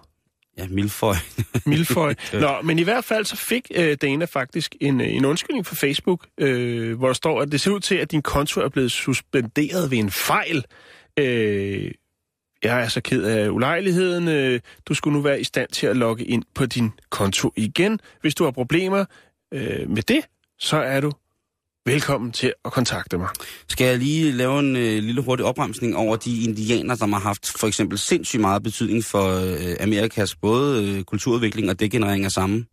Ja, 0.58 0.68
Milfoy. 0.70 1.14
Milfoy. 1.66 2.12
Nå, 2.34 2.62
men 2.64 2.80
i 2.80 2.84
hvert 2.84 3.04
fald 3.04 3.26
så 3.26 3.36
fik 3.36 3.72
øh, 3.76 3.98
Dana 4.02 4.26
faktisk 4.26 4.76
en, 4.82 5.02
øh, 5.02 5.08
en 5.08 5.26
undskyldning 5.26 5.66
fra 5.66 5.76
Facebook, 5.76 6.28
øh, 6.38 6.98
hvor 6.98 7.08
der 7.08 7.14
står, 7.14 7.42
at 7.42 7.52
det 7.52 7.62
ser 7.62 7.72
ud 7.72 7.80
til, 7.80 7.96
at 7.96 8.12
din 8.12 8.22
konto 8.22 8.62
er 8.62 8.70
blevet 8.70 8.92
suspenderet 8.92 9.92
ved 9.92 9.98
en 9.98 10.12
fejl. 10.12 10.66
Øh, 11.20 11.92
jeg 12.64 12.82
er 12.82 12.88
så 12.88 13.02
ked 13.02 13.24
af 13.24 13.50
ulejligheden. 13.50 14.28
Øh, 14.28 14.60
du 14.86 14.94
skulle 14.94 15.18
nu 15.18 15.22
være 15.22 15.42
i 15.42 15.44
stand 15.44 15.70
til 15.70 15.88
at 15.88 15.98
logge 15.98 16.26
ind 16.26 16.44
på 16.56 16.66
din 16.66 16.92
konto 17.10 17.52
igen. 17.56 18.00
Hvis 18.22 18.36
du 18.36 18.44
har 18.44 18.52
problemer 18.52 19.06
øh, 19.54 19.90
med 19.90 20.02
det, 20.02 20.22
så 20.60 20.78
er 20.78 21.00
du 21.00 21.12
velkommen 21.86 22.32
til 22.32 22.54
at 22.66 22.72
kontakte 22.72 23.18
mig. 23.18 23.30
Skal 23.70 23.88
jeg 23.88 23.98
lige 23.98 24.32
lave 24.32 24.60
en 24.60 24.76
øh, 24.76 25.04
lille 25.04 25.22
hurtig 25.22 25.46
opremsning 25.46 25.96
over 25.98 26.16
de 26.16 26.44
indianer, 26.44 26.96
som 26.96 27.14
har 27.14 27.20
haft 27.20 27.54
for 27.60 27.68
eksempel 27.68 27.98
sindssygt 27.98 28.42
meget 28.42 28.64
betydning 28.64 29.06
for 29.06 29.24
øh, 29.26 29.76
Amerikas 29.80 30.36
både 30.36 30.86
øh, 30.98 31.04
kulturudvikling 31.04 31.70
og 31.70 31.80
degenerering 31.80 32.26
af 32.26 32.32
samme? 32.32 32.66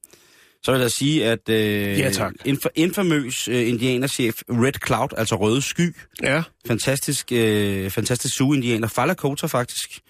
Så 0.62 0.72
vil 0.72 0.80
jeg 0.80 0.90
sige, 0.90 1.26
at 1.26 1.48
øh, 1.48 1.98
Ja, 1.98 2.10
tak. 2.10 2.32
en, 2.44 2.56
fa- 2.66 2.72
en 2.74 2.94
famøs 2.94 3.48
øh, 3.48 3.68
indianerchef, 3.68 4.34
Red 4.50 4.86
Cloud, 4.86 5.08
altså 5.16 5.34
Røde 5.36 5.62
Sky, 5.62 5.94
Ja. 6.22 6.42
fantastisk, 6.66 7.32
øh, 7.32 7.90
fantastisk 7.90 8.34
Sioux-indianer, 8.34 8.88
Falakota 8.88 9.46
faktisk. 9.46 10.00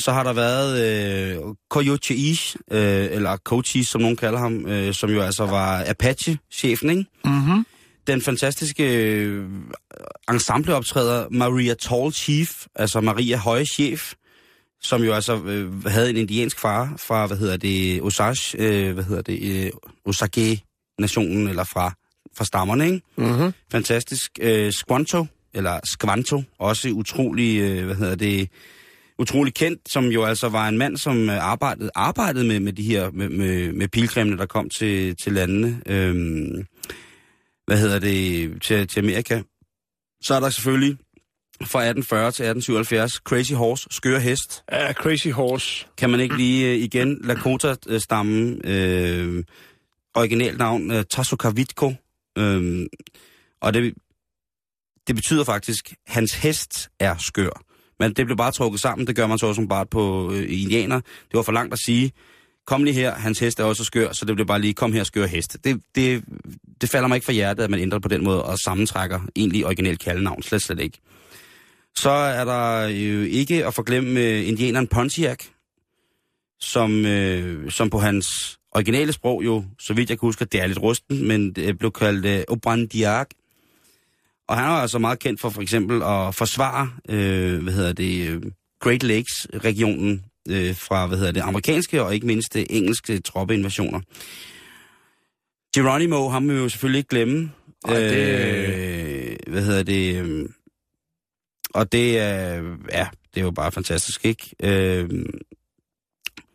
Så 0.00 0.12
har 0.12 0.22
der 0.22 0.32
været 0.32 1.36
øh, 1.36 1.42
Coyote 1.70 2.14
Ish, 2.14 2.56
øh, 2.70 3.06
eller 3.10 3.36
Cochise, 3.36 3.90
som 3.90 4.00
nogen 4.00 4.16
kalder 4.16 4.38
ham, 4.38 4.66
øh, 4.66 4.94
som 4.94 5.10
jo 5.10 5.20
altså 5.20 5.46
var 5.46 5.84
Apache-chefen, 5.88 6.90
ikke? 6.90 7.04
Mm-hmm. 7.24 7.66
Den 8.06 8.22
fantastiske 8.22 9.14
øh, 9.14 9.44
ensembleoptræder 10.30 11.26
Maria 11.30 11.74
Tall 11.74 12.12
Chief, 12.12 12.66
altså 12.74 13.00
Maria 13.00 13.36
Høje 13.36 13.64
Chef, 13.64 14.12
som 14.82 15.02
jo 15.02 15.12
altså 15.12 15.36
øh, 15.44 15.84
havde 15.84 16.10
en 16.10 16.16
indiansk 16.16 16.58
far 16.58 16.94
fra, 16.98 17.26
hvad 17.26 17.36
hedder 17.36 17.56
det, 17.56 18.02
Osage, 18.02 18.58
øh, 18.58 18.94
hvad 18.94 19.04
hedder 19.04 19.22
det, 19.22 19.64
øh, 19.64 19.70
Osage-nationen, 20.04 21.48
eller 21.48 21.64
fra, 21.64 21.92
fra 22.36 22.44
stammerne, 22.44 22.86
ikke? 22.86 23.00
Mm-hmm. 23.16 23.52
Fantastisk. 23.72 24.30
Øh, 24.40 24.72
Squanto, 24.72 25.26
eller 25.54 25.80
Squanto, 25.84 26.42
også 26.58 26.88
utrolig, 26.88 27.60
øh, 27.60 27.84
hvad 27.84 27.94
hedder 27.94 28.14
det, 28.14 28.48
utrolig 29.18 29.54
kendt, 29.54 29.80
som 29.88 30.04
jo 30.04 30.24
altså 30.24 30.48
var 30.48 30.68
en 30.68 30.78
mand, 30.78 30.96
som 30.96 31.30
øh, 31.30 31.36
arbejdede, 31.36 31.90
arbejdede 31.94 32.44
med, 32.44 32.60
med 32.60 32.72
de 32.72 32.82
her, 32.82 33.10
med, 33.10 33.28
med, 33.28 33.72
med 33.72 33.88
pilgrimene, 33.88 34.38
der 34.38 34.46
kom 34.46 34.70
til, 34.78 35.16
til 35.16 35.32
landene, 35.32 35.80
øhm, 35.86 36.66
hvad 37.66 37.78
hedder 37.78 37.98
det, 37.98 38.62
til, 38.62 38.88
til 38.88 39.00
Amerika. 39.00 39.42
Så 40.22 40.34
er 40.34 40.40
der 40.40 40.50
selvfølgelig 40.50 40.96
fra 41.60 41.78
1840 41.78 42.22
til 42.22 42.44
1877 42.44 43.12
Crazy 43.12 43.52
Horse, 43.52 43.86
skøre 43.90 44.20
hest. 44.20 44.64
Ja, 44.72 44.92
Crazy 44.92 45.28
Horse. 45.28 45.86
Kan 45.98 46.10
man 46.10 46.20
ikke 46.20 46.36
lige 46.36 46.70
øh, 46.70 46.78
igen 46.78 47.20
Lakota-stammen, 47.24 48.60
øh, 48.64 49.44
originalt 50.14 50.58
navn, 50.58 50.90
øh, 50.90 51.04
Tasukavitko, 51.10 51.92
øh, 52.38 52.86
og 53.60 53.74
det, 53.74 53.94
det 55.06 55.14
betyder 55.14 55.44
faktisk, 55.44 55.94
hans 56.06 56.34
hest 56.34 56.88
er 57.00 57.16
skør. 57.18 57.62
Men 57.98 58.12
det 58.12 58.26
blev 58.26 58.36
bare 58.36 58.52
trukket 58.52 58.80
sammen, 58.80 59.06
det 59.06 59.16
gør 59.16 59.26
man 59.26 59.38
så 59.38 59.46
også 59.46 59.66
bare 59.68 59.86
på 59.86 60.32
øh, 60.32 60.46
indianer. 60.48 61.00
Det 61.00 61.34
var 61.34 61.42
for 61.42 61.52
langt 61.52 61.72
at 61.72 61.78
sige, 61.78 62.12
kom 62.66 62.84
lige 62.84 62.94
her, 62.94 63.14
hans 63.14 63.38
hest 63.38 63.60
er 63.60 63.64
også 63.64 63.84
skør, 63.84 64.12
så 64.12 64.24
det 64.24 64.34
blev 64.34 64.46
bare 64.46 64.60
lige, 64.60 64.74
kom 64.74 64.92
her, 64.92 65.04
skør 65.04 65.26
hest. 65.26 65.56
Det, 65.64 65.80
det, 65.94 66.24
det 66.80 66.90
falder 66.90 67.08
mig 67.08 67.16
ikke 67.16 67.24
for 67.24 67.32
hjertet, 67.32 67.64
at 67.64 67.70
man 67.70 67.80
ændrer 67.80 67.98
på 67.98 68.08
den 68.08 68.24
måde 68.24 68.44
og 68.44 68.58
sammentrækker 68.58 69.20
egentlig 69.36 69.66
originalt 69.66 70.00
kaldenavn, 70.00 70.42
slet 70.42 70.62
slet 70.62 70.80
ikke. 70.80 70.98
Så 71.96 72.10
er 72.10 72.44
der 72.44 72.86
jo 72.86 73.22
ikke 73.22 73.66
at 73.66 73.74
forglemme 73.74 74.20
øh, 74.20 74.48
indianeren 74.48 74.86
Pontiac, 74.86 75.38
som, 76.60 77.06
øh, 77.06 77.70
som 77.70 77.90
på 77.90 77.98
hans 77.98 78.58
originale 78.72 79.12
sprog 79.12 79.44
jo, 79.44 79.64
så 79.78 79.94
vidt 79.94 80.10
jeg 80.10 80.18
kan 80.18 80.26
huske, 80.26 80.44
det 80.44 80.60
er 80.60 80.66
lidt 80.66 80.82
rusten, 80.82 81.28
men 81.28 81.52
det 81.52 81.78
blev 81.78 81.92
kaldt 81.92 82.26
øh, 82.26 82.42
Obrandiak. 82.48 83.26
Og 84.48 84.56
han 84.56 84.64
var 84.64 84.82
altså 84.82 84.98
meget 84.98 85.18
kendt 85.18 85.40
for 85.40 85.50
for 85.50 85.62
eksempel 85.62 86.02
at 86.02 86.34
forsvare, 86.34 86.90
øh, 87.08 87.62
hvad 87.62 87.72
hedder 87.72 87.92
det, 87.92 88.28
øh, 88.28 88.42
Great 88.80 89.02
Lakes-regionen 89.02 90.24
øh, 90.50 90.76
fra, 90.76 91.06
hvad 91.06 91.18
hedder 91.18 91.32
det, 91.32 91.40
amerikanske 91.40 92.02
og 92.02 92.14
ikke 92.14 92.26
mindst 92.26 92.54
det 92.54 92.66
engelske 92.70 93.20
troppeinvasioner. 93.20 94.00
Geronimo, 95.74 96.28
ham 96.28 96.48
vil 96.48 96.56
vi 96.56 96.60
jo 96.60 96.68
selvfølgelig 96.68 96.98
ikke 96.98 97.08
glemme. 97.08 97.52
Det- 97.88 98.12
Øh, 98.12 99.36
hvad 99.52 99.62
hedder 99.64 99.82
det, 99.82 100.16
øh, 100.24 100.48
og 101.74 101.92
det 101.92 102.18
er, 102.18 102.54
ja, 102.92 103.08
det 103.34 103.40
er 103.40 103.44
jo 103.44 103.50
bare 103.50 103.72
fantastisk, 103.72 104.24
ikke? 104.24 104.50
Øh, 104.62 105.08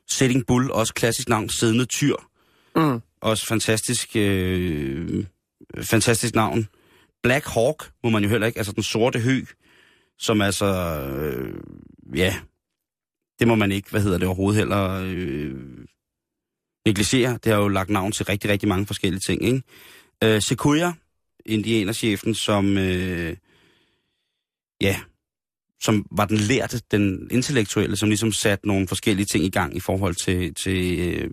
Sitting 0.09 0.45
Bull, 0.47 0.71
også 0.71 0.93
klassisk 0.93 1.29
navn, 1.29 1.49
siddende 1.49 1.85
tyr. 1.85 2.15
Mm. 2.75 2.99
Også 3.21 3.45
fantastisk, 3.47 4.09
øh, 4.15 5.25
fantastisk 5.81 6.35
navn. 6.35 6.67
Black 7.23 7.45
Hawk 7.47 7.91
må 8.03 8.09
man 8.09 8.23
jo 8.23 8.29
heller 8.29 8.47
ikke, 8.47 8.57
altså 8.59 8.71
den 8.73 8.83
sorte 8.83 9.19
hø, 9.19 9.41
som 10.19 10.41
altså, 10.41 10.65
øh, 11.09 11.53
ja, 12.15 12.35
det 13.41 13.47
må 13.47 13.55
man 13.55 13.71
ikke, 13.71 13.89
hvad 13.89 14.01
hedder 14.01 14.17
det 14.17 14.27
overhovedet 14.27 14.57
heller, 14.57 15.01
øh, 15.05 15.55
negligere. 16.85 17.39
Det 17.43 17.51
har 17.51 17.59
jo 17.59 17.67
lagt 17.67 17.89
navn 17.89 18.11
til 18.11 18.25
rigtig, 18.25 18.49
rigtig 18.49 18.69
mange 18.69 18.85
forskellige 18.85 19.21
ting, 19.27 19.43
ikke? 19.43 19.61
Øh, 20.23 20.41
Sequoia, 20.41 20.93
indianerchefen, 21.45 22.35
som, 22.35 22.77
øh, 22.77 23.37
ja, 24.81 24.99
som 25.81 26.05
var 26.11 26.25
den 26.25 26.37
lærte, 26.37 26.81
den 26.91 27.27
intellektuelle, 27.31 27.95
som 27.95 28.09
ligesom 28.09 28.31
satte 28.31 28.67
nogle 28.67 28.87
forskellige 28.87 29.25
ting 29.25 29.45
i 29.45 29.49
gang 29.49 29.75
i 29.75 29.79
forhold 29.79 30.15
til, 30.15 30.53
til, 30.53 30.99
øh, 30.99 31.29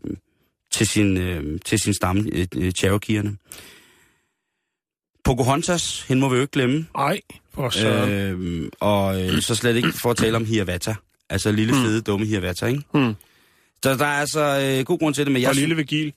til, 0.70 0.86
sin, 0.86 1.16
øh, 1.16 1.60
til 1.64 1.78
sin 1.78 1.94
stamme, 1.94 2.30
øh, 2.32 2.72
Cherokee'erne. 2.78 3.36
Pocahontas, 5.24 6.02
hende 6.02 6.20
må 6.20 6.28
vi 6.28 6.34
jo 6.34 6.40
ikke 6.40 6.52
glemme. 6.52 6.86
Ej, 6.94 7.20
for 7.54 7.70
så. 7.70 7.88
Øh, 7.88 8.70
og 8.80 9.22
øh, 9.22 9.42
så 9.42 9.54
slet 9.54 9.76
ikke 9.76 9.92
for 10.02 10.10
at 10.10 10.16
tale 10.16 10.36
om 10.36 10.44
Hiawatha. 10.44 10.94
Altså 11.30 11.52
lille, 11.52 11.74
fede, 11.74 12.00
dumme 12.00 12.26
Hiawatha, 12.26 12.66
ikke? 12.66 12.82
Hmm. 12.94 13.14
Så 13.82 13.94
der 13.94 14.06
er 14.06 14.20
altså 14.20 14.40
øh, 14.78 14.84
god 14.84 14.98
grund 14.98 15.14
til 15.14 15.24
det, 15.24 15.32
men 15.32 15.42
jeg 15.42 15.48
Og 15.48 15.54
lille 15.54 15.76
Vigil. 15.76 16.12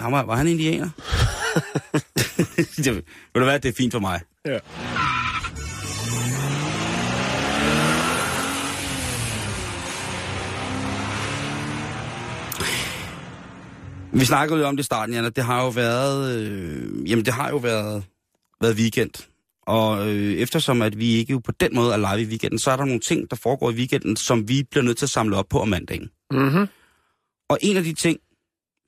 han 0.00 0.12
var, 0.12 0.22
var 0.22 0.36
han 0.36 0.48
indianer? 0.48 0.90
det, 2.76 2.86
ved 2.94 3.02
du 3.34 3.44
hvad, 3.44 3.60
det 3.60 3.68
er 3.68 3.72
fint 3.76 3.92
for 3.92 4.00
mig. 4.00 4.20
Ja. 4.46 4.58
Vi 14.12 14.24
snakkede 14.24 14.60
jo 14.60 14.66
om 14.66 14.76
det 14.76 14.82
i 14.82 14.84
starten, 14.84 15.14
Janne. 15.14 15.30
Det 15.30 15.44
har 15.44 15.62
jo 15.62 15.68
været, 15.68 16.38
øh, 16.38 17.10
jamen 17.10 17.24
det 17.24 17.34
har 17.34 17.48
jo 17.48 17.56
været, 17.56 18.04
været 18.60 18.76
weekend. 18.76 19.10
Og 19.66 20.08
øh, 20.08 20.32
eftersom 20.32 20.82
at 20.82 20.98
vi 20.98 21.06
ikke 21.14 21.32
jo 21.32 21.38
på 21.38 21.52
den 21.52 21.74
måde 21.74 21.92
er 21.92 21.96
live 21.96 22.22
i 22.22 22.30
weekenden, 22.30 22.58
så 22.58 22.70
er 22.70 22.76
der 22.76 22.84
nogle 22.84 23.00
ting, 23.00 23.30
der 23.30 23.36
foregår 23.36 23.70
i 23.70 23.74
weekenden, 23.74 24.16
som 24.16 24.48
vi 24.48 24.62
bliver 24.70 24.84
nødt 24.84 24.98
til 24.98 25.06
at 25.06 25.10
samle 25.10 25.36
op 25.36 25.48
på 25.48 25.60
om 25.60 25.68
mandagen. 25.68 26.10
Mm-hmm. 26.30 26.66
Og 27.48 27.58
en 27.62 27.76
af 27.76 27.84
de 27.84 27.94
ting, 27.94 28.18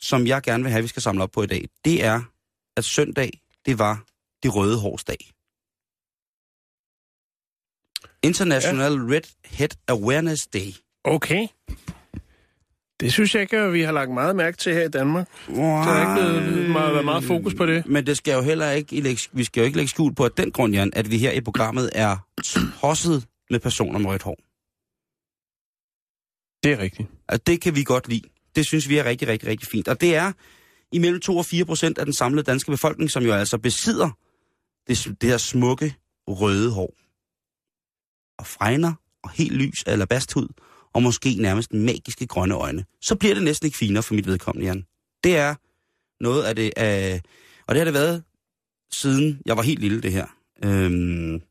som 0.01 0.27
jeg 0.27 0.43
gerne 0.43 0.63
vil 0.63 0.73
have, 0.73 0.83
vi 0.83 0.89
skal 0.89 1.03
samle 1.03 1.23
op 1.23 1.31
på 1.31 1.43
i 1.43 1.47
dag, 1.47 1.69
det 1.85 2.05
er, 2.05 2.23
at 2.77 2.85
søndag, 2.85 3.41
det 3.67 3.79
var 3.79 4.05
det 4.43 4.55
røde 4.55 4.79
hårsdag. 4.81 5.35
International 8.23 8.93
ja. 8.93 9.15
Red 9.15 9.29
Head 9.45 9.69
Awareness 9.89 10.47
Day. 10.47 10.73
Okay. 11.05 11.47
Det 13.01 13.13
synes 13.13 13.35
jeg 13.35 13.43
ikke, 13.43 13.57
at 13.57 13.73
vi 13.73 13.83
har 13.83 13.93
lagt 13.93 14.11
meget 14.11 14.37
mærke 14.37 14.57
til 14.57 14.75
her 14.75 14.83
i 14.85 14.89
Danmark. 14.89 15.29
Der 15.49 15.63
er 15.93 16.01
ikke 16.01 16.43
blevet 16.51 16.71
meget, 16.71 16.93
været 16.93 17.05
meget 17.05 17.25
fokus 17.25 17.55
på 17.55 17.67
det. 17.67 17.87
Men 17.87 18.07
det 18.07 18.17
skal 18.17 18.35
jo 18.35 18.43
heller 18.43 18.71
ikke, 18.71 19.01
lægge- 19.01 19.29
vi 19.33 19.45
skal 19.45 19.61
jo 19.61 19.65
ikke 19.65 19.77
lægge 19.77 19.89
skjul 19.91 20.15
på, 20.15 20.25
at 20.25 20.37
den 20.37 20.51
grund, 20.51 20.75
Jan, 20.75 20.91
at 20.97 21.11
vi 21.11 21.19
her 21.19 21.33
i 21.33 21.41
programmet 21.41 21.91
er 21.95 22.17
tosset 22.81 23.27
med 23.51 23.61
personer 23.61 23.99
med 23.99 24.11
rødt 24.11 24.23
hår. 24.23 24.37
Det 26.63 26.73
er 26.73 26.79
rigtigt. 26.79 27.09
At 27.29 27.47
det 27.47 27.61
kan 27.61 27.75
vi 27.75 27.85
godt 27.85 28.09
lide. 28.09 28.29
Det 28.57 28.67
synes 28.67 28.89
vi 28.89 28.99
er 28.99 29.05
rigtig, 29.05 29.29
rigtig, 29.29 29.49
rigtig 29.49 29.69
fint. 29.69 29.89
Og 29.89 30.01
det 30.01 30.17
er 30.17 30.33
imellem 30.93 31.21
2 31.21 31.37
og 31.37 31.45
4 31.47 31.65
procent 31.65 31.99
af 31.99 32.05
den 32.07 32.15
samlede 32.15 32.43
danske 32.43 32.71
befolkning, 32.71 33.11
som 33.11 33.23
jo 33.25 33.33
altså 33.33 33.59
besidder 33.59 34.11
det, 34.89 35.17
det 35.21 35.29
her 35.31 35.39
smukke 35.39 35.95
røde 36.29 36.71
hår. 36.71 36.95
Og 38.39 38.47
fregner 38.47 38.93
og 39.25 39.31
helt 39.31 39.53
lys 39.53 39.85
eller 39.87 40.07
basthud, 40.07 40.49
og 40.95 41.03
måske 41.03 41.37
nærmest 41.39 41.73
magiske 41.73 42.27
grønne 42.27 42.55
øjne. 42.55 42.85
Så 43.01 43.17
bliver 43.17 43.35
det 43.35 43.43
næsten 43.43 43.67
ikke 43.67 43.79
finere 43.79 44.03
for 44.03 44.15
mit 44.15 44.27
vedkommende, 44.27 44.67
Jan. 44.67 44.87
Det 45.25 45.37
er 45.37 45.55
noget 46.21 46.43
af 46.43 46.57
det, 46.57 46.73
af, 46.77 47.23
og 47.67 47.75
det 47.75 47.81
har 47.81 47.85
det 47.85 47.95
været 47.95 48.23
siden 48.93 49.41
jeg 49.47 49.57
var 49.57 49.63
helt 49.63 49.81
lille, 49.81 50.01
det 50.03 50.13
her. 50.13 50.27
Øhm, 50.65 51.43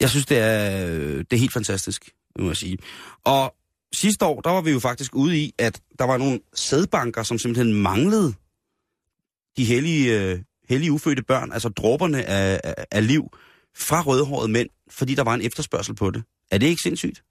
jeg 0.00 0.10
synes, 0.10 0.26
det 0.26 0.38
er, 0.38 0.86
øh, 0.86 1.18
det 1.18 1.32
er 1.32 1.36
helt 1.36 1.52
fantastisk, 1.52 2.10
må 2.38 2.46
jeg 2.46 2.56
sige. 2.56 2.78
Og 3.24 3.54
sidste 3.92 4.24
år, 4.24 4.40
der 4.40 4.50
var 4.50 4.60
vi 4.60 4.70
jo 4.70 4.78
faktisk 4.78 5.14
ude 5.14 5.38
i, 5.38 5.54
at 5.58 5.80
der 5.98 6.04
var 6.04 6.16
nogle 6.16 6.40
sædbanker, 6.54 7.22
som 7.22 7.38
simpelthen 7.38 7.82
manglede 7.82 8.34
de 9.56 9.64
hellige, 9.64 10.20
øh, 10.20 10.38
hellige 10.68 10.92
ufødte 10.92 11.22
børn, 11.22 11.52
altså 11.52 11.68
dråberne 11.68 12.24
af, 12.24 12.60
af, 12.64 12.86
af 12.90 13.06
liv, 13.06 13.30
fra 13.76 14.02
rødhårede 14.02 14.48
mænd, 14.48 14.68
fordi 14.90 15.14
der 15.14 15.22
var 15.22 15.34
en 15.34 15.42
efterspørgsel 15.42 15.94
på 15.94 16.10
det. 16.10 16.22
Er 16.50 16.58
det 16.58 16.66
ikke 16.66 16.82
sindssygt? 16.82 17.22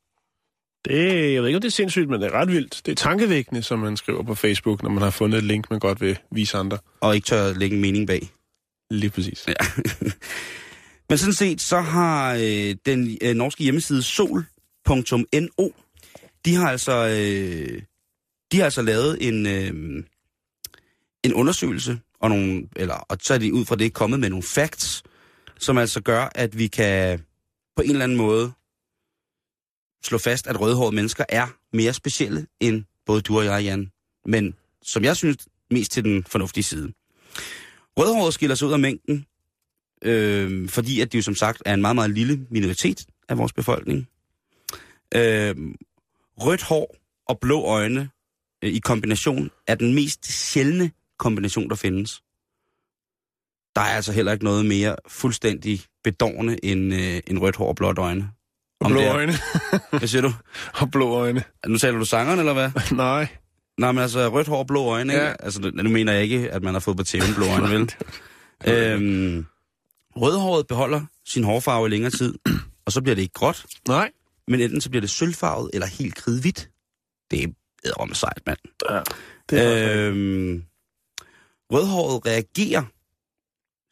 Det, 0.86 1.34
jeg 1.34 1.42
ved 1.42 1.48
ikke, 1.48 1.58
om 1.58 1.62
det 1.62 1.68
er 1.68 1.72
sindssygt, 1.72 2.10
men 2.10 2.22
det 2.22 2.28
er 2.28 2.34
ret 2.34 2.52
vildt. 2.52 2.82
Det 2.86 2.92
er 2.92 2.96
tankevækkende, 2.96 3.64
som 3.64 3.80
man 3.80 3.98
skriver 3.98 4.24
på 4.24 4.36
Facebook, 4.36 4.84
når 4.84 4.90
man 4.90 5.04
har 5.04 5.10
fundet 5.10 5.38
et 5.38 5.44
link, 5.44 5.70
man 5.70 5.80
godt 5.80 6.02
vil 6.02 6.20
vise 6.32 6.58
andre. 6.58 6.78
Og 7.02 7.16
ikke 7.16 7.26
tør 7.26 7.54
lægge 7.54 7.76
en 7.76 7.82
mening 7.82 8.08
bag. 8.08 8.30
Lige 8.92 9.10
præcis. 9.10 9.48
Ja. 9.48 9.54
Men 11.10 11.18
sådan 11.18 11.34
set, 11.34 11.62
så 11.62 11.82
har 11.82 12.34
øh, 12.34 12.76
den 12.86 13.18
øh, 13.22 13.36
norske 13.36 13.64
hjemmeside 13.64 14.04
sol.no, 14.04 15.70
de 16.46 16.56
har 16.56 16.72
altså, 16.72 17.08
øh, 17.08 17.82
de 18.52 18.58
har 18.58 18.66
altså 18.66 18.82
lavet 18.82 19.28
en, 19.28 19.46
øh, 19.46 20.04
en 21.24 21.34
undersøgelse 21.34 22.00
og, 22.20 22.30
nogle, 22.30 22.68
eller, 22.76 22.96
og 22.96 23.18
så 23.22 23.34
er 23.34 23.38
de 23.38 23.54
ud 23.54 23.66
fra 23.66 23.76
det 23.76 23.94
kommet 23.94 24.20
med 24.20 24.30
nogle 24.30 24.44
facts, 24.44 25.04
som 25.60 25.78
altså 25.78 26.02
gør, 26.02 26.30
at 26.36 26.58
vi 26.58 26.68
kan 26.68 27.20
på 27.76 27.82
en 27.82 27.90
eller 27.90 28.04
anden 28.04 28.18
måde 28.18 28.52
slå 30.04 30.18
fast, 30.18 30.48
at 30.48 30.62
rødhårede 30.62 30.96
mennesker 30.96 31.24
er 31.30 31.48
mere 31.74 31.94
specielle 31.94 32.48
end 32.60 32.84
både 33.06 33.22
du 33.22 33.38
og 33.38 33.46
jeg, 33.46 33.64
Jan. 33.64 33.92
Men 34.26 34.56
som 34.82 35.04
jeg 35.04 35.16
synes, 35.18 35.38
mest 35.72 35.92
til 35.92 36.04
den 36.04 36.24
fornuftige 36.24 36.64
side. 36.64 36.94
Rødhårede 37.98 38.32
skiller 38.32 38.56
sig 38.56 38.68
ud 38.68 38.74
af 38.74 38.80
mængden, 38.80 39.26
øh, 40.02 40.70
fordi 40.70 41.02
at 41.02 41.12
de 41.12 41.18
jo 41.18 41.24
som 41.24 41.36
sagt 41.36 41.62
er 41.66 41.74
en 41.74 41.82
meget, 41.82 41.96
meget 41.96 42.12
lille 42.12 42.48
minoritet 42.50 43.06
af 43.30 43.38
vores 43.38 43.54
befolkning. 43.54 44.08
Øh, 45.16 45.56
rødt 46.38 46.64
hår 46.64 46.96
og 47.28 47.40
blå 47.40 47.64
øjne 47.64 48.10
øh, 48.64 48.74
i 48.74 48.80
kombination 48.80 49.52
er 49.68 49.76
den 49.76 49.96
mest 49.96 50.26
sjældne 50.26 50.92
kombination, 51.18 51.70
der 51.70 51.76
findes. 51.76 52.22
Der 53.76 53.82
er 53.82 53.96
altså 53.96 54.12
heller 54.12 54.32
ikke 54.32 54.46
noget 54.46 54.66
mere 54.66 54.96
fuldstændig 55.08 55.82
bedårende 56.04 56.66
end, 56.66 56.94
øh, 56.94 57.22
end 57.28 57.40
rødt 57.40 57.56
hår 57.56 57.68
og 57.68 57.76
blåt 57.76 57.98
øjne. 57.98 58.32
Og 58.80 58.90
blå 58.90 59.00
det 59.00 59.08
er- 59.08 59.14
øjne. 59.14 59.34
Hvad 60.00 60.08
siger 60.08 60.22
du? 60.22 60.34
og 60.74 60.92
blå 60.92 61.12
øjne. 61.14 61.44
Nu 61.68 61.78
taler 61.78 62.00
du 62.00 62.06
sangeren, 62.06 62.40
eller 62.40 62.54
hvad? 62.54 62.72
Nej. 62.96 63.28
Nej, 63.78 63.92
men 63.92 64.02
altså 64.02 64.28
rødt 64.30 64.48
hår 64.48 64.58
og 64.58 64.68
blå 64.68 64.86
øjne, 64.86 65.14
ikke? 65.14 65.26
Ja. 65.26 65.34
Altså, 65.40 65.72
nu 65.74 65.90
mener 65.90 66.14
jeg 66.14 66.24
ikke, 66.24 66.52
at 66.52 66.64
man 66.64 66.74
har 66.74 66.80
fået 66.80 66.98
på 66.98 67.04
tæven 67.04 67.34
blå 67.36 67.46
øjne, 67.46 67.70
vel? 67.74 67.92
øhm, 68.68 69.46
rødhåret 70.16 70.68
beholder 70.68 71.02
sin 71.26 71.44
hårfarve 71.44 71.88
i 71.88 71.90
længere 71.90 72.12
tid, 72.12 72.34
og 72.86 72.92
så 72.92 73.02
bliver 73.02 73.16
det 73.16 73.22
ikke 73.22 73.34
gråt, 73.34 73.66
Nej. 73.88 74.12
men 74.48 74.60
enten 74.62 74.82
så 74.82 74.90
bliver 74.90 75.02
det 75.02 75.10
sølvfarvet 75.10 75.70
eller 75.74 75.88
helt 75.88 76.16
kridhvidt. 76.16 76.70
Det 77.32 77.44
er 77.86 77.92
om 78.00 78.14
sejt, 78.14 78.42
mand. 78.48 78.58
Ja, 78.90 79.00
det 79.50 79.66
er 79.66 80.00
øh... 80.00 80.08
Øhm, 80.08 80.64
rødhåret 81.74 82.26
reagerer 82.26 82.84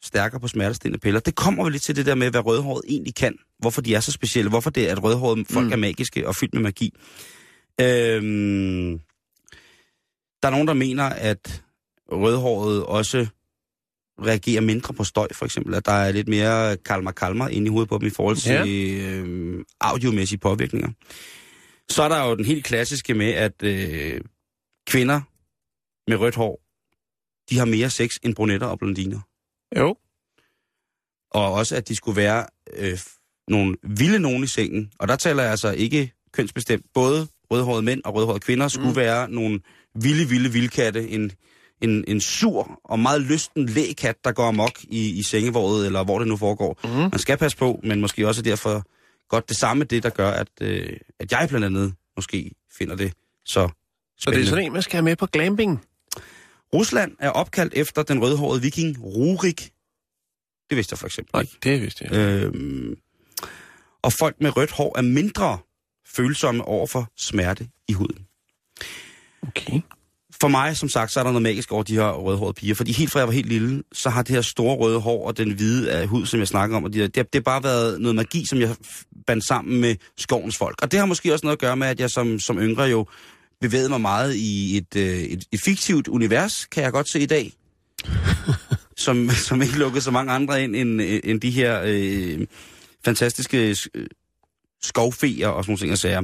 stærkere 0.08 0.40
på 0.40 0.48
smertestillende 0.48 0.98
piller. 1.00 1.20
Det 1.20 1.34
kommer 1.34 1.62
vel 1.64 1.72
lidt 1.72 1.82
til 1.82 1.96
det 1.96 2.06
der 2.06 2.14
med, 2.14 2.30
hvad 2.30 2.46
rødhåret 2.46 2.82
egentlig 2.88 3.14
kan. 3.14 3.36
Hvorfor 3.58 3.80
de 3.82 3.94
er 3.94 4.00
så 4.00 4.12
specielle. 4.12 4.48
Hvorfor 4.50 4.70
det 4.70 4.88
er, 4.88 4.92
at 4.92 5.02
rødhåret 5.02 5.46
folk 5.50 5.66
Mm. 5.66 5.72
er 5.72 5.76
magiske 5.76 6.28
og 6.28 6.36
fyldt 6.36 6.54
med 6.54 6.62
magi. 6.62 6.94
Øhm, 7.80 9.00
der 10.42 10.48
er 10.48 10.50
nogen, 10.50 10.66
der 10.68 10.74
mener, 10.74 11.04
at 11.04 11.62
rødhåret 12.12 12.84
også 12.84 13.26
reagerer 14.26 14.60
mindre 14.60 14.94
på 14.94 15.04
støj, 15.04 15.28
for 15.32 15.44
eksempel. 15.44 15.74
At 15.74 15.86
der 15.86 15.92
er 15.92 16.12
lidt 16.12 16.28
mere 16.28 16.76
kalmer-kalmer 16.76 17.48
inde 17.48 17.66
i 17.66 17.70
hovedet 17.70 17.88
på 17.88 17.98
dem 17.98 18.06
i 18.06 18.10
forhold 18.10 18.36
til 18.36 18.52
Ja. 18.52 18.64
øhm, 18.66 19.64
audiomæssige 19.80 20.38
påvirkninger. 20.38 20.88
Så 21.90 22.02
er 22.02 22.08
der 22.08 22.24
jo 22.24 22.36
den 22.36 22.44
helt 22.44 22.64
klassiske 22.64 23.14
med, 23.14 23.26
at 23.32 23.62
øh, 23.62 24.20
kvinder 24.86 25.20
med 26.10 26.16
rødt 26.16 26.34
hår, 26.34 26.60
de 27.50 27.58
har 27.58 27.64
mere 27.64 27.90
sex 27.90 28.16
end 28.22 28.34
brunetter 28.34 28.66
og 28.66 28.78
blondiner. 28.78 29.20
Jo. 29.76 29.96
Og 31.30 31.52
også, 31.52 31.76
at 31.76 31.88
de 31.88 31.96
skulle 31.96 32.16
være 32.16 32.46
øh, 32.76 32.98
nogle 33.48 33.76
vilde 33.82 34.18
nogen 34.18 34.44
i 34.44 34.46
sengen. 34.46 34.92
Og 34.98 35.08
der 35.08 35.16
taler 35.16 35.42
jeg 35.42 35.50
altså 35.50 35.70
ikke 35.70 36.12
kønsbestemt. 36.32 36.86
Både 36.94 37.28
rødhårede 37.50 37.82
mænd 37.82 38.02
og 38.04 38.14
rødhårede 38.14 38.40
kvinder 38.40 38.68
skulle 38.68 38.90
mm. 38.90 38.96
være 38.96 39.30
nogle 39.30 39.60
vilde, 39.94 40.28
vilde 40.28 40.52
vildkatte. 40.52 41.08
En, 41.08 41.32
en, 41.82 42.04
en 42.08 42.20
sur 42.20 42.80
og 42.84 42.98
meget 43.00 43.20
lysten 43.20 43.66
lægkat, 43.66 44.16
der 44.24 44.32
går 44.32 44.48
amok 44.48 44.82
i, 44.82 45.18
i 45.18 45.22
sengevåret, 45.22 45.86
eller 45.86 46.04
hvor 46.04 46.18
det 46.18 46.28
nu 46.28 46.36
foregår. 46.36 46.80
Mm. 46.84 46.90
Man 46.90 47.18
skal 47.18 47.36
passe 47.36 47.58
på, 47.58 47.80
men 47.84 48.00
måske 48.00 48.28
også 48.28 48.42
derfor 48.42 48.82
godt 49.28 49.48
det 49.48 49.56
samme 49.56 49.84
det, 49.84 50.02
der 50.02 50.10
gør, 50.10 50.30
at, 50.30 50.48
øh, 50.60 50.96
at 51.20 51.32
jeg 51.32 51.46
blandt 51.48 51.66
andet 51.66 51.94
måske 52.16 52.50
finder 52.78 52.96
det 52.96 53.12
så 53.44 53.52
Så 53.54 53.66
det 53.66 54.22
spændende. 54.22 54.46
er 54.46 54.50
sådan 54.50 54.64
en, 54.64 54.72
man 54.72 54.82
skal 54.82 54.92
have 54.92 55.04
med 55.04 55.16
på 55.16 55.26
glamping. 55.26 55.84
Rusland 56.74 57.12
er 57.20 57.30
opkaldt 57.30 57.74
efter 57.74 58.02
den 58.02 58.22
rødhårede 58.22 58.62
viking 58.62 59.04
Rurik. 59.04 59.70
Det 60.70 60.76
vidste 60.76 60.92
jeg 60.92 60.98
for 60.98 61.06
eksempel 61.06 61.30
Nej, 61.34 61.42
ikke. 61.42 61.58
det 61.62 61.80
vidste 61.80 62.04
jeg. 62.04 62.12
Øhm, 62.12 62.96
og 64.02 64.12
folk 64.12 64.36
med 64.40 64.56
rødt 64.56 64.70
hår 64.70 64.98
er 64.98 65.02
mindre 65.02 65.58
følsomme 66.16 66.64
over 66.64 66.86
for 66.86 67.12
smerte 67.16 67.68
i 67.88 67.92
huden. 67.92 68.26
Okay. 69.42 69.80
For 70.40 70.48
mig, 70.48 70.76
som 70.76 70.88
sagt, 70.88 71.12
så 71.12 71.20
er 71.20 71.24
der 71.24 71.30
noget 71.30 71.42
magisk 71.42 71.72
over 71.72 71.82
de 71.82 71.94
her 71.94 72.10
rødhårede 72.10 72.54
piger. 72.54 72.74
Fordi 72.74 72.92
helt 72.92 73.10
fra 73.12 73.18
jeg 73.18 73.28
var 73.28 73.34
helt 73.34 73.48
lille, 73.48 73.82
så 73.92 74.10
har 74.10 74.22
det 74.22 74.34
her 74.34 74.42
store 74.42 74.76
røde 74.76 75.00
hår 75.00 75.26
og 75.26 75.36
den 75.36 75.50
hvide 75.50 75.92
af 75.92 76.06
hud, 76.06 76.26
som 76.26 76.40
jeg 76.40 76.48
snakker 76.48 76.76
om, 76.76 76.84
og 76.84 76.92
de 76.92 76.98
der, 76.98 77.06
det, 77.06 77.16
det 77.16 77.34
har 77.34 77.40
bare 77.40 77.62
været 77.62 78.00
noget 78.00 78.14
magi, 78.14 78.46
som 78.46 78.60
jeg 78.60 78.76
bandt 79.26 79.44
sammen 79.46 79.80
med 79.80 79.96
skovens 80.18 80.56
folk. 80.56 80.82
Og 80.82 80.92
det 80.92 80.98
har 80.98 81.06
måske 81.06 81.32
også 81.32 81.46
noget 81.46 81.56
at 81.56 81.60
gøre 81.60 81.76
med, 81.76 81.86
at 81.86 82.00
jeg 82.00 82.10
som, 82.10 82.38
som 82.38 82.58
yngre 82.58 82.82
jo 82.82 83.06
bevægede 83.60 83.88
mig 83.88 84.00
meget 84.00 84.34
i 84.34 84.76
et, 84.76 84.96
øh, 84.96 85.18
et, 85.18 85.44
et 85.52 85.60
fiktivt 85.60 86.08
univers, 86.08 86.66
kan 86.66 86.82
jeg 86.82 86.92
godt 86.92 87.08
se 87.08 87.20
i 87.20 87.26
dag. 87.26 87.52
som, 88.96 89.30
som 89.30 89.62
ikke 89.62 89.78
lukkede 89.78 90.02
så 90.02 90.10
mange 90.10 90.32
andre 90.32 90.64
ind, 90.64 90.76
end, 90.76 91.00
end 91.24 91.40
de 91.40 91.50
her 91.50 91.82
øh, 91.84 92.46
fantastiske 93.04 93.76
øh, 93.94 94.06
skovfeer 94.82 95.48
og 95.48 95.64
sådan 95.64 95.70
nogle 95.70 95.78
ting 95.78 95.92
og 95.92 95.98
sager. 95.98 96.22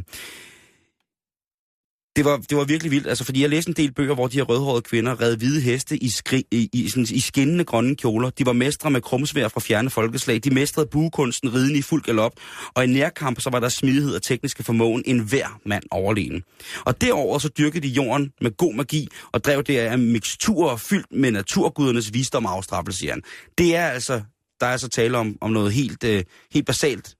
Det 2.16 2.24
var, 2.24 2.36
det 2.36 2.56
var 2.56 2.64
virkelig 2.64 2.92
vildt, 2.92 3.06
altså, 3.06 3.24
fordi 3.24 3.42
jeg 3.42 3.50
læste 3.50 3.68
en 3.68 3.74
del 3.76 3.92
bøger, 3.92 4.14
hvor 4.14 4.26
de 4.26 4.36
her 4.36 4.44
rødhårede 4.44 4.82
kvinder 4.82 5.20
red 5.20 5.36
hvide 5.36 5.60
heste 5.60 5.96
i, 5.96 6.08
skri, 6.08 6.46
i, 6.50 6.70
i, 6.72 6.88
sådan, 6.88 7.06
i 7.10 7.20
skinnende 7.20 7.64
grønne 7.64 7.96
kjoler. 7.96 8.30
De 8.30 8.46
var 8.46 8.52
mestre 8.52 8.90
med 8.90 9.00
krumsvær 9.00 9.48
fra 9.48 9.60
fjerne 9.60 9.90
folkeslag. 9.90 10.40
De 10.44 10.50
mestrede 10.50 10.86
buekunsten 10.86 11.54
ridende 11.54 11.78
i 11.78 11.82
fuld 11.82 12.02
galop. 12.02 12.32
Og 12.74 12.84
i 12.84 12.86
nærkamp, 12.86 13.40
så 13.40 13.50
var 13.50 13.60
der 13.60 13.68
smidighed 13.68 14.14
og 14.14 14.22
tekniske 14.22 14.64
formåen 14.64 15.02
en 15.06 15.18
hver 15.18 15.60
mand 15.66 15.84
overlegen. 15.90 16.42
Og 16.84 17.00
derover 17.00 17.38
så 17.38 17.48
dyrkede 17.48 17.88
de 17.88 17.92
jorden 17.92 18.32
med 18.40 18.56
god 18.56 18.74
magi, 18.74 19.08
og 19.32 19.44
drev 19.44 19.62
det 19.62 19.78
af 19.78 19.98
miksturer 19.98 20.76
fyldt 20.76 21.12
med 21.12 21.30
naturgudernes 21.30 22.12
visdom 22.12 22.44
og 22.44 22.52
afstraffelse, 22.52 22.98
siger 22.98 23.12
han. 23.12 23.22
Det 23.58 23.76
er 23.76 23.86
altså, 23.86 24.22
der 24.60 24.66
er 24.66 24.72
altså 24.72 24.88
tale 24.88 25.18
om, 25.18 25.36
om 25.40 25.50
noget 25.50 25.72
helt, 25.72 26.04
øh, 26.04 26.24
helt 26.52 26.66
basalt 26.66 27.14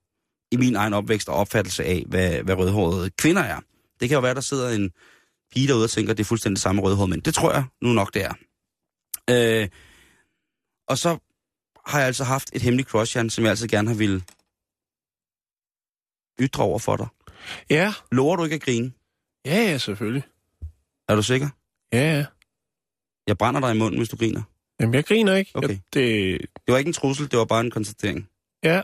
i 0.53 0.57
min 0.57 0.77
egen 0.77 0.95
opvækst 0.95 1.29
og 1.29 1.35
opfattelse 1.35 1.85
af, 1.85 2.05
hvad, 2.09 2.31
hvad 2.43 2.55
rødhårede 2.55 3.11
kvinder 3.11 3.43
er. 3.43 3.61
Det 4.01 4.09
kan 4.09 4.15
jo 4.17 4.21
være, 4.21 4.35
der 4.35 4.41
sidder 4.41 4.69
en 4.71 4.93
pige 5.51 5.69
derude 5.69 5.85
og 5.85 5.91
tænker, 5.91 6.11
at 6.13 6.17
det 6.19 6.25
er 6.25 6.29
fuldstændig 6.29 6.59
samme 6.63 6.83
rødhårede 6.83 7.11
mænd. 7.11 7.23
Det 7.23 7.35
tror 7.35 7.53
jeg 7.53 7.65
nu 7.83 7.89
nok, 7.93 8.15
det 8.15 8.25
er. 8.25 8.35
Øh, 9.31 9.69
og 10.89 10.99
så 10.99 11.19
har 11.87 11.99
jeg 11.99 12.07
altså 12.07 12.25
haft 12.25 12.51
et 12.53 12.63
hemmeligt 12.63 12.89
crush, 12.89 13.17
Jan, 13.17 13.31
som 13.31 13.45
jeg 13.45 13.51
altid 13.51 13.69
gerne 13.69 13.89
har 13.89 13.95
ville 13.97 14.23
ytre 16.41 16.63
over 16.63 16.79
for 16.79 16.97
dig. 16.97 17.07
Ja. 17.71 17.95
Lover 18.13 18.37
du 18.37 18.45
ikke 18.45 18.55
at 18.55 18.63
grine? 18.63 18.93
Ja, 19.45 19.55
ja, 19.71 19.79
selvfølgelig. 19.79 20.23
Er 21.09 21.17
du 21.17 21.23
sikker? 21.23 21.49
Ja, 21.93 22.17
ja. 22.19 22.27
Jeg 23.27 23.39
brænder 23.39 23.61
dig 23.61 23.75
i 23.75 23.79
munden, 23.79 23.99
hvis 24.01 24.09
du 24.09 24.17
griner. 24.17 24.43
Jamen, 24.81 24.95
jeg 24.95 25.05
griner 25.05 25.35
ikke. 25.35 25.51
Okay. 25.55 25.69
Jeg, 25.69 25.79
det, 25.95 26.41
Det 26.41 26.73
var 26.73 26.79
ikke 26.79 26.89
en 26.89 26.93
trussel, 26.95 27.31
det 27.31 27.39
var 27.39 27.45
bare 27.45 27.61
en 27.61 27.71
konstatering. 27.71 28.29
ja. 28.65 28.83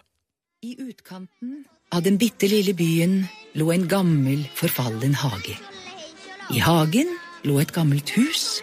I 0.62 0.76
utkanten 0.88 1.64
av 1.92 2.02
den 2.02 2.18
bitte 2.18 2.46
lille 2.46 2.74
byen 2.74 3.24
lå 3.54 3.70
en 3.70 3.88
gammel, 3.88 4.50
forfallen 4.54 5.14
hage. 5.14 5.58
I 6.54 6.58
hagen 6.58 7.06
lå 7.44 7.58
et 7.58 7.72
gammelt 7.72 8.10
hus, 8.16 8.62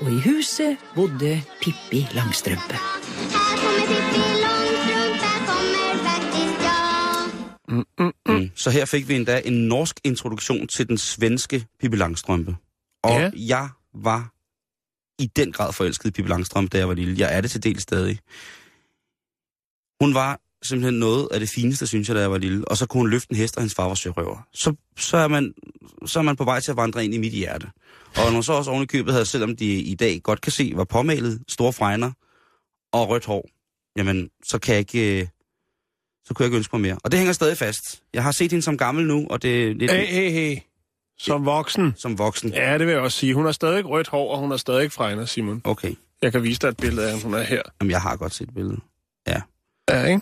og 0.00 0.12
i 0.12 0.20
huset 0.20 0.76
bodde 0.94 1.42
Pippi 1.62 2.06
Langstrømpe. 2.14 2.74
Her 2.74 3.56
kommer 3.62 3.86
Pippi 3.88 4.22
Langstrømpe, 4.44 5.28
kommer 5.48 5.94
faktisk 6.08 6.62
ja. 8.28 8.32
Mm. 8.38 8.50
Så 8.54 8.70
her 8.70 8.84
fik 8.84 9.08
vi 9.08 9.14
endda 9.16 9.40
en 9.44 9.68
norsk 9.68 10.00
introduktion 10.04 10.66
til 10.66 10.88
den 10.88 10.98
svenske 10.98 11.66
Pippi 11.80 11.96
Langstrømpe. 11.96 12.56
Og 13.04 13.20
Ja. 13.20 13.30
jeg 13.36 13.68
var 13.94 14.32
i 15.18 15.26
den 15.26 15.52
grad 15.52 15.72
forelsket 15.72 16.08
i 16.08 16.10
Pippi 16.10 16.28
Langstrømpe, 16.28 16.68
da 16.72 16.78
jeg 16.78 16.88
var 16.88 16.94
lille. 16.94 17.18
Jeg 17.18 17.36
er 17.36 17.40
det 17.40 17.50
til 17.50 17.62
del 17.62 17.80
stadig. 17.80 18.18
Hun 20.00 20.14
var 20.14 20.40
simpelthen 20.62 20.94
noget 21.00 21.28
af 21.30 21.40
det 21.40 21.48
fineste, 21.48 21.86
synes 21.86 22.08
jeg, 22.08 22.14
da 22.16 22.20
jeg 22.20 22.30
var 22.30 22.38
lille. 22.38 22.68
Og 22.68 22.76
så 22.76 22.86
kunne 22.86 23.00
hun 23.00 23.10
løfte 23.10 23.26
en 23.30 23.36
hest, 23.36 23.56
og 23.56 23.62
hendes 23.62 23.74
far 23.74 23.88
var 23.88 23.94
sørøver. 23.94 24.46
Så, 24.54 24.74
så, 24.98 25.16
er 25.16 25.28
man, 25.28 25.54
så 26.06 26.18
er 26.18 26.22
man 26.22 26.36
på 26.36 26.44
vej 26.44 26.60
til 26.60 26.70
at 26.70 26.76
vandre 26.76 27.04
ind 27.04 27.14
i 27.14 27.18
mit 27.18 27.32
hjerte. 27.32 27.66
Og 28.16 28.32
når 28.32 28.40
så 28.40 28.52
også 28.52 28.70
oven 28.70 28.82
i 28.82 28.86
købet 28.86 29.12
havde, 29.12 29.26
selvom 29.26 29.56
de 29.56 29.66
i 29.80 29.94
dag 29.94 30.20
godt 30.22 30.40
kan 30.40 30.52
se, 30.52 30.72
var 30.76 30.84
påmalet, 30.84 31.42
store 31.48 31.72
fregner 31.72 32.12
og 32.92 33.08
rødt 33.08 33.24
hår, 33.24 33.48
jamen, 33.96 34.30
så 34.44 34.58
kan 34.58 34.72
jeg 34.72 34.78
ikke... 34.80 35.20
øh, 35.20 35.26
Så 36.26 36.34
kunne 36.34 36.44
jeg 36.44 36.46
ikke 36.46 36.56
ønske 36.56 36.76
mig 36.76 36.80
mere. 36.82 36.98
Og 37.04 37.10
det 37.10 37.18
hænger 37.18 37.32
stadig 37.32 37.56
fast. 37.56 38.02
Jeg 38.14 38.22
har 38.22 38.32
set 38.32 38.50
hende 38.50 38.62
som 38.62 38.78
gammel 38.78 39.06
nu, 39.06 39.26
og 39.30 39.42
det 39.42 39.68
er 39.70 39.74
lidt 39.74 39.90
Hey, 39.90 40.06
hey, 40.06 40.30
hey. 40.30 40.58
Som 41.18 41.44
voksen. 41.44 41.94
som 41.96 42.18
voksen. 42.18 42.52
Ja, 42.52 42.78
det 42.78 42.86
vil 42.86 42.92
jeg 42.92 43.00
også 43.02 43.18
sige. 43.18 43.34
Hun 43.34 43.44
har 43.44 43.52
stadig 43.52 43.86
rødt 43.86 44.08
hår, 44.08 44.32
og 44.32 44.38
hun 44.38 44.50
har 44.50 44.56
stadig 44.58 44.92
fregner, 44.92 45.24
Simon. 45.24 45.60
Okay. 45.64 45.94
Jeg 46.22 46.32
kan 46.32 46.42
vise 46.42 46.60
dig 46.60 46.68
et 46.68 46.76
billede 46.76 47.06
af 47.06 47.12
hende, 47.12 47.24
hun 47.24 47.34
er 47.34 47.42
her. 47.42 47.62
Jamen, 47.80 47.90
jeg 47.90 48.00
har 48.00 48.16
godt 48.16 48.34
set 48.34 48.48
et 48.48 48.54
billede. 48.54 48.80
Ja, 49.28 49.40
ikke? 50.04 50.20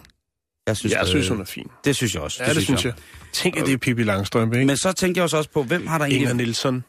Jeg 0.66 0.76
synes, 0.76 0.94
Jeg 0.94 1.06
synes, 1.06 1.26
øh, 1.26 1.32
hun 1.32 1.40
er 1.40 1.44
fin. 1.44 1.66
Det 1.84 1.96
synes 1.96 2.14
jeg 2.14 2.22
også. 2.22 2.44
Ja, 2.44 2.54
det 2.54 2.62
synes 2.62 2.84
jeg. 2.84 2.94
Tænk, 3.32 3.56
at 3.56 3.66
det 3.66 3.72
er 3.72 3.76
Pippi 3.76 4.02
Langstrømpe, 4.02 4.56
ikke? 4.56 4.66
Men 4.66 4.76
så 4.76 4.92
tænker 4.92 5.20
jeg 5.22 5.34
også 5.34 5.50
på, 5.50 5.62
hvem 5.62 5.86
har 5.86 5.98
der 5.98 6.04
Inger 6.04 6.16
egentlig... 6.28 6.36
Nielsen. 6.46 6.84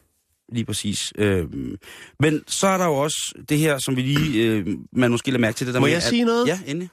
Lige 0.52 0.64
præcis. 0.64 1.12
Øhm, 1.18 1.76
men 2.20 2.44
så 2.46 2.66
er 2.66 2.78
der 2.78 2.84
jo 2.84 2.94
også 2.94 3.34
det 3.48 3.58
her, 3.58 3.78
som 3.78 3.96
vi 3.96 4.02
lige... 4.02 4.44
Øh, 4.48 4.66
man 4.92 5.10
måske 5.10 5.30
lader 5.30 5.40
mærke 5.40 5.56
til 5.56 5.66
det 5.66 5.74
der 5.74 5.80
Må 5.80 5.86
med... 5.86 5.92
jeg 5.92 6.02
sige 6.02 6.24
noget? 6.24 6.48
Ja, 6.48 6.60
endelig. 6.66 6.88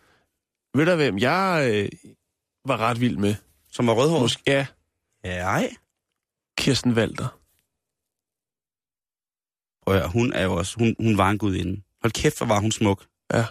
Ved 0.76 0.86
du 0.86 0.96
hvem? 0.96 1.18
Jeg 1.18 1.70
øh, 1.74 1.90
var 2.66 2.78
ret 2.78 3.02
vild 3.02 3.18
med. 3.18 3.36
Som 3.72 3.88
var 3.88 3.94
rødhåret. 3.94 4.22
Måske, 4.22 4.42
ja, 4.48 4.66
Ja, 5.26 5.38
ej. 5.44 5.70
Kirsten 6.58 6.94
Walter. 6.94 7.28
Prøv 9.86 9.96
at 9.96 10.02
høre, 10.02 10.10
hun 10.10 10.34
er 10.34 10.44
jo 10.44 10.56
også... 10.56 10.76
Hun, 10.78 10.96
hun 11.00 11.18
var 11.18 11.30
en 11.30 11.38
gudinde. 11.38 11.82
Hold 12.02 12.12
kæft, 12.12 12.38
hvor 12.38 12.46
var 12.46 12.60
hun 12.60 12.72
smuk. 12.72 13.06
Ja. 13.34 13.46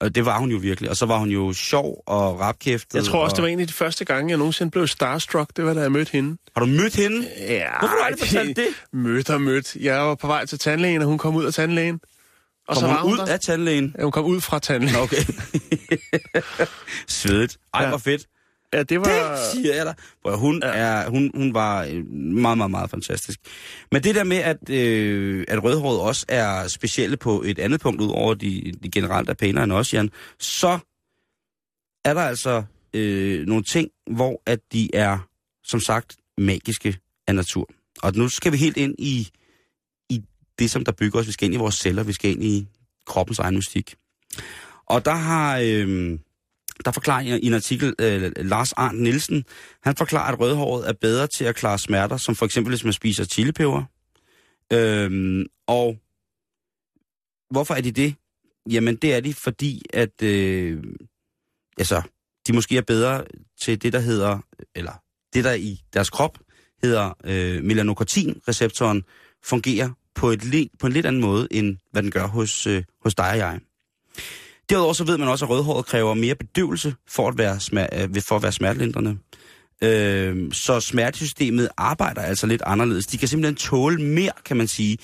Og 0.00 0.14
det 0.14 0.24
var 0.24 0.38
hun 0.38 0.50
jo 0.50 0.56
virkelig. 0.56 0.90
Og 0.90 0.96
så 0.96 1.06
var 1.06 1.18
hun 1.18 1.28
jo 1.30 1.52
sjov 1.52 2.02
og 2.06 2.40
rapkæftet. 2.40 2.94
Jeg 2.94 3.04
tror 3.04 3.18
også, 3.24 3.32
og... 3.34 3.36
det 3.36 3.42
var 3.42 3.48
en 3.48 3.60
af 3.60 3.66
de 3.66 3.72
første 3.72 4.04
gange, 4.04 4.30
jeg 4.30 4.38
nogensinde 4.38 4.70
blev 4.70 4.86
starstruck. 4.86 5.50
Det 5.56 5.64
var, 5.64 5.74
da 5.74 5.80
jeg 5.80 5.92
mødte 5.92 6.12
hende. 6.12 6.36
Har 6.56 6.60
du 6.60 6.66
mødt 6.66 6.96
hende? 6.96 7.28
Ja, 7.38 7.68
Hvorfor 7.78 7.96
har 8.02 8.10
du 8.10 8.16
fortalt 8.18 8.56
det? 8.56 8.66
Mødt 8.92 9.30
og 9.30 9.40
mødt. 9.40 9.76
Jeg 9.76 10.00
var 10.00 10.14
på 10.14 10.26
vej 10.26 10.46
til 10.46 10.58
tandlægen, 10.58 11.02
og 11.02 11.08
hun 11.08 11.18
kom 11.18 11.36
ud 11.36 11.44
af 11.44 11.52
tandlægen. 11.54 12.00
Og 12.68 12.74
Kom 12.74 12.80
så 12.80 12.86
hun 12.86 12.94
var 12.96 13.02
hun 13.02 13.12
ud 13.12 13.18
der. 13.18 13.26
af 13.32 13.40
tandlægen? 13.40 13.94
Ja, 13.98 14.02
hun 14.02 14.12
kom 14.12 14.24
ud 14.24 14.40
fra 14.40 14.58
tandlægen. 14.58 14.96
Okay. 15.00 15.16
Svedigt. 17.08 17.56
Ej, 17.74 17.82
Ja. 17.82 17.88
hvor 17.88 17.98
fedt. 17.98 18.26
Ja, 18.74 18.82
det 18.82 19.00
var... 19.00 19.30
Det 19.30 19.38
siger 19.52 19.74
jeg 19.74 19.86
dig. 19.86 19.94
Hvor 20.20 20.36
hun, 20.36 20.60
ja. 20.62 20.68
er, 20.68 21.10
hun, 21.10 21.30
hun 21.34 21.54
var 21.54 21.84
øh, 21.84 22.06
meget, 22.12 22.58
meget, 22.58 22.70
meget 22.70 22.90
fantastisk. 22.90 23.40
Men 23.92 24.02
det 24.02 24.14
der 24.14 24.24
med, 24.24 24.36
at, 24.36 24.70
øh, 24.70 25.44
at 25.48 25.64
rødhåret 25.64 26.00
også 26.00 26.26
er 26.28 26.68
specielle 26.68 27.16
på 27.16 27.42
et 27.42 27.58
andet 27.58 27.80
punkt, 27.80 28.00
ud 28.00 28.10
over 28.10 28.34
de, 28.34 28.72
de 28.82 28.90
generelt 28.90 29.30
er 29.30 29.34
pænere 29.34 29.64
end 29.64 29.72
os, 29.72 29.94
Jan, 29.94 30.10
så 30.38 30.78
er 32.04 32.14
der 32.14 32.20
altså 32.20 32.62
øh, 32.94 33.46
nogle 33.46 33.64
ting, 33.64 33.88
hvor 34.10 34.42
at 34.46 34.58
de 34.72 34.94
er, 34.94 35.18
som 35.64 35.80
sagt, 35.80 36.16
magiske 36.38 36.98
af 37.28 37.34
natur. 37.34 37.68
Og 38.02 38.12
nu 38.16 38.28
skal 38.28 38.52
vi 38.52 38.56
helt 38.56 38.76
ind 38.76 38.94
i, 38.98 39.28
i 40.10 40.22
det, 40.58 40.70
som 40.70 40.84
der 40.84 40.92
bygger 40.92 41.20
os. 41.20 41.26
Vi 41.26 41.32
skal 41.32 41.46
ind 41.46 41.54
i 41.54 41.58
vores 41.58 41.74
celler, 41.74 42.02
vi 42.02 42.12
skal 42.12 42.30
ind 42.30 42.44
i 42.44 42.66
kroppens 43.06 43.38
egen 43.38 43.56
mystik. 43.56 43.94
Og 44.86 45.04
der 45.04 45.14
har... 45.14 45.58
Øh, 45.62 46.18
der 46.84 46.90
forklarer 46.90 47.22
jeg 47.22 47.40
i 47.42 47.46
en 47.46 47.54
artikel, 47.54 47.94
øh, 47.98 48.32
Lars 48.36 48.72
Arndt 48.72 49.02
Nielsen, 49.02 49.44
han 49.82 49.96
forklarer, 49.96 50.32
at 50.32 50.40
rødhåret 50.40 50.88
er 50.88 50.92
bedre 50.92 51.26
til 51.26 51.44
at 51.44 51.56
klare 51.56 51.78
smerter, 51.78 52.16
som 52.16 52.34
for 52.34 52.46
eksempel 52.46 52.70
hvis 52.70 52.84
man 52.84 52.92
spiser 52.92 53.24
chilipeber. 53.24 53.82
Øhm, 54.72 55.46
og 55.66 55.98
hvorfor 57.50 57.74
er 57.74 57.80
de 57.80 57.92
det? 57.92 58.14
Jamen 58.70 58.96
det 58.96 59.14
er 59.14 59.20
de, 59.20 59.34
fordi 59.34 59.82
at 59.92 60.22
øh, 60.22 60.82
altså, 61.78 62.02
de 62.46 62.52
måske 62.52 62.76
er 62.76 62.82
bedre 62.82 63.24
til 63.60 63.82
det, 63.82 63.92
der 63.92 64.00
hedder, 64.00 64.38
eller 64.74 64.92
det, 65.34 65.44
der 65.44 65.52
i 65.52 65.80
deres 65.92 66.10
krop 66.10 66.38
hedder 66.82 67.12
øh, 67.24 67.64
melanokortin-receptoren, 67.64 69.02
fungerer 69.44 69.90
på, 70.14 70.30
et, 70.30 70.70
på 70.80 70.86
en 70.86 70.92
lidt 70.92 71.06
anden 71.06 71.22
måde, 71.22 71.48
end 71.50 71.76
hvad 71.90 72.02
den 72.02 72.10
gør 72.10 72.26
hos, 72.26 72.66
øh, 72.66 72.84
hos 73.02 73.14
dig 73.14 73.30
og 73.30 73.38
jeg. 73.38 73.60
Derudover 74.70 74.92
så 74.92 75.04
ved 75.04 75.18
man 75.18 75.28
også, 75.28 75.44
at 75.44 75.50
rødhåret 75.50 75.86
kræver 75.86 76.14
mere 76.14 76.34
bedøvelse 76.34 76.94
for 77.08 77.28
at 77.28 77.38
være, 77.38 77.56
smer- 77.60 77.88
øh, 77.92 78.22
for 78.22 78.36
at 78.36 78.42
være 78.42 78.52
smertelindrende. 78.52 79.18
Øh, 79.82 80.52
så 80.52 80.80
smertesystemet 80.80 81.68
arbejder 81.76 82.20
altså 82.22 82.46
lidt 82.46 82.62
anderledes. 82.66 83.06
De 83.06 83.18
kan 83.18 83.28
simpelthen 83.28 83.56
tåle 83.56 84.02
mere, 84.02 84.32
kan 84.44 84.56
man 84.56 84.68
sige. 84.68 84.98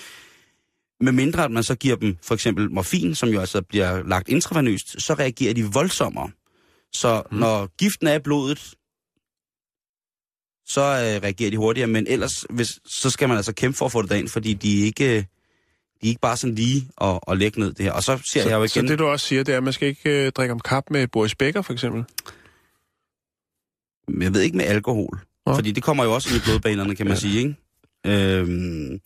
Med 1.00 1.12
mindre 1.12 1.44
at 1.44 1.50
man 1.50 1.62
så 1.62 1.74
giver 1.74 1.96
dem 1.96 2.16
for 2.22 2.34
eksempel 2.34 2.70
morfin, 2.70 3.14
som 3.14 3.28
jo 3.28 3.40
altså 3.40 3.62
bliver 3.62 4.02
lagt 4.08 4.28
intravenøst, 4.28 5.02
så 5.02 5.14
reagerer 5.14 5.54
de 5.54 5.64
voldsommere. 5.64 6.30
Så 6.92 7.22
mm. 7.30 7.38
når 7.38 7.66
giften 7.78 8.06
er 8.06 8.14
i 8.14 8.18
blodet, 8.18 8.74
så 10.66 10.80
øh, 10.80 11.22
reagerer 11.22 11.50
de 11.50 11.56
hurtigere, 11.56 11.86
men 11.86 12.06
ellers 12.06 12.44
hvis, 12.50 12.80
så 12.86 13.10
skal 13.10 13.28
man 13.28 13.36
altså 13.36 13.52
kæmpe 13.54 13.78
for 13.78 13.86
at 13.86 13.92
få 13.92 14.02
det 14.02 14.10
derind, 14.10 14.28
fordi 14.28 14.54
de 14.54 14.80
ikke, 14.80 15.26
de 16.02 16.06
er 16.06 16.08
ikke 16.08 16.20
bare 16.20 16.36
sådan 16.36 16.54
lige 16.54 16.88
at, 17.00 17.18
at 17.28 17.38
lægge 17.38 17.60
ned 17.60 17.72
det 17.72 17.84
her. 17.84 17.92
Og 17.92 18.02
så 18.02 18.18
ser 18.24 18.42
jeg 18.48 18.52
jo 18.52 18.66
Så, 18.66 18.78
igen... 18.78 18.88
så 18.88 18.92
det 18.92 18.98
du 18.98 19.06
også 19.06 19.26
siger, 19.26 19.42
det 19.44 19.52
er, 19.52 19.56
at 19.56 19.62
man 19.64 19.72
skal 19.72 19.88
ikke 19.88 20.26
øh, 20.26 20.32
drikke 20.32 20.52
om 20.52 20.60
kap 20.60 20.84
med 20.90 21.06
Boris 21.08 21.34
Becker, 21.34 21.62
for 21.62 21.72
eksempel? 21.72 22.04
jeg 24.20 24.34
ved 24.34 24.40
ikke 24.40 24.56
med 24.56 24.64
alkohol. 24.64 25.18
Nå. 25.46 25.54
Fordi 25.54 25.72
det 25.72 25.82
kommer 25.82 26.04
jo 26.04 26.14
også 26.14 26.28
ind 26.28 26.36
i 26.36 26.40
blodbanerne, 26.44 26.96
kan 26.96 27.06
man 27.06 27.14
Ja. 27.14 27.20
sige, 27.20 27.38
ikke? 27.38 27.56
Øhm, 28.06 29.00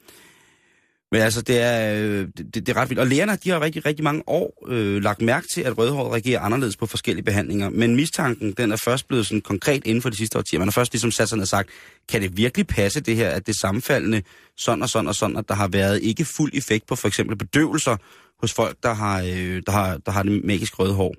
men 1.12 1.20
altså, 1.20 1.42
det 1.42 1.60
er, 1.60 2.02
øh, 2.02 2.28
det, 2.36 2.54
det 2.54 2.68
er 2.68 2.76
ret 2.76 2.90
vildt. 2.90 3.00
Og 3.00 3.06
lægerne, 3.06 3.38
de 3.44 3.50
har 3.50 3.60
rigtig, 3.60 3.86
rigtig 3.86 4.04
mange 4.04 4.22
år 4.26 4.64
øh, 4.68 5.02
lagt 5.02 5.22
mærke 5.22 5.46
til, 5.54 5.60
at 5.60 5.78
rødhåret 5.78 6.12
reagerer 6.12 6.40
anderledes 6.40 6.76
på 6.76 6.86
forskellige 6.86 7.24
behandlinger. 7.24 7.68
Men 7.68 7.96
mistanken, 7.96 8.52
den 8.52 8.72
er 8.72 8.76
først 8.76 9.08
blevet 9.08 9.26
sådan 9.26 9.40
konkret 9.40 9.86
inden 9.86 10.02
for 10.02 10.10
de 10.10 10.16
sidste 10.16 10.38
årtier. 10.38 10.58
Man 10.58 10.68
har 10.68 10.72
først 10.72 10.92
ligesom 10.92 11.10
sat 11.10 11.28
sig 11.28 11.36
ned 11.36 11.42
og 11.42 11.48
sagt, 11.48 11.68
kan 12.08 12.22
det 12.22 12.36
virkelig 12.36 12.66
passe 12.66 13.00
det 13.00 13.16
her, 13.16 13.30
at 13.30 13.46
det 13.46 13.56
sammenfaldende 13.56 14.22
sådan 14.56 14.82
og 14.82 14.88
sådan 14.88 15.08
og 15.08 15.14
sådan, 15.14 15.36
at 15.36 15.48
der 15.48 15.54
har 15.54 15.68
været 15.68 16.02
ikke 16.02 16.24
fuld 16.24 16.50
effekt 16.54 16.86
på 16.86 16.96
for 16.96 17.08
eksempel 17.08 17.36
bedøvelser 17.36 17.96
hos 18.40 18.52
folk, 18.52 18.76
der 18.82 18.94
har, 18.94 19.22
øh, 19.22 19.62
der 19.66 19.72
har, 19.72 19.96
der 19.96 20.12
har 20.12 20.22
det 20.22 20.44
magisk 20.44 20.78
røde 20.78 20.94
hår. 20.94 21.14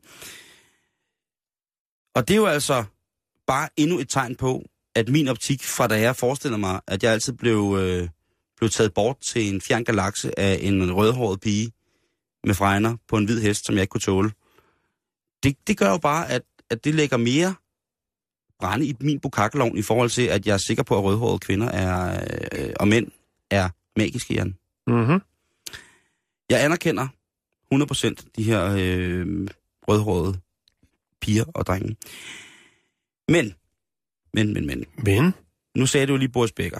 Og 2.15 2.27
det 2.27 2.33
er 2.33 2.38
jo 2.38 2.45
altså 2.45 2.83
bare 3.47 3.69
endnu 3.77 3.99
et 3.99 4.09
tegn 4.09 4.36
på, 4.36 4.63
at 4.95 5.09
min 5.09 5.27
optik, 5.27 5.63
fra 5.63 5.88
da 5.88 5.99
jeg 5.99 6.15
forestiller 6.15 6.57
mig, 6.57 6.81
at 6.88 7.03
jeg 7.03 7.11
altid 7.11 7.33
blev, 7.33 7.77
øh, 7.79 8.09
blev 8.58 8.70
taget 8.70 8.93
bort 8.93 9.18
til 9.20 9.53
en 9.53 9.62
fjern 9.62 9.84
galakse 9.84 10.39
af 10.39 10.60
en 10.62 10.93
rødhåret 10.93 11.41
pige 11.41 11.72
med 12.43 12.56
fregner 12.56 12.97
på 13.08 13.18
en 13.18 13.26
hvid 13.26 13.41
hest, 13.41 13.66
som 13.66 13.76
jeg 13.76 13.82
ikke 13.82 13.91
kunne 13.91 14.01
tåle. 14.01 14.32
Det, 15.43 15.68
det 15.68 15.78
gør 15.78 15.89
jo 15.89 15.97
bare, 15.97 16.30
at, 16.30 16.41
at 16.70 16.84
det 16.84 16.95
lægger 16.95 17.18
mere 17.18 17.56
brænde 18.60 18.86
i 18.86 18.95
min 18.99 19.20
bukakkelovn 19.20 19.78
i 19.78 19.82
forhold 19.82 20.10
til, 20.10 20.22
at 20.22 20.47
jeg 20.47 20.53
er 20.53 20.58
sikker 20.58 20.84
på, 20.84 20.97
at 20.97 21.03
rødhårede 21.03 21.39
kvinder 21.39 21.68
er, 21.68 22.24
øh, 22.51 22.74
og 22.80 22.88
mænd 22.88 23.12
er 23.51 23.70
magiske, 23.95 24.34
Jan. 24.34 24.56
Mm-hmm. 24.88 25.22
Jeg 26.49 26.64
anerkender 26.64 27.08
100% 27.74 28.32
de 28.36 28.43
her 28.43 28.76
øh, 28.80 29.47
rødhårede 29.88 30.39
piger 31.22 31.45
og 31.53 31.66
drenge. 31.66 31.95
Men, 33.28 33.53
men, 34.34 34.53
men, 34.53 34.66
men, 34.68 34.86
Men? 34.97 35.34
nu 35.76 35.86
sagde 35.86 36.08
du 36.08 36.12
jo 36.14 36.18
lige 36.18 36.30
Boris 36.30 36.51
Becker. 36.51 36.80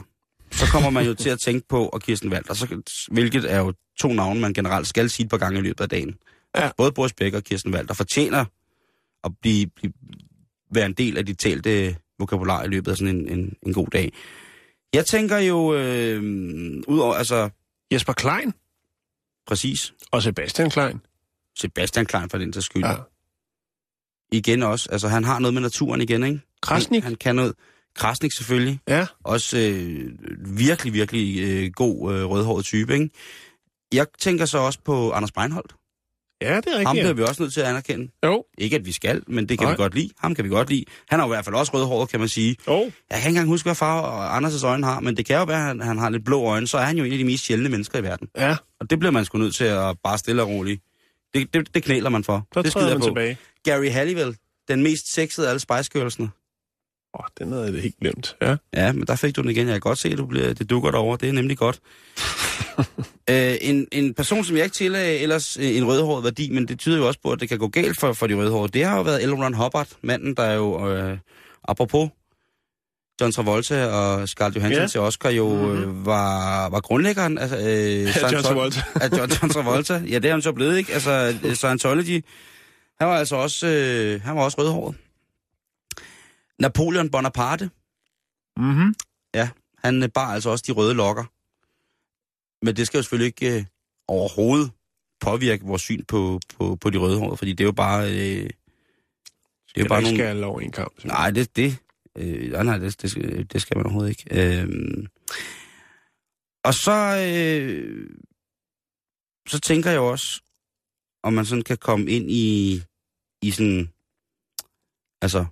Så 0.56 0.66
kommer 0.72 0.90
man 0.90 1.06
jo 1.06 1.14
til 1.14 1.30
at 1.30 1.40
tænke 1.40 1.68
på, 1.68 1.88
og 1.88 2.02
Kirsten 2.02 2.32
Walter, 2.32 2.54
så, 2.54 2.82
hvilket 3.12 3.52
er 3.52 3.60
jo 3.60 3.74
to 4.00 4.14
navne, 4.14 4.40
man 4.40 4.54
generelt 4.54 4.88
skal 4.88 5.10
sige 5.10 5.24
et 5.24 5.30
par 5.30 5.38
gange 5.38 5.60
i 5.60 5.62
løbet 5.62 5.82
af 5.82 5.90
dagen. 5.90 6.16
Ja. 6.58 6.70
Både 6.78 6.92
Boris 6.92 7.14
Becker 7.14 7.40
og 7.40 7.44
Kirsten 7.44 7.74
Walter 7.74 7.94
fortjener 7.94 8.46
at 9.24 9.32
blive, 9.42 9.68
blive, 9.68 9.94
være 10.72 10.86
en 10.86 10.94
del 10.94 11.18
af 11.18 11.26
de 11.26 11.34
talte 11.34 11.96
vokabular 12.20 12.64
i 12.64 12.68
løbet 12.68 12.92
af 12.92 12.98
sådan 12.98 13.16
en, 13.16 13.28
en, 13.28 13.56
en 13.66 13.74
god 13.74 13.88
dag. 13.88 14.14
Jeg 14.94 15.06
tænker 15.06 15.38
jo, 15.38 15.76
øh, 15.76 16.24
udover, 16.88 17.14
altså, 17.14 17.50
Jesper 17.92 18.14
Klein 18.14 18.54
præcis, 19.48 19.94
og 20.12 20.24
Sebastian 20.24 20.70
Klein. 20.70 21.02
Sebastian 21.60 22.06
Klein 22.06 22.30
for 22.30 22.38
den 22.38 22.52
til 22.52 22.64
skyld. 22.64 22.86
Ja. 22.86 22.96
Igen 24.32 24.64
også, 24.64 24.90
altså 24.92 25.08
han 25.08 25.24
har 25.24 25.40
noget 25.40 25.54
med 25.54 25.62
naturen 25.62 26.02
igen, 26.02 26.24
ikke? 26.24 26.40
Krasnik. 26.62 27.04
Han, 27.04 27.12
han 27.12 27.16
kan 27.16 27.36
noget. 27.36 27.54
Krasnik 27.96 28.32
selvfølgelig. 28.32 28.80
Ja. 28.88 29.06
Også 29.24 29.58
øh, 29.58 30.10
virkelig, 30.58 30.94
virkelig 30.94 31.44
øh, 31.44 31.72
god 31.72 32.14
øh, 32.16 32.26
rødhåret 32.26 32.66
type, 32.66 32.94
ikke? 32.94 33.10
Jeg 33.94 34.06
tænker 34.20 34.46
så 34.46 34.58
også 34.58 34.80
på 34.86 35.12
Anders 35.12 35.32
Breinholt. 35.32 35.74
Ja, 36.42 36.56
det 36.58 36.68
er 36.68 36.72
Ham 36.78 36.86
rigtigt. 36.86 37.04
bliver 37.04 37.14
vi 37.14 37.24
også 37.24 37.42
nødt 37.44 37.54
til 37.54 37.62
at 37.62 37.68
anerkende. 37.68 38.12
Jo. 38.26 38.44
Ikke 38.58 38.76
at 38.76 38.86
vi 38.86 38.92
skal, 38.92 39.24
men 39.28 39.50
det 39.50 39.58
kan 39.58 39.66
Nej. 39.66 39.74
vi 39.74 39.78
godt 39.78 39.96
lide. 39.96 40.10
Ham 40.20 40.36
kan 40.36 40.44
vi 40.46 40.50
godt 40.50 40.70
lide. 40.70 40.86
Han 41.10 41.20
har 41.20 41.28
jo 41.28 41.34
i 41.34 41.36
hvert 41.36 41.46
fald 41.46 41.56
også 41.56 41.74
rødhåret, 41.74 42.10
kan 42.10 42.20
man 42.20 42.30
sige. 42.30 42.56
Jo. 42.68 42.74
Jeg 42.82 42.92
kan 43.10 43.18
ikke 43.18 43.28
engang 43.28 43.48
huske, 43.48 43.66
hvad 43.66 43.76
farve 43.76 44.38
Anders' 44.38 44.66
øjne 44.66 44.86
har, 44.86 45.00
men 45.00 45.18
det 45.18 45.26
kan 45.26 45.36
jo 45.38 45.44
være, 45.44 45.58
at 45.60 45.66
han, 45.66 45.80
han 45.82 45.98
har 45.98 46.10
lidt 46.10 46.26
blå 46.26 46.44
øjne. 46.44 46.68
Så 46.68 46.78
er 46.78 46.82
han 46.84 46.98
jo 46.98 47.04
en 47.04 47.12
af 47.12 47.18
de 47.18 47.24
mest 47.24 47.46
sjældne 47.46 47.70
mennesker 47.70 48.00
i 48.00 48.04
verden. 48.04 48.28
Ja, 48.38 48.56
Og 48.80 48.90
det 48.90 49.00
bliver 49.00 49.12
man 49.12 49.26
sgu 49.26 49.38
nødt 49.38 49.56
til 49.56 49.64
at 49.64 49.96
bare 50.04 50.18
stille 50.18 50.42
og 50.42 50.50
roligt. 50.50 50.82
Det, 51.34 51.54
det, 51.54 51.76
det 51.76 51.84
knæler 51.84 52.10
man 52.10 52.24
for. 52.24 52.48
der 52.54 52.62
det 52.62 52.72
skider 52.72 52.90
man 52.90 53.00
på. 53.00 53.06
tilbage. 53.06 53.38
Gary 53.64 53.90
Halliwell, 53.90 54.36
den 54.68 54.84
mest 54.84 55.14
sexede 55.14 55.48
af 55.48 55.50
alle 55.52 55.60
Spice 55.60 55.90
Girls'ene. 55.98 56.45
Åh, 57.16 57.20
oh, 57.20 57.26
den 57.40 57.52
havde 57.52 57.74
jeg 57.74 57.82
helt 57.82 58.00
glemt. 58.02 58.36
Ja. 58.42 58.56
Ja, 58.74 58.92
men 58.92 59.08
der 59.08 59.16
fik 59.16 59.36
du 59.36 59.42
den 59.42 59.50
igen. 59.50 59.68
Jeg 59.68 59.74
kan 59.74 59.80
godt 59.82 59.98
se, 59.98 60.10
at 60.10 60.18
du 60.18 60.26
bliver, 60.26 60.54
det 60.54 60.70
dukker 60.70 60.92
derovre. 60.92 61.18
Det 61.22 61.30
er 61.30 61.34
nemlig 61.34 61.58
godt. 61.58 61.80
øh, 63.30 63.56
en, 63.62 63.88
en 63.92 64.14
person, 64.14 64.44
som 64.44 64.56
jeg 64.56 64.64
ikke 64.64 64.74
tillagde 64.74 65.20
ellers 65.20 65.58
øh, 65.58 65.78
en 65.78 65.88
rødhåret 65.88 66.24
værdi, 66.24 66.50
men 66.52 66.68
det 66.68 66.80
tyder 66.80 66.98
jo 66.98 67.08
også 67.08 67.20
på, 67.24 67.32
at 67.32 67.40
det 67.40 67.50
kan 67.50 67.58
gå 67.58 67.68
galt 67.68 68.00
for, 68.00 68.14
for 68.14 68.28
de 68.28 68.34
rødhårede. 68.34 68.72
Det 68.72 68.86
har 68.86 68.98
jo 68.98 69.02
været 69.04 69.30
L. 69.30 69.34
Ron 69.34 69.54
Hubbard, 69.54 69.88
manden, 70.02 70.36
der 70.36 70.52
jo, 70.52 70.90
øh, 70.90 71.18
apropos 71.68 72.10
John 73.22 73.32
Travolta 73.32 73.86
og 73.86 74.30
Scarlett 74.30 74.56
Johansson 74.56 74.82
ja. 74.82 74.88
til 74.88 75.00
Oscar, 75.00 75.30
jo 75.30 75.74
øh, 75.74 76.06
var, 76.06 76.70
var 76.70 76.82
grundlæggeren 76.82 77.38
altså, 77.38 77.58
øh, 77.58 77.64
John 77.64 78.10
Scientol- 78.10 78.42
Travolta. 78.42 78.82
af 79.02 79.18
John, 79.18 79.32
John 79.32 79.50
Travolta. 79.50 79.94
Ja, 80.10 80.20
det 80.20 80.26
er 80.26 80.32
han 80.32 80.42
så 80.42 80.52
blevet, 80.52 80.78
ikke? 80.78 80.94
Altså, 80.94 81.34
øh, 81.44 81.56
Scientology. 81.56 82.26
Han 83.00 83.08
var 83.08 83.18
altså 83.18 83.36
også, 83.36 83.68
øh, 83.68 84.22
han 84.22 84.36
var 84.36 84.44
også 84.44 84.58
rødhåret. 84.58 84.96
Napoleon 86.60 87.10
Bonaparte, 87.10 87.70
Mm-hmm. 88.58 88.94
Ja, 89.34 89.50
han 89.78 90.04
øh, 90.04 90.10
bar 90.10 90.34
altså 90.34 90.50
også 90.50 90.64
de 90.68 90.72
røde 90.72 90.94
lokker. 90.94 91.24
Men 92.66 92.76
det 92.76 92.88
skal 92.88 92.98
jo 92.98 93.02
selvfølgelig 93.04 93.26
ikke 93.26 93.60
øh, 93.60 93.66
overhovedet 94.08 94.72
påvirke 95.20 95.66
vores 95.66 95.82
syn 95.82 96.04
på, 96.04 96.40
på, 96.58 96.76
på 96.76 96.90
de 96.90 96.98
røde 96.98 97.20
hår, 97.20 97.36
fordi 97.36 97.52
det 97.54 97.64
er 97.64 97.66
jo 97.66 97.72
bare... 97.72 98.10
Øh, 98.10 98.50
det 99.76 99.82
er 99.82 99.82
jo 99.82 99.88
bare 99.88 100.00
ikke 100.00 100.18
nogle... 100.18 100.18
skal 100.18 100.44
over 100.44 100.60
en 100.60 100.72
kamp. 100.72 101.06
Nej, 101.06 101.32
det, 101.32 101.56
det, 101.56 101.78
øh, 102.18 102.52
nej, 102.52 102.64
nej, 102.64 102.78
det, 102.78 103.02
det, 103.02 103.12
skal, 103.12 103.48
det 103.54 103.62
skal 103.62 103.78
man 103.78 103.86
overhovedet 103.86 104.10
ikke. 104.10 104.62
Øh, 104.62 105.08
og 106.64 106.74
så, 106.74 107.28
øh, 107.36 108.10
så 109.48 109.60
tænker 109.60 109.92
jeg 109.92 110.00
også, 110.00 110.42
om 111.24 111.34
man 111.34 111.46
sådan 111.46 111.64
kan 111.64 111.78
komme 111.78 112.12
ind 112.12 112.32
i, 112.32 112.82
i 113.42 113.52
sådan, 113.52 113.90
altså, 115.22 115.46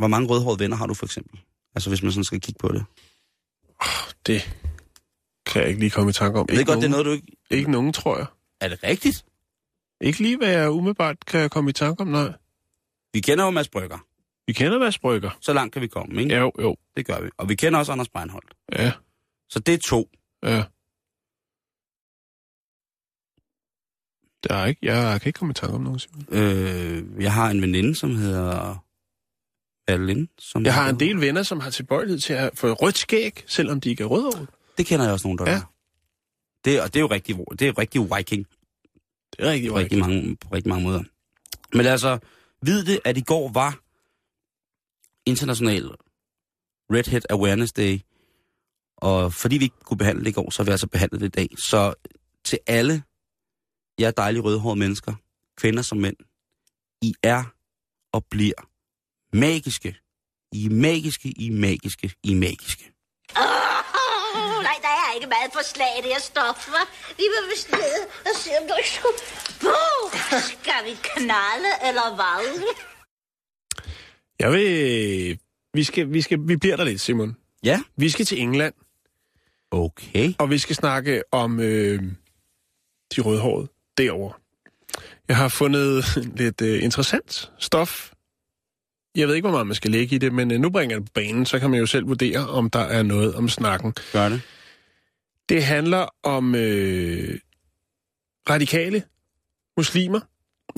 hvor 0.00 0.08
mange 0.08 0.28
rødhårede 0.28 0.58
venner 0.60 0.76
har 0.76 0.86
du 0.86 0.94
for 0.94 1.06
eksempel? 1.06 1.40
Altså 1.74 1.90
hvis 1.90 2.02
man 2.02 2.12
sådan 2.12 2.24
skal 2.24 2.40
kigge 2.40 2.58
på 2.58 2.68
det. 2.68 2.84
Det 4.26 4.56
kan 5.46 5.60
jeg 5.62 5.68
ikke 5.68 5.80
lige 5.80 5.90
komme 5.90 6.10
i 6.10 6.12
tanke 6.12 6.38
om. 6.38 6.46
Jeg 6.48 6.52
ved 6.54 6.60
ikke 6.60 6.72
godt, 6.72 6.82
det 6.82 6.86
er 6.86 6.90
nogen, 6.90 7.06
noget, 7.06 7.20
du 7.20 7.26
ikke... 7.26 7.36
Ikke 7.50 7.70
nogen, 7.70 7.92
tror 7.92 8.16
jeg. 8.18 8.26
Er 8.60 8.68
det 8.68 8.82
rigtigt? 8.84 9.24
Ikke 10.00 10.18
lige, 10.18 10.36
hvad 10.36 10.48
jeg 10.48 10.70
umiddelbart 10.70 11.26
kan 11.26 11.50
komme 11.50 11.70
i 11.70 11.72
tanke 11.72 12.00
om, 12.00 12.06
nej. 12.08 12.32
Vi 13.12 13.20
kender 13.20 13.44
jo 13.44 13.50
Mads 13.50 13.68
Brygger. 13.68 13.98
Vi 14.46 14.52
kender 14.52 14.78
Mads 14.78 14.98
Brygger. 14.98 15.30
Så 15.40 15.52
langt 15.52 15.72
kan 15.72 15.82
vi 15.82 15.86
komme, 15.86 16.22
ikke? 16.22 16.36
Jo, 16.36 16.52
jo. 16.60 16.76
Det 16.96 17.06
gør 17.06 17.20
vi. 17.20 17.30
Og 17.36 17.48
vi 17.48 17.54
kender 17.54 17.78
også 17.78 17.92
Anders 17.92 18.08
Breinholt. 18.08 18.54
Ja, 18.72 18.92
Så 19.50 19.58
det 19.58 19.74
er 19.74 19.78
to. 19.88 20.08
ja. 20.42 20.64
Der 24.48 24.54
er 24.54 24.66
ikke, 24.66 24.80
jeg 24.82 25.20
kan 25.20 25.28
ikke 25.28 25.38
komme 25.38 25.50
i 25.50 25.54
tanke 25.54 25.74
om 25.74 25.80
nogen, 25.82 25.98
Simon. 25.98 26.26
Øh, 26.28 27.22
jeg 27.22 27.32
har 27.32 27.50
en 27.50 27.62
veninde, 27.62 27.94
som 27.94 28.16
hedder 28.16 28.84
Madeline. 29.88 30.28
Som 30.38 30.64
Jeg 30.64 30.74
har 30.74 30.88
en 30.90 31.00
del 31.00 31.20
venner, 31.20 31.42
som 31.42 31.60
har 31.60 31.70
tilbøjelighed 31.70 32.20
til 32.20 32.32
at 32.32 32.50
få 32.54 32.72
rødt 32.72 32.98
skæg, 32.98 33.44
selvom 33.46 33.80
de 33.80 33.90
ikke 33.90 34.02
er 34.02 34.06
rødhåret. 34.06 34.48
Det 34.78 34.86
kender 34.86 35.04
jeg 35.04 35.12
også 35.12 35.26
nogen, 35.26 35.38
der 35.38 35.50
Ja. 35.50 35.52
ja. 35.52 35.62
Det, 36.64 36.80
og 36.80 36.86
det 36.86 36.96
er 36.96 37.00
jo 37.00 37.06
rigtig, 37.06 37.36
det 37.58 37.68
er 37.68 37.78
rigtig 37.78 38.00
viking 38.16 38.46
Det 39.32 39.46
er 39.46 39.50
rigtig, 39.50 39.70
på 39.70 39.76
rigtig, 39.76 39.98
mange, 39.98 40.36
på 40.36 40.48
rigtig 40.54 40.68
mange 40.68 40.84
måder. 40.84 41.02
Men 41.72 41.86
altså, 41.86 42.18
vid 42.62 42.84
det, 42.84 43.00
at 43.04 43.16
i 43.18 43.20
går 43.20 43.52
var 43.52 43.80
International 45.26 45.90
Redhead 46.92 47.22
Awareness 47.30 47.72
Day, 47.72 48.00
og 48.96 49.34
fordi 49.34 49.58
vi 49.58 49.64
ikke 49.64 49.80
kunne 49.84 49.98
behandle 49.98 50.24
det 50.24 50.30
i 50.30 50.32
går, 50.32 50.50
så 50.50 50.62
har 50.62 50.64
vi 50.64 50.70
altså 50.70 50.86
behandlet 50.88 51.20
det 51.20 51.26
i 51.26 51.30
dag. 51.30 51.48
Så 51.58 51.94
til 52.44 52.58
alle 52.66 53.02
jer 54.00 54.10
dejlige 54.10 54.42
rødhårede 54.42 54.78
mennesker, 54.78 55.14
kvinder 55.56 55.82
som 55.82 55.98
mænd, 55.98 56.16
I 57.02 57.14
er 57.22 57.44
og 58.12 58.24
bliver 58.24 58.69
magiske. 59.32 59.96
I 60.52 60.66
er 60.66 60.70
magiske, 60.70 61.28
I 61.28 61.46
er 61.48 61.52
magiske, 61.52 62.12
I 62.24 62.32
er 62.32 62.36
magiske. 62.36 62.84
Oh, 63.36 64.62
nej, 64.62 64.76
der 64.82 64.88
er 64.88 65.14
ikke 65.14 65.26
meget 65.26 65.50
for 65.52 65.64
slag 65.64 65.88
i 65.98 66.02
det 66.02 66.10
her 66.12 66.20
stof, 66.20 66.68
hva'? 66.68 66.88
Vi 67.16 67.22
vil 67.32 67.50
vist 67.52 67.70
ned 67.70 68.00
og 68.24 68.30
se, 68.36 68.50
om 68.60 68.68
du 68.68 68.74
ikke 68.78 68.90
skulle... 68.90 69.18
Uh, 69.62 70.40
skal 70.40 70.84
vi 70.84 70.94
knalde, 71.02 71.70
eller 71.88 72.14
hvad? 72.14 72.74
Jeg 74.38 74.52
vil... 74.52 75.38
Vi, 75.74 75.84
skal, 75.84 76.12
vi, 76.12 76.20
skal, 76.22 76.38
vi 76.48 76.56
bliver 76.56 76.76
der 76.76 76.84
lidt, 76.84 77.00
Simon. 77.00 77.36
Ja. 77.62 77.80
Vi 77.96 78.08
skal 78.10 78.26
til 78.26 78.40
England, 78.40 78.74
Okay. 79.70 80.32
og 80.38 80.50
vi 80.50 80.58
skal 80.58 80.76
snakke 80.76 81.22
om 81.32 81.60
øh, 81.60 82.02
de 83.16 83.20
rødhårede 83.20 83.68
derovre. 83.98 84.34
Jeg 85.28 85.36
har 85.36 85.48
fundet 85.48 86.04
lidt 86.40 86.60
øh, 86.60 86.82
interessant 86.84 87.52
stof. 87.58 88.12
Jeg 89.16 89.28
ved 89.28 89.34
ikke, 89.34 89.48
hvor 89.48 89.56
meget 89.56 89.66
man 89.66 89.74
skal 89.74 89.90
lægge 89.90 90.14
i 90.14 90.18
det, 90.18 90.32
men 90.32 90.50
øh, 90.50 90.60
nu 90.60 90.70
bringer 90.70 90.96
jeg 90.96 91.00
det 91.00 91.08
på 91.08 91.12
banen, 91.14 91.46
så 91.46 91.58
kan 91.58 91.70
man 91.70 91.78
jo 91.80 91.86
selv 91.86 92.08
vurdere, 92.08 92.48
om 92.48 92.70
der 92.70 92.80
er 92.80 93.02
noget 93.02 93.34
om 93.34 93.48
snakken. 93.48 93.94
Gør 94.12 94.28
det. 94.28 94.40
Det 95.48 95.64
handler 95.64 96.06
om 96.22 96.54
øh, 96.54 97.38
radikale 98.50 99.02
muslimer. 99.76 100.20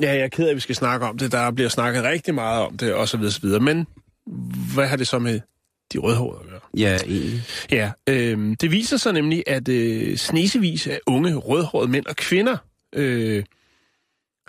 Ja, 0.03 0.13
jeg 0.13 0.21
er 0.21 0.29
ked 0.29 0.47
af, 0.47 0.51
at 0.51 0.57
vi 0.57 0.61
skal 0.61 0.75
snakke 0.75 1.07
om 1.07 1.19
det. 1.19 1.33
Der 1.33 1.51
bliver 1.51 1.69
snakket 1.69 2.03
rigtig 2.03 2.35
meget 2.35 2.63
om 2.63 2.77
det, 2.77 2.95
og 2.95 3.09
så 3.09 3.39
videre. 3.43 3.61
Men 3.61 3.87
hvad 4.75 4.87
har 4.87 4.97
det 4.97 5.09
så 5.09 5.19
med 5.19 5.41
de 5.93 5.99
rødhårede 5.99 6.41
at 6.45 6.51
gøre? 6.51 6.61
Ja, 6.77 6.97
egentlig. 6.97 7.43
Ja, 7.71 7.91
øh, 8.09 8.57
det 8.61 8.71
viser 8.71 8.97
sig 8.97 9.13
nemlig, 9.13 9.45
at 9.47 9.69
øh, 9.69 10.17
snesevis 10.17 10.87
af 10.87 11.01
unge 11.07 11.35
rødhårede 11.35 11.91
mænd 11.91 12.07
og 12.07 12.17
kvinder 12.17 12.57
øh, 12.95 13.45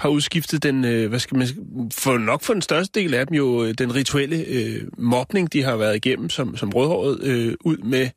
har 0.03 0.09
udskiftet 0.09 0.63
den, 0.63 0.85
øh, 0.85 1.09
hvad 1.09 1.19
skal 1.19 1.37
man 1.37 1.47
for 1.91 2.17
nok 2.17 2.41
for 2.41 2.53
den 2.53 2.61
største 2.61 2.99
del 2.99 3.13
af 3.13 3.27
dem 3.27 3.35
jo, 3.35 3.63
øh, 3.63 3.73
den 3.77 3.95
rituelle 3.95 4.45
øh, 4.47 4.87
mobning, 4.97 5.53
de 5.53 5.63
har 5.63 5.75
været 5.75 5.95
igennem 5.95 6.29
som, 6.29 6.57
som 6.57 6.69
rødhåret, 6.69 7.23
øh, 7.23 7.55
ud 7.65 7.77
med 7.77 8.09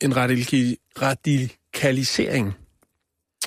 en 0.00 0.16
radikal, 0.16 0.76
radikalisering. 1.02 2.54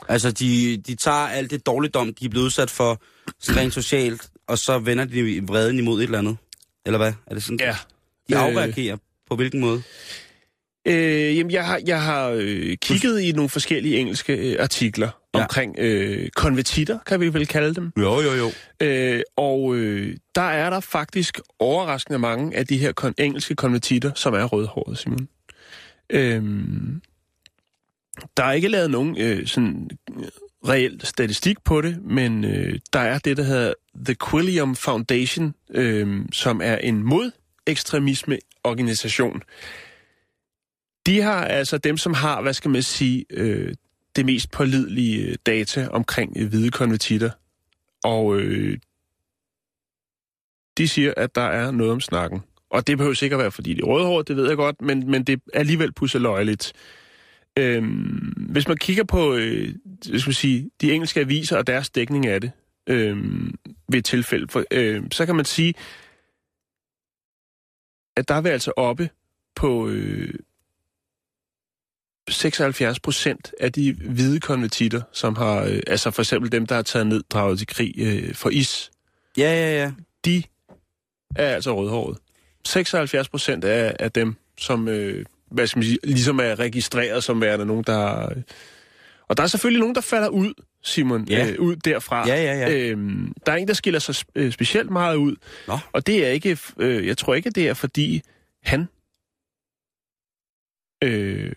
Altså, 0.07 0.31
de, 0.31 0.77
de 0.77 0.95
tager 0.95 1.27
alt 1.27 1.51
det 1.51 1.65
dårligdom, 1.65 2.13
de 2.13 2.25
er 2.25 2.29
blevet 2.29 2.45
udsat 2.45 2.69
for, 2.69 3.01
rent 3.27 3.73
socialt, 3.81 4.29
og 4.47 4.57
så 4.57 4.79
vender 4.79 5.05
de 5.05 5.43
vreden 5.47 5.79
imod 5.79 5.99
et 5.99 6.03
eller 6.03 6.19
andet. 6.19 6.37
Eller 6.85 6.97
hvad? 6.97 7.13
Er 7.27 7.33
det 7.33 7.43
sådan? 7.43 7.59
Ja. 7.59 7.77
De 8.29 8.33
Øh. 8.33 8.41
afreagerer. 8.41 8.97
På 9.29 9.35
hvilken 9.35 9.59
måde? 9.59 9.83
Øh, 10.85 11.37
jamen, 11.37 11.51
jeg 11.51 11.65
har, 11.65 11.81
jeg 11.87 12.01
har 12.01 12.29
øh, 12.37 12.77
kigget 12.81 13.21
i 13.21 13.31
nogle 13.31 13.49
forskellige 13.49 13.97
engelske 13.97 14.33
øh, 14.35 14.55
artikler 14.59 15.09
Ja. 15.35 15.41
omkring 15.41 15.75
øh, 15.79 16.29
konvertitter, 16.35 16.99
kan 17.05 17.19
vi 17.19 17.33
vel 17.33 17.47
kalde 17.47 17.75
dem. 17.75 17.91
Jo, 17.97 18.21
jo, 18.21 18.31
jo. 18.33 18.51
Øh, 18.81 19.21
og 19.35 19.75
øh, 19.75 20.17
der 20.35 20.41
er 20.41 20.69
der 20.69 20.79
faktisk 20.79 21.39
overraskende 21.59 22.19
mange 22.19 22.57
af 22.57 22.67
de 22.67 22.77
her 22.77 22.93
kon- 23.01 23.13
engelske 23.17 23.55
konvertitter, 23.55 24.11
som 24.15 24.33
er 24.33 24.43
rødhårede, 24.43 24.97
Simon. 24.97 25.27
Øhm, 26.09 27.01
der 28.37 28.43
er 28.43 28.51
ikke 28.51 28.67
lavet 28.67 28.91
nogen 28.91 29.17
øh, 29.21 29.47
sådan 29.47 29.89
øh, 30.17 30.23
reel 30.67 31.01
statistik 31.03 31.57
på 31.63 31.81
det, 31.81 31.97
men 32.03 32.43
øh, 32.45 32.79
der 32.93 32.99
er 32.99 33.19
det, 33.19 33.37
der 33.37 33.43
hedder 33.43 33.73
The 34.05 34.15
Quilliam 34.29 34.75
Foundation, 34.75 35.53
øh, 35.73 36.19
som 36.31 36.61
er 36.63 36.77
en 36.77 37.03
mod-ekstremisme-organisation. 37.03 39.41
De 41.05 41.21
har 41.21 41.45
altså 41.45 41.77
dem, 41.77 41.97
som 41.97 42.13
har, 42.13 42.41
hvad 42.41 42.53
skal 42.53 42.71
man 42.71 42.83
sige, 42.83 43.25
øh, 43.29 43.73
det 44.15 44.25
mest 44.25 44.51
pålidelige 44.51 45.27
øh, 45.27 45.35
data 45.45 45.87
omkring 45.87 46.33
øh, 46.37 46.49
hvide 46.49 46.71
konvertitter. 46.71 47.29
Og 48.03 48.39
øh, 48.39 48.77
de 50.77 50.87
siger, 50.87 51.13
at 51.17 51.35
der 51.35 51.41
er 51.41 51.71
noget 51.71 51.91
om 51.91 52.01
snakken. 52.01 52.41
Og 52.69 52.87
det 52.87 52.97
behøver 52.97 53.15
sikkert 53.15 53.39
være, 53.39 53.51
fordi 53.51 53.73
de 53.73 53.81
er 53.81 53.85
rødhårede, 53.85 54.23
det 54.23 54.35
ved 54.35 54.47
jeg 54.47 54.57
godt, 54.57 54.81
men, 54.81 55.11
men 55.11 55.23
det 55.23 55.33
er 55.53 55.59
alligevel 55.59 55.93
pusseløjeligt. 55.93 56.73
Øhm, 57.59 58.33
hvis 58.49 58.67
man 58.67 58.77
kigger 58.77 59.03
på 59.03 59.33
øh, 59.33 59.75
hvad 60.09 60.19
skal 60.19 60.29
man 60.29 60.33
sige, 60.33 60.69
de 60.81 60.93
engelske 60.93 61.19
aviser 61.19 61.57
og 61.57 61.67
deres 61.67 61.89
dækning 61.89 62.27
af 62.27 62.41
det, 62.41 62.51
øh, 62.87 63.17
ved 63.89 63.99
et 63.99 64.05
tilfælde, 64.05 64.47
for, 64.49 64.63
øh, 64.71 65.03
så 65.11 65.25
kan 65.25 65.35
man 65.35 65.45
sige, 65.45 65.73
at 68.17 68.27
der 68.27 68.35
er 68.35 68.41
vi 68.41 68.49
altså 68.49 68.71
oppe 68.77 69.09
på 69.55 69.87
øh, 69.87 70.33
76 72.29 72.99
procent 72.99 73.51
af 73.59 73.71
de 73.73 73.93
hvide 73.93 74.39
konvertitter, 74.39 75.01
som 75.11 75.35
har, 75.35 75.63
øh, 75.63 75.79
altså 75.87 76.11
for 76.11 76.21
eksempel 76.21 76.51
dem, 76.51 76.65
der 76.65 76.75
har 76.75 76.81
taget 76.81 77.07
ned, 77.07 77.23
draget 77.29 77.57
til 77.57 77.67
krig 77.67 77.93
øh, 77.97 78.33
for 78.35 78.49
is, 78.49 78.91
Ja, 79.37 79.43
ja, 79.53 79.83
ja. 79.83 79.91
de 80.25 80.43
er 81.35 81.47
altså 81.55 81.75
rødhåret. 81.75 82.17
76 82.65 83.29
procent 83.29 83.63
af, 83.63 83.95
af 83.99 84.11
dem, 84.11 84.35
som 84.57 84.87
øh, 84.87 85.25
hvad 85.51 85.67
skal 85.67 85.77
man 85.79 85.83
sige, 85.85 85.97
ligesom 86.03 86.39
er 86.39 86.59
registreret 86.59 87.23
som 87.23 87.41
værende 87.41 87.65
nogen, 87.65 87.83
der... 87.87 88.29
Øh, 88.31 88.41
og 89.27 89.37
der 89.37 89.43
er 89.43 89.47
selvfølgelig 89.47 89.79
nogen, 89.79 89.95
der 89.95 90.01
falder 90.01 90.27
ud, 90.29 90.53
Simon, 90.83 91.27
Ja. 91.29 91.47
øh, 91.51 91.59
ud 91.59 91.75
derfra. 91.75 92.27
Ja, 92.27 92.35
ja, 92.43 92.53
ja. 92.69 92.77
Øhm, 92.77 93.33
der 93.45 93.51
er 93.51 93.55
en, 93.55 93.67
der 93.67 93.73
skiller 93.73 93.99
sig 93.99 94.15
sp- 94.15 94.31
øh, 94.35 94.51
specielt 94.51 94.89
meget 94.89 95.15
ud. 95.15 95.35
Nå. 95.67 95.77
Og 95.91 96.07
det 96.07 96.25
er 96.25 96.29
ikke... 96.29 96.57
Øh, 96.77 97.07
jeg 97.07 97.17
tror 97.17 97.35
ikke, 97.35 97.49
det 97.49 97.67
er, 97.67 97.73
fordi 97.73 98.21
han 98.63 98.87
øh, 101.03 101.51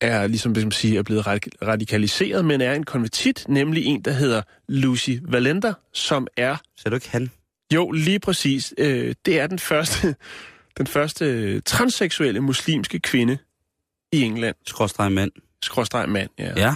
er 0.00 0.26
ligesom, 0.26 0.54
skal 0.54 0.64
man 0.64 0.72
sige, 0.72 0.98
er 0.98 1.02
blevet 1.02 1.26
radik- 1.26 1.66
radikaliseret, 1.66 2.44
men 2.44 2.60
er 2.60 2.74
en 2.74 2.84
konvertit, 2.84 3.44
nemlig 3.48 3.84
en, 3.84 4.02
der 4.02 4.10
hedder 4.10 4.42
Lucy 4.68 5.10
Valenter, 5.22 5.74
som 5.92 6.26
er 6.36 6.56
Så 6.76 6.82
er 6.86 6.90
du 6.90 6.96
ikke 6.96 7.10
han? 7.10 7.30
jo, 7.74 7.90
lige 7.90 8.18
præcis. 8.20 8.74
Øh, 8.78 9.14
det 9.26 9.40
er 9.40 9.46
den 9.46 9.58
første, 9.58 10.14
den 10.78 10.86
første 10.86 11.24
øh, 11.24 11.62
transseksuelle 11.64 12.40
muslimske 12.40 12.98
kvinde 12.98 13.38
i 14.12 14.22
England. 14.22 14.56
Skråstrej 14.66 15.08
mand. 15.08 15.30
Skråstreg 15.62 16.08
mand, 16.08 16.30
ja. 16.38 16.52
Ja. 16.56 16.74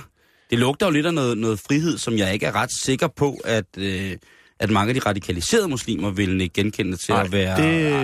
Det 0.50 0.58
lugter 0.58 0.86
jo 0.86 0.92
lidt 0.92 1.06
af 1.06 1.14
noget, 1.14 1.38
noget 1.38 1.58
frihed, 1.58 1.98
som 1.98 2.18
jeg 2.18 2.34
ikke 2.34 2.46
er 2.46 2.54
ret 2.54 2.72
sikker 2.72 3.06
på, 3.06 3.40
at, 3.44 3.64
øh, 3.78 4.16
at 4.62 4.70
mange 4.70 4.88
af 4.88 4.94
de 4.94 5.00
radikaliserede 5.00 5.68
muslimer 5.68 6.10
vil 6.10 6.40
ikke 6.40 6.52
genkende 6.54 6.96
til 6.96 7.12
Nej, 7.14 7.22
at 7.24 7.32
være 7.32 7.56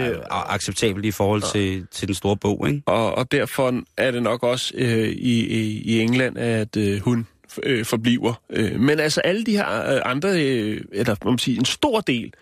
det- 0.09 0.21
acceptabelt 0.31 1.05
i 1.07 1.11
forhold 1.11 1.43
til, 1.53 1.87
til 1.91 2.09
den 2.09 2.15
store 2.15 2.37
bog, 2.37 2.69
ikke? 2.69 2.83
Og, 2.87 3.15
og 3.15 3.33
derfor 3.33 3.81
er 3.97 4.11
det 4.11 4.23
nok 4.23 4.43
også 4.43 4.73
øh, 4.77 5.09
i, 5.09 5.47
i, 5.47 5.83
i 5.83 6.01
England, 6.01 6.39
at 6.39 6.77
øh, 6.77 7.01
hun 7.01 7.27
øh, 7.63 7.85
forbliver. 7.85 8.35
Øh, 8.51 8.81
men 8.81 9.01
altså 9.01 9.21
alle 9.21 9.45
de 9.45 9.53
her 9.57 9.95
øh, 9.95 10.01
andre, 10.05 10.29
øh, 10.43 10.81
eller 10.93 11.17
må 11.25 11.31
man 11.31 11.39
sige, 11.39 11.59
en 11.59 11.65
stor 11.65 12.01
del 12.01 12.33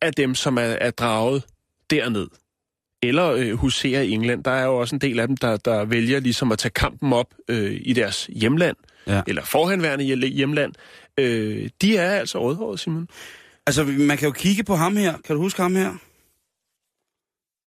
af 0.00 0.12
dem, 0.12 0.34
som 0.34 0.56
er, 0.58 0.60
er 0.62 0.90
draget 0.90 1.42
derned, 1.90 2.26
eller 3.02 3.30
øh, 3.30 3.52
huserer 3.52 4.02
i 4.02 4.10
England, 4.10 4.44
der 4.44 4.50
er 4.50 4.64
jo 4.64 4.76
også 4.76 4.94
en 4.96 5.00
del 5.00 5.20
af 5.20 5.26
dem, 5.28 5.36
der, 5.36 5.56
der 5.56 5.84
vælger 5.84 6.20
ligesom 6.20 6.52
at 6.52 6.58
tage 6.58 6.72
kampen 6.72 7.12
op 7.12 7.26
øh, 7.48 7.80
i 7.84 7.92
deres 7.92 8.30
hjemland, 8.32 8.76
Ja. 9.06 9.22
eller 9.26 9.42
forhenværende 9.52 10.04
hje- 10.14 10.26
hjemland. 10.26 10.72
Øh, 11.18 11.68
de 11.82 11.96
er 11.96 12.10
altså 12.10 12.42
rødhårede, 12.42 12.78
Simon. 12.78 13.08
Altså, 13.66 13.84
man 13.84 14.18
kan 14.18 14.26
jo 14.26 14.32
kigge 14.32 14.64
på 14.64 14.74
ham 14.74 14.96
her. 14.96 15.18
Kan 15.24 15.36
du 15.36 15.42
huske 15.42 15.62
ham 15.62 15.74
her? 15.74 15.92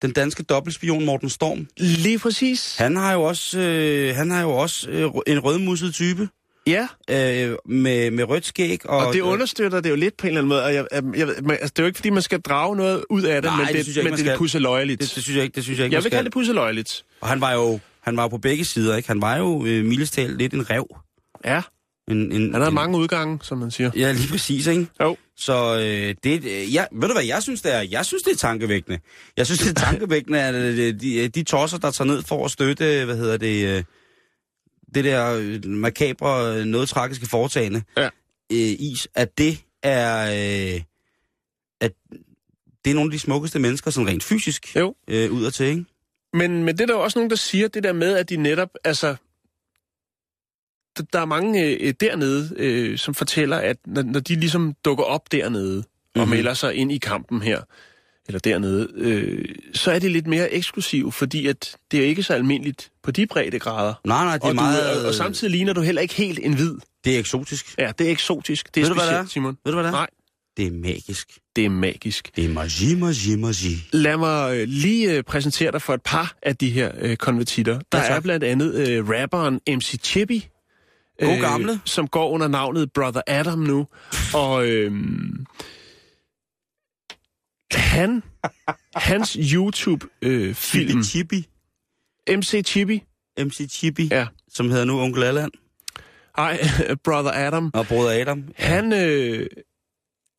Den 0.01 0.11
danske 0.11 0.43
dobbeltspion 0.43 1.05
Morten 1.05 1.29
Storm. 1.29 1.67
Lige 1.77 2.19
præcis. 2.19 2.75
Han 2.77 2.95
har 2.95 3.13
jo 3.13 3.23
også, 3.23 3.59
øh, 3.59 4.15
han 4.15 4.31
har 4.31 4.41
jo 4.41 4.51
også 4.51 4.89
øh, 4.89 5.11
en 5.27 5.39
rødmusset 5.39 5.93
type. 5.93 6.29
Ja, 6.67 6.87
øh, 7.09 7.57
med, 7.65 8.11
med 8.11 8.23
rødt 8.23 8.45
skæg. 8.45 8.85
Og, 8.85 8.97
og 8.97 9.13
det 9.13 9.21
understøtter 9.21 9.79
det 9.79 9.89
jo 9.89 9.95
lidt 9.95 10.17
på 10.17 10.27
en 10.27 10.27
eller 10.27 10.41
anden 10.41 10.49
måde. 10.49 10.63
Og 10.63 10.73
jeg, 10.73 10.87
jeg, 10.91 11.03
jeg, 11.15 11.27
altså, 11.29 11.67
det 11.75 11.79
er 11.79 11.83
jo 11.83 11.85
ikke, 11.85 11.97
fordi 11.97 12.09
man 12.09 12.21
skal 12.21 12.41
drage 12.41 12.75
noget 12.75 13.05
ud 13.09 13.23
af 13.23 13.41
det, 13.41 13.51
Nej, 13.51 13.57
men 13.57 13.67
det 13.67 13.75
det, 13.75 13.83
synes 13.85 13.97
jeg 13.97 14.01
ikke, 14.01 14.11
men 14.11 14.19
man 14.19 14.25
det 14.25 14.33
er 14.33 14.37
pusseløjeligt. 14.37 15.01
Det, 15.01 15.15
det, 15.15 15.23
synes 15.23 15.35
jeg 15.35 15.43
ikke, 15.43 15.55
det 15.55 15.63
synes 15.63 15.79
jeg 15.79 15.85
ikke, 15.85 15.95
jeg 15.95 16.03
vil 16.03 16.11
kalde 16.11 16.23
det 16.23 16.33
pusseløjeligt. 16.33 17.05
Og 17.21 17.27
han 17.27 17.41
var 17.41 17.53
jo, 17.53 17.79
han 18.01 18.17
var 18.17 18.23
jo 18.23 18.27
på 18.27 18.37
begge 18.37 18.65
sider, 18.65 18.95
ikke? 18.95 19.07
Han 19.07 19.21
var 19.21 19.37
jo 19.37 19.65
øh, 19.65 19.85
mildest 19.85 20.13
talt 20.13 20.37
lidt 20.37 20.53
en 20.53 20.69
rev. 20.69 20.87
Ja, 21.45 21.61
En, 22.11 22.31
en, 22.31 22.53
han 22.53 22.61
har 22.61 22.67
en, 22.69 22.73
mange 22.73 22.97
udgange, 22.97 23.39
som 23.43 23.57
man 23.57 23.71
siger. 23.71 23.91
Ja, 23.95 24.11
lige 24.11 24.27
præcis, 24.31 24.67
ikke? 24.67 24.87
Jo. 25.01 25.17
Så 25.37 25.75
øh, 25.75 26.15
det, 26.23 26.45
øh, 26.45 26.73
ja, 26.73 26.85
ved 26.91 27.07
du 27.07 27.13
hvad 27.13 27.23
jeg 27.25 27.43
synes, 27.43 27.61
det 27.61 27.75
er? 27.75 27.81
Jeg 27.81 28.05
synes, 28.05 28.23
det 28.23 28.31
er 28.31 28.37
tankevækkende. 28.37 28.99
Jeg 29.37 29.45
synes, 29.45 29.59
det 29.59 29.69
er 29.69 29.81
tankevækkende, 29.91 30.41
at 30.41 30.55
øh, 30.55 31.01
de, 31.01 31.27
de 31.27 31.43
tosser, 31.43 31.77
der 31.77 31.91
tager 31.91 32.07
ned 32.07 32.21
for 32.21 32.45
at 32.45 32.51
støtte, 32.51 33.05
hvad 33.05 33.17
hedder 33.17 33.37
det, 33.37 33.77
øh, 33.77 33.83
det 34.95 35.03
der 35.03 35.35
øh, 35.39 35.65
makabre, 35.65 36.57
øh, 36.59 36.65
noget 36.65 36.89
tragiske 36.89 37.25
foretagende, 37.25 37.81
Ja. 37.97 38.05
øh, 38.51 38.75
is, 38.79 39.07
at 39.15 39.37
det 39.37 39.57
er, 39.83 40.25
øh, 40.75 40.81
at 41.81 41.91
det 42.85 42.91
er 42.91 42.95
nogle 42.95 43.07
af 43.07 43.11
de 43.11 43.19
smukkeste 43.19 43.59
mennesker, 43.59 43.91
sådan 43.91 44.07
rent 44.09 44.23
fysisk, 44.23 44.75
Jo. 44.75 44.95
øh, 45.07 45.31
ud 45.31 45.45
og 45.45 45.53
til, 45.53 45.65
ikke? 45.65 45.85
Men, 46.33 46.63
men 46.63 46.77
det 46.77 46.81
er 46.81 46.85
der 46.85 46.93
også 46.95 47.19
nogen, 47.19 47.29
der 47.29 47.35
siger 47.35 47.67
det 47.67 47.83
der 47.83 47.93
med, 47.93 48.13
at 48.15 48.29
de 48.29 48.35
netop, 48.37 48.69
altså... 48.83 49.15
Der, 51.13 51.19
er 51.19 51.25
mange 51.25 51.65
øh, 51.69 51.93
dernede, 51.99 52.49
øh, 52.57 52.97
som 52.97 53.13
fortæller, 53.13 53.57
at 53.57 53.77
når, 53.87 54.01
når 54.01 54.19
de 54.19 54.35
ligesom 54.35 54.73
dukker 54.85 55.03
op 55.03 55.31
dernede 55.31 55.75
mm-hmm. 55.75 56.21
og 56.21 56.27
Mhm. 56.27 56.29
melder 56.35 56.53
sig 56.53 56.75
ind 56.75 56.91
i 56.91 56.97
kampen 56.97 57.41
her, 57.41 57.61
eller 58.27 58.39
dernede, 58.39 58.87
øh, 58.95 59.45
så 59.73 59.91
er 59.91 59.99
det 59.99 60.11
lidt 60.11 60.27
mere 60.27 60.53
eksklusivt, 60.53 61.13
fordi 61.13 61.47
at 61.47 61.75
det 61.91 61.99
er 61.99 62.05
ikke 62.05 62.23
så 62.23 62.33
almindeligt 62.33 62.91
på 63.03 63.11
de 63.11 63.27
brede 63.27 63.59
grader. 63.59 63.93
Nej, 64.05 64.25
nej, 64.25 64.33
det 64.37 64.43
er 64.43 64.47
og, 64.49 64.55
meget... 64.55 65.01
du, 65.03 65.07
og, 65.07 65.13
samtidig 65.13 65.51
ligner 65.51 65.73
du 65.73 65.81
heller 65.81 66.01
ikke 66.01 66.13
helt 66.13 66.39
en 66.43 66.53
hvid. 66.53 66.75
Det 67.03 67.15
er 67.15 67.19
eksotisk. 67.19 67.75
Ja, 67.77 67.91
det 67.99 68.07
er 68.07 68.11
eksotisk. 68.11 68.75
Det 68.75 68.81
er 68.81 68.85
Ved 68.85 68.89
du, 68.89 68.93
hvad 68.93 69.03
specielt, 69.03 69.19
det 69.21 69.25
er? 69.27 69.29
Simon. 69.31 69.57
Ved 69.65 69.71
du, 69.71 69.77
hvad 69.79 69.83
det 69.83 69.89
er? 69.89 69.91
Nej, 69.91 70.07
Det 70.57 70.67
er 70.67 70.71
magisk. 70.71 71.27
det 71.55 71.65
er 71.65 71.69
magisk. 71.69 72.29
Det 72.35 72.45
er 72.45 72.49
magi, 72.49 72.95
magi, 72.95 73.35
magi. 73.35 73.75
Lad 73.91 74.17
mig 74.17 74.57
øh, 74.57 74.67
lige 74.67 75.17
øh, 75.17 75.23
præsentere 75.23 75.71
dig 75.71 75.81
for 75.81 75.93
et 75.93 76.01
par 76.01 76.35
af 76.43 76.55
de 76.57 76.69
her 76.69 76.91
øh, 76.99 77.17
konvertitter. 77.17 77.79
Der 77.91 77.97
Ja, 77.97 78.15
er 78.15 78.19
blandt 78.19 78.43
andet 78.45 78.73
øh, 78.89 79.09
rapperen 79.09 79.59
MC 79.67 79.99
Chippy. 80.03 80.41
God 81.19 81.41
gamle. 81.41 81.79
Som 81.85 82.07
går 82.07 82.29
under 82.29 82.47
navnet 82.47 82.93
Brother 82.93 83.21
Adam 83.27 83.59
nu. 83.59 83.87
Og 84.33 84.67
øh, 84.67 84.91
han, 87.73 88.23
hans 88.95 89.37
YouTube-film, 89.53 90.53
Philly 90.53 91.03
Chippy. 91.03 91.43
MC 92.29 92.63
Chippy, 92.65 92.99
MC 93.39 93.67
Chippy, 93.71 94.11
Ja. 94.11 94.27
som 94.49 94.69
hedder 94.69 94.85
nu 94.85 94.99
Onkel 95.01 95.23
Allan 95.23 95.49
ej, 96.37 96.59
Brother 97.05 97.31
Adam, 97.47 97.71
og 97.73 97.87
Broder 97.87 98.21
Adam. 98.21 98.43
han, 98.55 98.93
øh, 98.93 99.47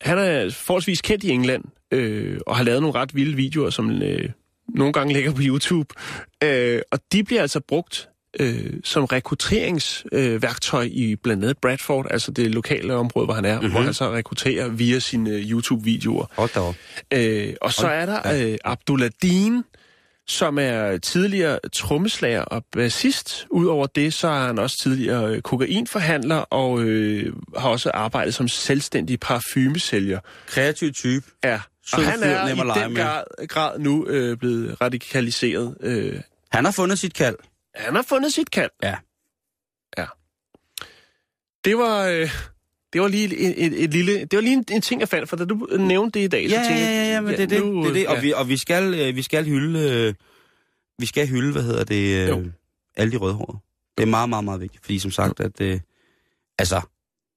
han 0.01 0.17
er 0.17 0.49
forholdsvis 0.51 1.01
kendt 1.01 1.23
i 1.23 1.29
England, 1.29 1.63
øh, 1.91 2.39
og 2.47 2.55
har 2.57 2.63
lavet 2.63 2.81
nogle 2.81 2.99
ret 2.99 3.15
vilde 3.15 3.35
videoer, 3.35 3.69
som 3.69 3.89
øh, 4.01 4.29
nogle 4.67 4.93
gange 4.93 5.13
ligger 5.13 5.31
på 5.31 5.41
YouTube. 5.43 5.95
Øh, 6.43 6.81
og 6.91 6.99
de 7.11 7.23
bliver 7.23 7.41
altså 7.41 7.59
brugt 7.59 8.09
øh, 8.39 8.73
som 8.83 9.05
rekrutteringsværktøj 9.05 10.85
øh, 10.85 10.91
i 10.91 11.15
blandt 11.15 11.43
andet 11.43 11.57
Bradford, 11.57 12.07
altså 12.09 12.31
det 12.31 12.51
lokale 12.51 12.93
område, 12.93 13.25
hvor 13.25 13.33
han 13.33 13.45
er, 13.45 13.55
mm-hmm. 13.55 13.71
hvor 13.71 13.81
han 13.81 13.93
så 13.93 14.11
rekrutterer 14.11 14.67
via 14.67 14.99
sine 14.99 15.29
øh, 15.29 15.51
YouTube-videoer. 15.51 16.25
Hold 16.35 16.49
da 16.53 16.59
op. 16.59 16.75
Øh, 17.13 17.53
og 17.61 17.73
så 17.73 17.87
er 17.87 18.05
der 18.05 18.51
øh, 18.51 18.57
Abdullah 18.65 19.09
Dean, 19.21 19.63
som 20.27 20.59
er 20.59 20.97
tidligere 20.97 21.59
trommeslager 21.73 22.41
og 22.41 22.65
bassist. 22.71 23.47
Udover 23.49 23.87
det, 23.87 24.13
så 24.13 24.27
er 24.27 24.45
han 24.47 24.59
også 24.59 24.79
tidligere 24.81 25.35
øh, 25.35 25.41
kokainforhandler 25.41 26.35
og 26.35 26.81
øh, 26.81 27.33
har 27.57 27.69
også 27.69 27.91
arbejdet 27.93 28.33
som 28.33 28.47
selvstændig 28.47 29.19
parfumesælger. 29.19 30.19
Kreativ 30.47 30.93
type. 30.93 31.25
Ja, 31.43 31.59
og 31.93 32.05
han 32.05 32.23
er 32.23 32.47
i 32.47 32.49
den 32.85 32.95
grad, 32.95 33.47
grad 33.47 33.79
nu 33.79 34.07
øh, 34.07 34.37
blevet 34.37 34.81
radikaliseret. 34.81 35.75
Øh, 35.81 36.19
Han 36.51 36.65
har 36.65 36.71
fundet 36.71 36.99
sit 36.99 37.13
kald. 37.13 37.35
Han 37.75 37.95
har 37.95 38.01
fundet 38.01 38.33
sit 38.33 38.51
kald. 38.51 38.71
Ja. 38.83 38.95
Ja. 39.97 40.05
Det 41.65 41.77
var... 41.77 42.05
Øh, 42.07 42.29
det 42.93 43.01
var 43.01 43.07
lige 43.07 43.25
et, 43.37 43.65
et, 43.65 43.83
et 43.83 43.89
lille... 43.93 44.19
Det 44.19 44.33
var 44.33 44.41
lige 44.41 44.53
en, 44.53 44.65
en 44.71 44.81
ting, 44.81 45.01
jeg 45.01 45.09
fandt, 45.09 45.29
for 45.29 45.35
da 45.35 45.45
du 45.45 45.67
nævnte 45.79 46.19
det 46.19 46.25
i 46.25 46.27
dag, 46.27 46.49
så 46.49 46.55
Ja, 46.55 46.61
tænkte 46.63 46.83
ja, 46.83 46.89
jeg... 46.89 47.05
ja, 47.05 47.13
ja, 47.13 47.21
men 47.21 47.31
det 47.31 47.39
er 47.39 47.47
det. 47.47 47.65
nu, 47.65 47.83
det, 47.83 47.89
er 47.89 47.93
det. 47.93 48.07
Og, 48.07 48.15
ja. 48.15 48.21
vi, 48.21 48.33
og 48.33 48.49
vi 48.49 48.57
skal, 48.57 48.93
øh, 48.93 49.15
vi 49.15 49.21
skal 49.21 49.45
hylde, 49.45 49.79
øh, 49.91 50.13
vi 50.99 51.05
skal 51.05 51.27
hylde, 51.27 51.51
hvad 51.51 51.63
hedder 51.63 51.83
det, 51.83 52.21
øh, 52.21 52.27
Jo. 52.29 52.51
alle 52.95 53.11
de 53.11 53.17
rødhårede. 53.17 53.57
Det 53.97 54.03
er 54.03 54.07
meget, 54.07 54.29
meget, 54.29 54.43
meget 54.45 54.61
vigtigt, 54.61 54.83
fordi 54.85 54.99
som 54.99 55.11
sagt, 55.11 55.39
at, 55.39 55.61
øh, 55.61 55.79
altså, 56.59 56.81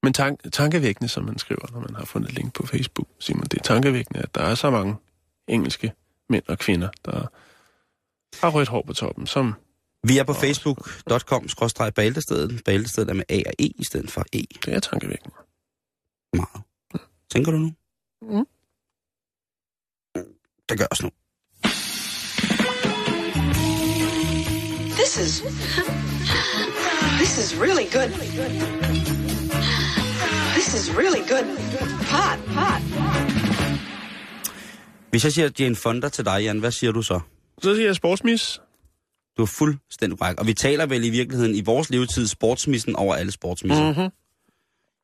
Men 0.03 0.13
tank, 0.13 0.39
tankevækkende, 0.53 1.09
som 1.09 1.23
man 1.25 1.37
skriver, 1.37 1.71
når 1.71 1.79
man 1.79 1.95
har 1.95 2.05
fundet 2.05 2.29
et 2.29 2.35
link 2.35 2.53
på 2.53 2.65
Facebook, 2.67 3.07
Simon, 3.19 3.43
det 3.43 3.53
er 3.59 3.63
tankevækkende, 3.63 4.19
at 4.19 4.35
der 4.35 4.41
er 4.41 4.55
så 4.55 4.69
mange 4.69 4.95
engelske 5.47 5.91
mænd 6.29 6.43
og 6.47 6.59
kvinder, 6.59 6.89
der 7.05 7.27
har 8.41 8.49
rødt 8.49 8.67
hår 8.69 8.83
på 8.87 8.93
toppen, 8.93 9.27
som... 9.27 9.53
vi 10.03 10.17
er 10.17 10.23
på 10.23 10.33
facebook.com, 10.33 11.47
skråstreg 11.47 11.93
Bæltestedet. 11.93 12.61
Bæltestedet 12.65 13.09
er 13.09 13.13
med 13.13 13.23
A 13.29 13.41
og 13.45 13.53
E 13.59 13.65
i 13.75 13.83
stedet 13.83 14.11
for 14.11 14.21
E. 14.33 14.43
Det 14.65 14.73
er 14.73 14.79
tankevækkende. 14.79 15.35
Meget. 16.33 16.61
Tænker 17.31 17.51
du 17.51 17.57
nu? 17.57 17.73
Mm. 18.21 18.45
Det 20.69 20.77
gør 20.79 20.87
os 20.91 21.03
nu. 21.03 21.09
This 24.99 25.17
is. 25.17 25.41
This 27.19 27.37
is 27.43 27.59
really 27.61 27.87
good. 27.97 28.09
This 30.55 30.73
is 30.73 30.97
really 30.97 31.23
good. 31.31 31.45
Hot, 32.13 32.39
hot. 32.59 32.81
Hvis 35.09 35.23
jeg 35.23 35.33
siger 35.33 35.49
Jane 35.59 35.75
Fonda 35.75 36.09
til 36.09 36.25
dig, 36.25 36.43
Jan, 36.43 36.59
hvad 36.59 36.71
siger 36.71 36.91
du 36.91 37.01
så? 37.01 37.19
Så 37.61 37.75
siger 37.75 37.87
jeg 37.87 37.95
sportsmis. 37.95 38.59
Du 39.39 39.43
er 39.43 39.47
fuldstændig 39.47 40.19
korrekt. 40.19 40.39
Og 40.39 40.47
vi 40.47 40.53
taler 40.53 40.85
vel 40.85 41.03
i 41.03 41.09
virkeligheden 41.09 41.55
i 41.55 41.61
vores 41.61 41.89
levetid 41.89 42.27
sportsmissen 42.27 42.95
over 42.95 43.15
alle 43.15 43.31
sportsmisser. 43.31 43.91
Mm. 43.91 43.97
Mm-hmm. 43.97 44.09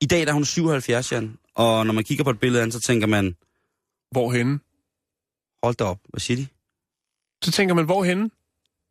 I 0.02 0.06
dag 0.06 0.22
der 0.22 0.28
er 0.28 0.34
hun 0.34 0.46
77, 0.46 1.12
Jan. 1.12 1.38
Og 1.56 1.86
når 1.86 1.94
man 1.94 2.04
kigger 2.04 2.24
på 2.24 2.30
et 2.30 2.40
billede 2.40 2.60
af 2.60 2.66
hende, 2.66 2.74
så 2.74 2.80
tænker 2.80 3.08
man, 3.08 3.36
Hvorhenne? 4.12 4.60
hold 5.64 5.76
da 5.76 5.84
op, 5.84 6.00
hvad 6.10 6.20
siger 6.20 6.38
de? 6.38 6.48
Så 7.44 7.52
tænker 7.52 7.76
man, 7.76 7.86
hvorhenne? 7.86 8.30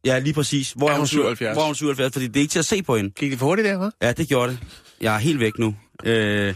Ja, 0.05 0.18
lige 0.18 0.34
præcis. 0.34 0.72
Hvor 0.72 0.90
Er 0.90 0.97
hun 0.97 1.07
77? 1.07 1.55
Hvor 1.55 1.62
er 1.62 1.66
hun 1.66 1.74
77? 1.74 2.12
Fordi 2.12 2.26
det 2.26 2.36
er 2.36 2.40
ikke 2.40 2.53
til 2.53 2.59
at 2.59 2.64
se 2.64 2.82
på 2.82 2.97
hende. 2.97 3.11
Gik 3.11 3.30
det 3.30 3.38
for 3.38 3.47
hurtigt 3.47 3.66
der, 3.66 3.88
hva'? 3.88 3.90
Ja, 4.03 4.12
det 4.12 4.28
gjorde 4.28 4.53
det. 4.53 4.61
Jeg 5.01 5.14
er 5.14 5.18
helt 5.18 5.40
væk 5.40 5.59
nu. 5.59 5.76
Øh, 6.05 6.55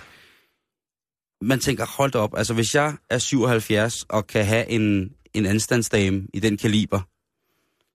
man 1.42 1.60
tænker, 1.60 1.86
hold 1.86 2.10
da 2.10 2.18
op. 2.18 2.36
Altså, 2.36 2.54
hvis 2.54 2.74
jeg 2.74 2.96
er 3.10 3.18
77 3.18 4.04
og 4.08 4.26
kan 4.26 4.46
have 4.46 4.68
en, 4.70 5.12
en 5.34 5.46
anstandsdame 5.46 6.26
i 6.34 6.40
den 6.40 6.56
kaliber, 6.56 7.00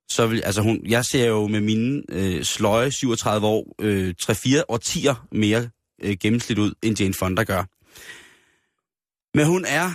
så 0.10 0.28
vil, 0.28 0.41
altså 0.45 0.62
hun, 0.62 0.82
jeg 0.86 1.06
ser 1.06 1.26
jo 1.26 1.47
med 1.47 1.62
mine 1.62 2.04
øh, 2.10 2.43
sløje 2.43 2.91
37 2.91 3.47
år, 3.47 3.76
øh, 3.82 4.14
3-4 4.22 4.64
årtier 4.70 5.28
mere 5.32 5.70
øh, 6.01 6.18
gennemsnit 6.22 6.58
ud, 6.58 6.74
end 6.84 6.99
Jane 6.99 7.14
Fonda 7.14 7.43
gør. 7.43 7.64
Men 9.38 9.47
hun 9.47 9.66
er 9.66 9.91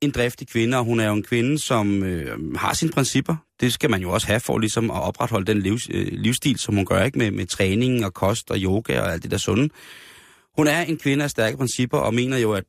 en 0.00 0.10
driftig 0.10 0.48
kvinde, 0.48 0.78
og 0.78 0.84
hun 0.84 1.00
er 1.00 1.06
jo 1.06 1.12
en 1.12 1.22
kvinde, 1.22 1.58
som 1.58 2.02
øh, 2.02 2.54
har 2.54 2.74
sine 2.74 2.90
principper. 2.90 3.36
Det 3.60 3.72
skal 3.72 3.90
man 3.90 4.02
jo 4.02 4.10
også 4.10 4.26
have 4.26 4.40
for 4.40 4.58
ligesom 4.58 4.90
at 4.90 5.02
opretholde 5.02 5.46
den 5.46 5.62
livs, 5.62 5.88
øh, 5.90 6.08
livsstil, 6.12 6.58
som 6.58 6.74
hun 6.74 6.86
gør, 6.86 7.04
ikke 7.04 7.18
med, 7.18 7.30
med 7.30 7.46
træning 7.46 8.04
og 8.04 8.14
kost 8.14 8.50
og 8.50 8.56
yoga 8.58 9.00
og 9.00 9.12
alt 9.12 9.22
det 9.22 9.30
der 9.30 9.38
sunde. 9.38 9.68
Hun 10.56 10.66
er 10.66 10.80
en 10.80 10.98
kvinde 10.98 11.24
af 11.24 11.30
stærke 11.30 11.56
principper, 11.56 11.98
og 11.98 12.14
mener 12.14 12.38
jo, 12.38 12.52
at, 12.52 12.64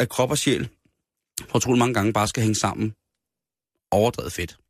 at 0.00 0.08
krop 0.08 0.30
og 0.30 0.38
sjæl, 0.38 0.68
utrolig 1.54 1.78
mange 1.78 1.94
gange, 1.94 2.12
bare 2.12 2.28
skal 2.28 2.42
hænge 2.42 2.54
sammen. 2.54 2.94
Overdrevet 3.90 4.32
fedt. 4.32 4.61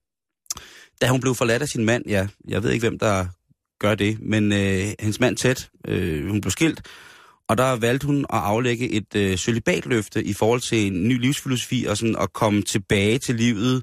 Da 1.02 1.08
hun 1.08 1.20
blev 1.20 1.34
forladt 1.34 1.62
af 1.62 1.68
sin 1.68 1.84
mand, 1.84 2.04
ja, 2.08 2.26
jeg 2.48 2.62
ved 2.62 2.70
ikke, 2.70 2.88
hvem 2.88 2.98
der 2.98 3.26
gør 3.80 3.94
det, 3.94 4.18
men 4.20 4.52
øh, 4.52 4.94
hendes 5.00 5.20
mand 5.20 5.36
tæt, 5.36 5.70
øh, 5.88 6.28
hun 6.28 6.40
blev 6.40 6.50
skilt, 6.50 6.82
og 7.48 7.58
der 7.58 7.76
valgte 7.76 8.06
hun 8.06 8.18
at 8.18 8.38
aflægge 8.38 8.90
et 8.90 9.16
øh, 9.16 9.36
celibatløfte 9.36 10.24
i 10.24 10.32
forhold 10.32 10.60
til 10.60 10.86
en 10.86 11.08
ny 11.08 11.20
livsfilosofi 11.20 11.84
og 11.84 11.96
sådan 11.96 12.16
at 12.20 12.32
komme 12.32 12.62
tilbage 12.62 13.18
til 13.18 13.34
livet 13.34 13.82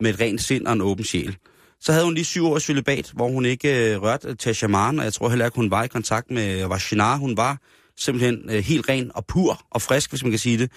med 0.00 0.14
et 0.14 0.20
rent 0.20 0.42
sind 0.42 0.66
og 0.66 0.72
en 0.72 0.80
åben 0.80 1.04
sjæl. 1.04 1.36
Så 1.80 1.92
havde 1.92 2.04
hun 2.04 2.14
lige 2.14 2.24
syv 2.24 2.46
års 2.46 2.62
celibat, 2.62 3.10
hvor 3.14 3.28
hun 3.28 3.44
ikke 3.44 3.92
øh, 3.92 4.02
rørte 4.02 4.34
til 4.34 4.54
shaman, 4.54 4.98
og 4.98 5.04
jeg 5.04 5.12
tror 5.12 5.28
heller 5.28 5.44
ikke, 5.44 5.56
hun 5.56 5.70
var 5.70 5.84
i 5.84 5.88
kontakt 5.88 6.30
med 6.30 6.66
Vashina. 6.66 7.16
Hun 7.16 7.36
var 7.36 7.58
simpelthen 7.96 8.50
øh, 8.50 8.64
helt 8.64 8.88
ren 8.88 9.10
og 9.14 9.26
pur 9.26 9.66
og 9.70 9.82
frisk, 9.82 10.10
hvis 10.10 10.22
man 10.22 10.32
kan 10.32 10.38
sige 10.38 10.58
det. 10.58 10.70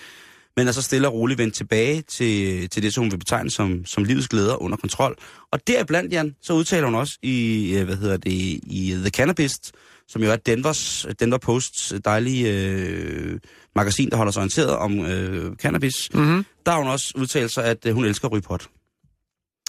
Men 0.58 0.68
er 0.68 0.72
så 0.72 0.82
stille 0.82 1.08
og 1.08 1.14
roligt 1.14 1.38
vendt 1.38 1.56
tilbage 1.56 2.02
til, 2.02 2.70
til 2.70 2.84
det, 2.84 2.94
som 2.94 3.04
hun 3.04 3.12
vil 3.12 3.18
betegne 3.18 3.50
som, 3.50 3.86
som 3.86 4.04
livets 4.04 4.28
glæder 4.28 4.62
under 4.62 4.78
kontrol. 4.78 5.18
Og 5.52 5.68
deriblandt, 5.68 6.14
Jan, 6.14 6.36
så 6.42 6.54
udtaler 6.54 6.86
hun 6.86 6.96
også 6.96 7.18
i, 7.22 7.72
øh, 7.78 7.86
hvad 7.86 7.96
hedder 7.96 8.18
det, 8.18 8.32
i 8.32 8.98
The 9.02 9.10
Cannabist, 9.10 9.72
som 10.08 10.24
jo 10.24 10.32
er 10.32 10.36
Denvers, 10.36 11.06
Denver 11.20 11.38
Posts 11.38 11.94
dejlige 12.06 12.54
øh, 12.54 13.40
magasin, 13.76 14.10
der 14.10 14.18
holder 14.18 14.32
sig 14.32 14.40
orienteret 14.40 14.70
om 14.70 15.06
øh, 15.06 15.56
cannabis. 15.56 16.10
Mm-hmm. 16.14 16.46
Der 16.66 16.72
har 16.72 16.80
hun 16.80 16.88
også 16.88 17.14
udtalt 17.16 17.54
sig, 17.54 17.66
at 17.66 17.86
øh, 17.86 17.94
hun 17.94 18.06
elsker 18.06 18.28
at 18.28 18.32
ryge 18.32 18.42
pot. 18.42 18.68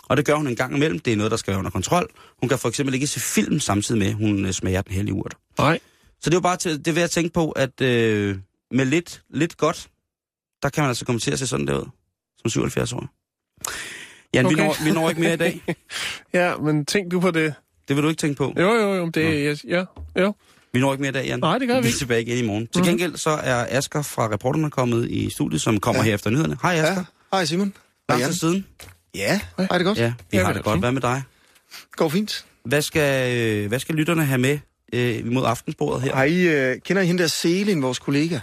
Og 0.08 0.16
det 0.16 0.24
gør 0.24 0.34
hun 0.34 0.46
en 0.46 0.56
gang 0.56 0.76
imellem. 0.76 0.98
Det 0.98 1.12
er 1.12 1.16
noget, 1.16 1.30
der 1.30 1.36
skal 1.36 1.50
være 1.50 1.58
under 1.58 1.70
kontrol. 1.70 2.08
Hun 2.40 2.48
kan 2.48 2.58
for 2.58 2.68
eksempel 2.68 2.94
ikke 2.94 3.06
se 3.06 3.20
film 3.20 3.60
samtidig 3.60 3.98
med, 3.98 4.12
hun 4.12 4.44
øh, 4.44 4.52
smager 4.52 4.82
den 4.82 4.94
hellige 4.94 5.14
urt. 5.14 5.34
Nej. 5.58 5.78
Så 6.20 6.30
det 6.30 6.34
er 6.34 6.36
jo 6.36 6.40
bare 6.40 6.56
til, 6.56 6.78
det 6.78 6.88
er 6.88 6.92
ved 6.92 7.02
at 7.02 7.10
tænke 7.10 7.32
på, 7.32 7.50
at 7.50 7.80
øh, 7.80 8.36
med 8.70 8.84
lidt, 8.84 9.22
lidt 9.30 9.56
godt, 9.56 9.88
der 10.62 10.68
kan 10.68 10.82
man 10.82 10.88
altså 10.88 11.04
komme 11.04 11.18
til 11.18 11.30
at 11.30 11.38
se 11.38 11.46
sådan 11.46 11.66
der 11.66 11.78
ud, 11.78 11.84
som 12.40 12.50
77 12.50 12.92
år. 12.92 13.08
Jan, 14.34 14.46
okay. 14.46 14.56
vi, 14.56 14.62
når, 14.62 14.84
vi 14.84 14.90
når 14.90 15.08
ikke 15.08 15.20
mere 15.20 15.34
i 15.34 15.36
dag. 15.36 15.62
Ja, 16.34 16.56
men 16.56 16.86
tænk 16.86 17.12
du 17.12 17.20
på 17.20 17.30
det. 17.30 17.54
Det 17.88 17.96
vil 17.96 18.02
du 18.04 18.08
ikke 18.08 18.20
tænke 18.20 18.36
på. 18.36 18.52
Jo, 18.58 18.70
jo, 18.74 18.94
jo, 18.94 19.08
det 19.08 19.48
er... 19.48 19.56
Ja, 19.68 19.84
jo. 20.22 20.34
Vi 20.72 20.80
når 20.80 20.92
ikke 20.92 21.00
mere 21.02 21.10
i 21.10 21.12
dag, 21.12 21.26
Jan. 21.26 21.38
Nej, 21.40 21.58
det 21.58 21.68
gør 21.68 21.74
vi 21.74 21.80
Vi 21.80 21.86
er 21.86 21.88
ikke. 21.88 21.98
tilbage 21.98 22.22
igen 22.22 22.44
i 22.44 22.46
morgen. 22.46 22.66
Til 22.66 22.78
Mhm. 22.80 22.88
gengæld 22.88 23.16
så 23.16 23.30
er 23.30 23.66
Asger 23.78 24.02
fra 24.02 24.28
reporterne 24.32 24.70
kommet 24.70 25.10
i 25.10 25.30
studiet, 25.30 25.60
som 25.60 25.80
kommer 25.80 26.00
ja. 26.02 26.04
her 26.06 26.14
efter 26.14 26.30
nyhederne. 26.30 26.58
Hej 26.62 26.74
Asger. 26.74 26.94
Ja. 26.94 27.04
Hej 27.32 27.44
Simon. 27.44 27.72
Lang 28.08 28.20
Hej, 28.20 28.30
tid 28.30 28.38
siden. 28.38 28.66
Ja, 29.14 29.40
hej 29.58 29.78
det 29.78 29.84
godt. 29.84 29.98
Ja, 29.98 30.12
vi 30.30 30.36
Ja, 30.38 30.42
har 30.44 30.52
det 30.52 30.54
det 30.54 30.60
er 30.68 30.70
godt. 30.70 30.80
Hvad 30.80 30.92
med 30.92 31.00
dig? 31.00 31.22
Går 31.92 32.08
fint. 32.08 32.44
Hvad 32.64 32.82
skal, 32.82 33.36
øh, 33.38 33.68
hvad 33.68 33.78
skal 33.78 33.94
lytterne 33.94 34.24
have 34.24 34.38
med 34.38 34.58
øh, 34.92 35.18
imod 35.18 35.44
aftensbordet 35.46 36.02
her? 36.02 36.22
I, 36.22 36.40
øh, 36.42 36.76
kender 36.84 37.02
I 37.02 37.06
hende 37.06 37.22
der 37.22 37.28
Selin, 37.28 37.82
vores 37.82 37.98
kollega? 37.98 38.38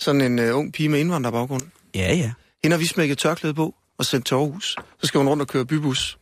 Sådan 0.00 0.20
en 0.20 0.38
øh, 0.38 0.56
ung 0.56 0.72
pige 0.72 0.88
med 0.88 1.00
indvandrerbaggrund. 1.00 1.62
Ja, 1.94 2.14
ja. 2.14 2.32
Hende 2.62 2.74
har 2.74 2.78
vi 2.78 2.86
smækket 2.86 3.18
tørklæde 3.18 3.54
på 3.54 3.74
og 3.98 4.04
sendt 4.04 4.26
til 4.26 4.34
Aarhus. 4.34 4.76
Så 5.00 5.06
skal 5.06 5.18
hun 5.18 5.28
rundt 5.28 5.40
og 5.40 5.48
køre 5.48 5.66
bybus. 5.66 6.18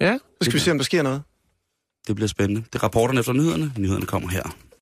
Ja. 0.00 0.18
Så 0.18 0.44
skal 0.44 0.54
vi 0.54 0.58
se, 0.58 0.70
om 0.70 0.78
der 0.78 0.84
sker 0.84 1.02
noget. 1.02 1.22
Det 2.06 2.14
bliver 2.16 2.28
spændende. 2.28 2.60
Det 2.72 2.74
er 2.74 2.82
rapporterne 2.82 3.20
efter 3.20 3.32
nyhederne. 3.32 3.72
Nyhederne 3.78 4.06
kommer 4.06 4.28
her. 4.28 4.56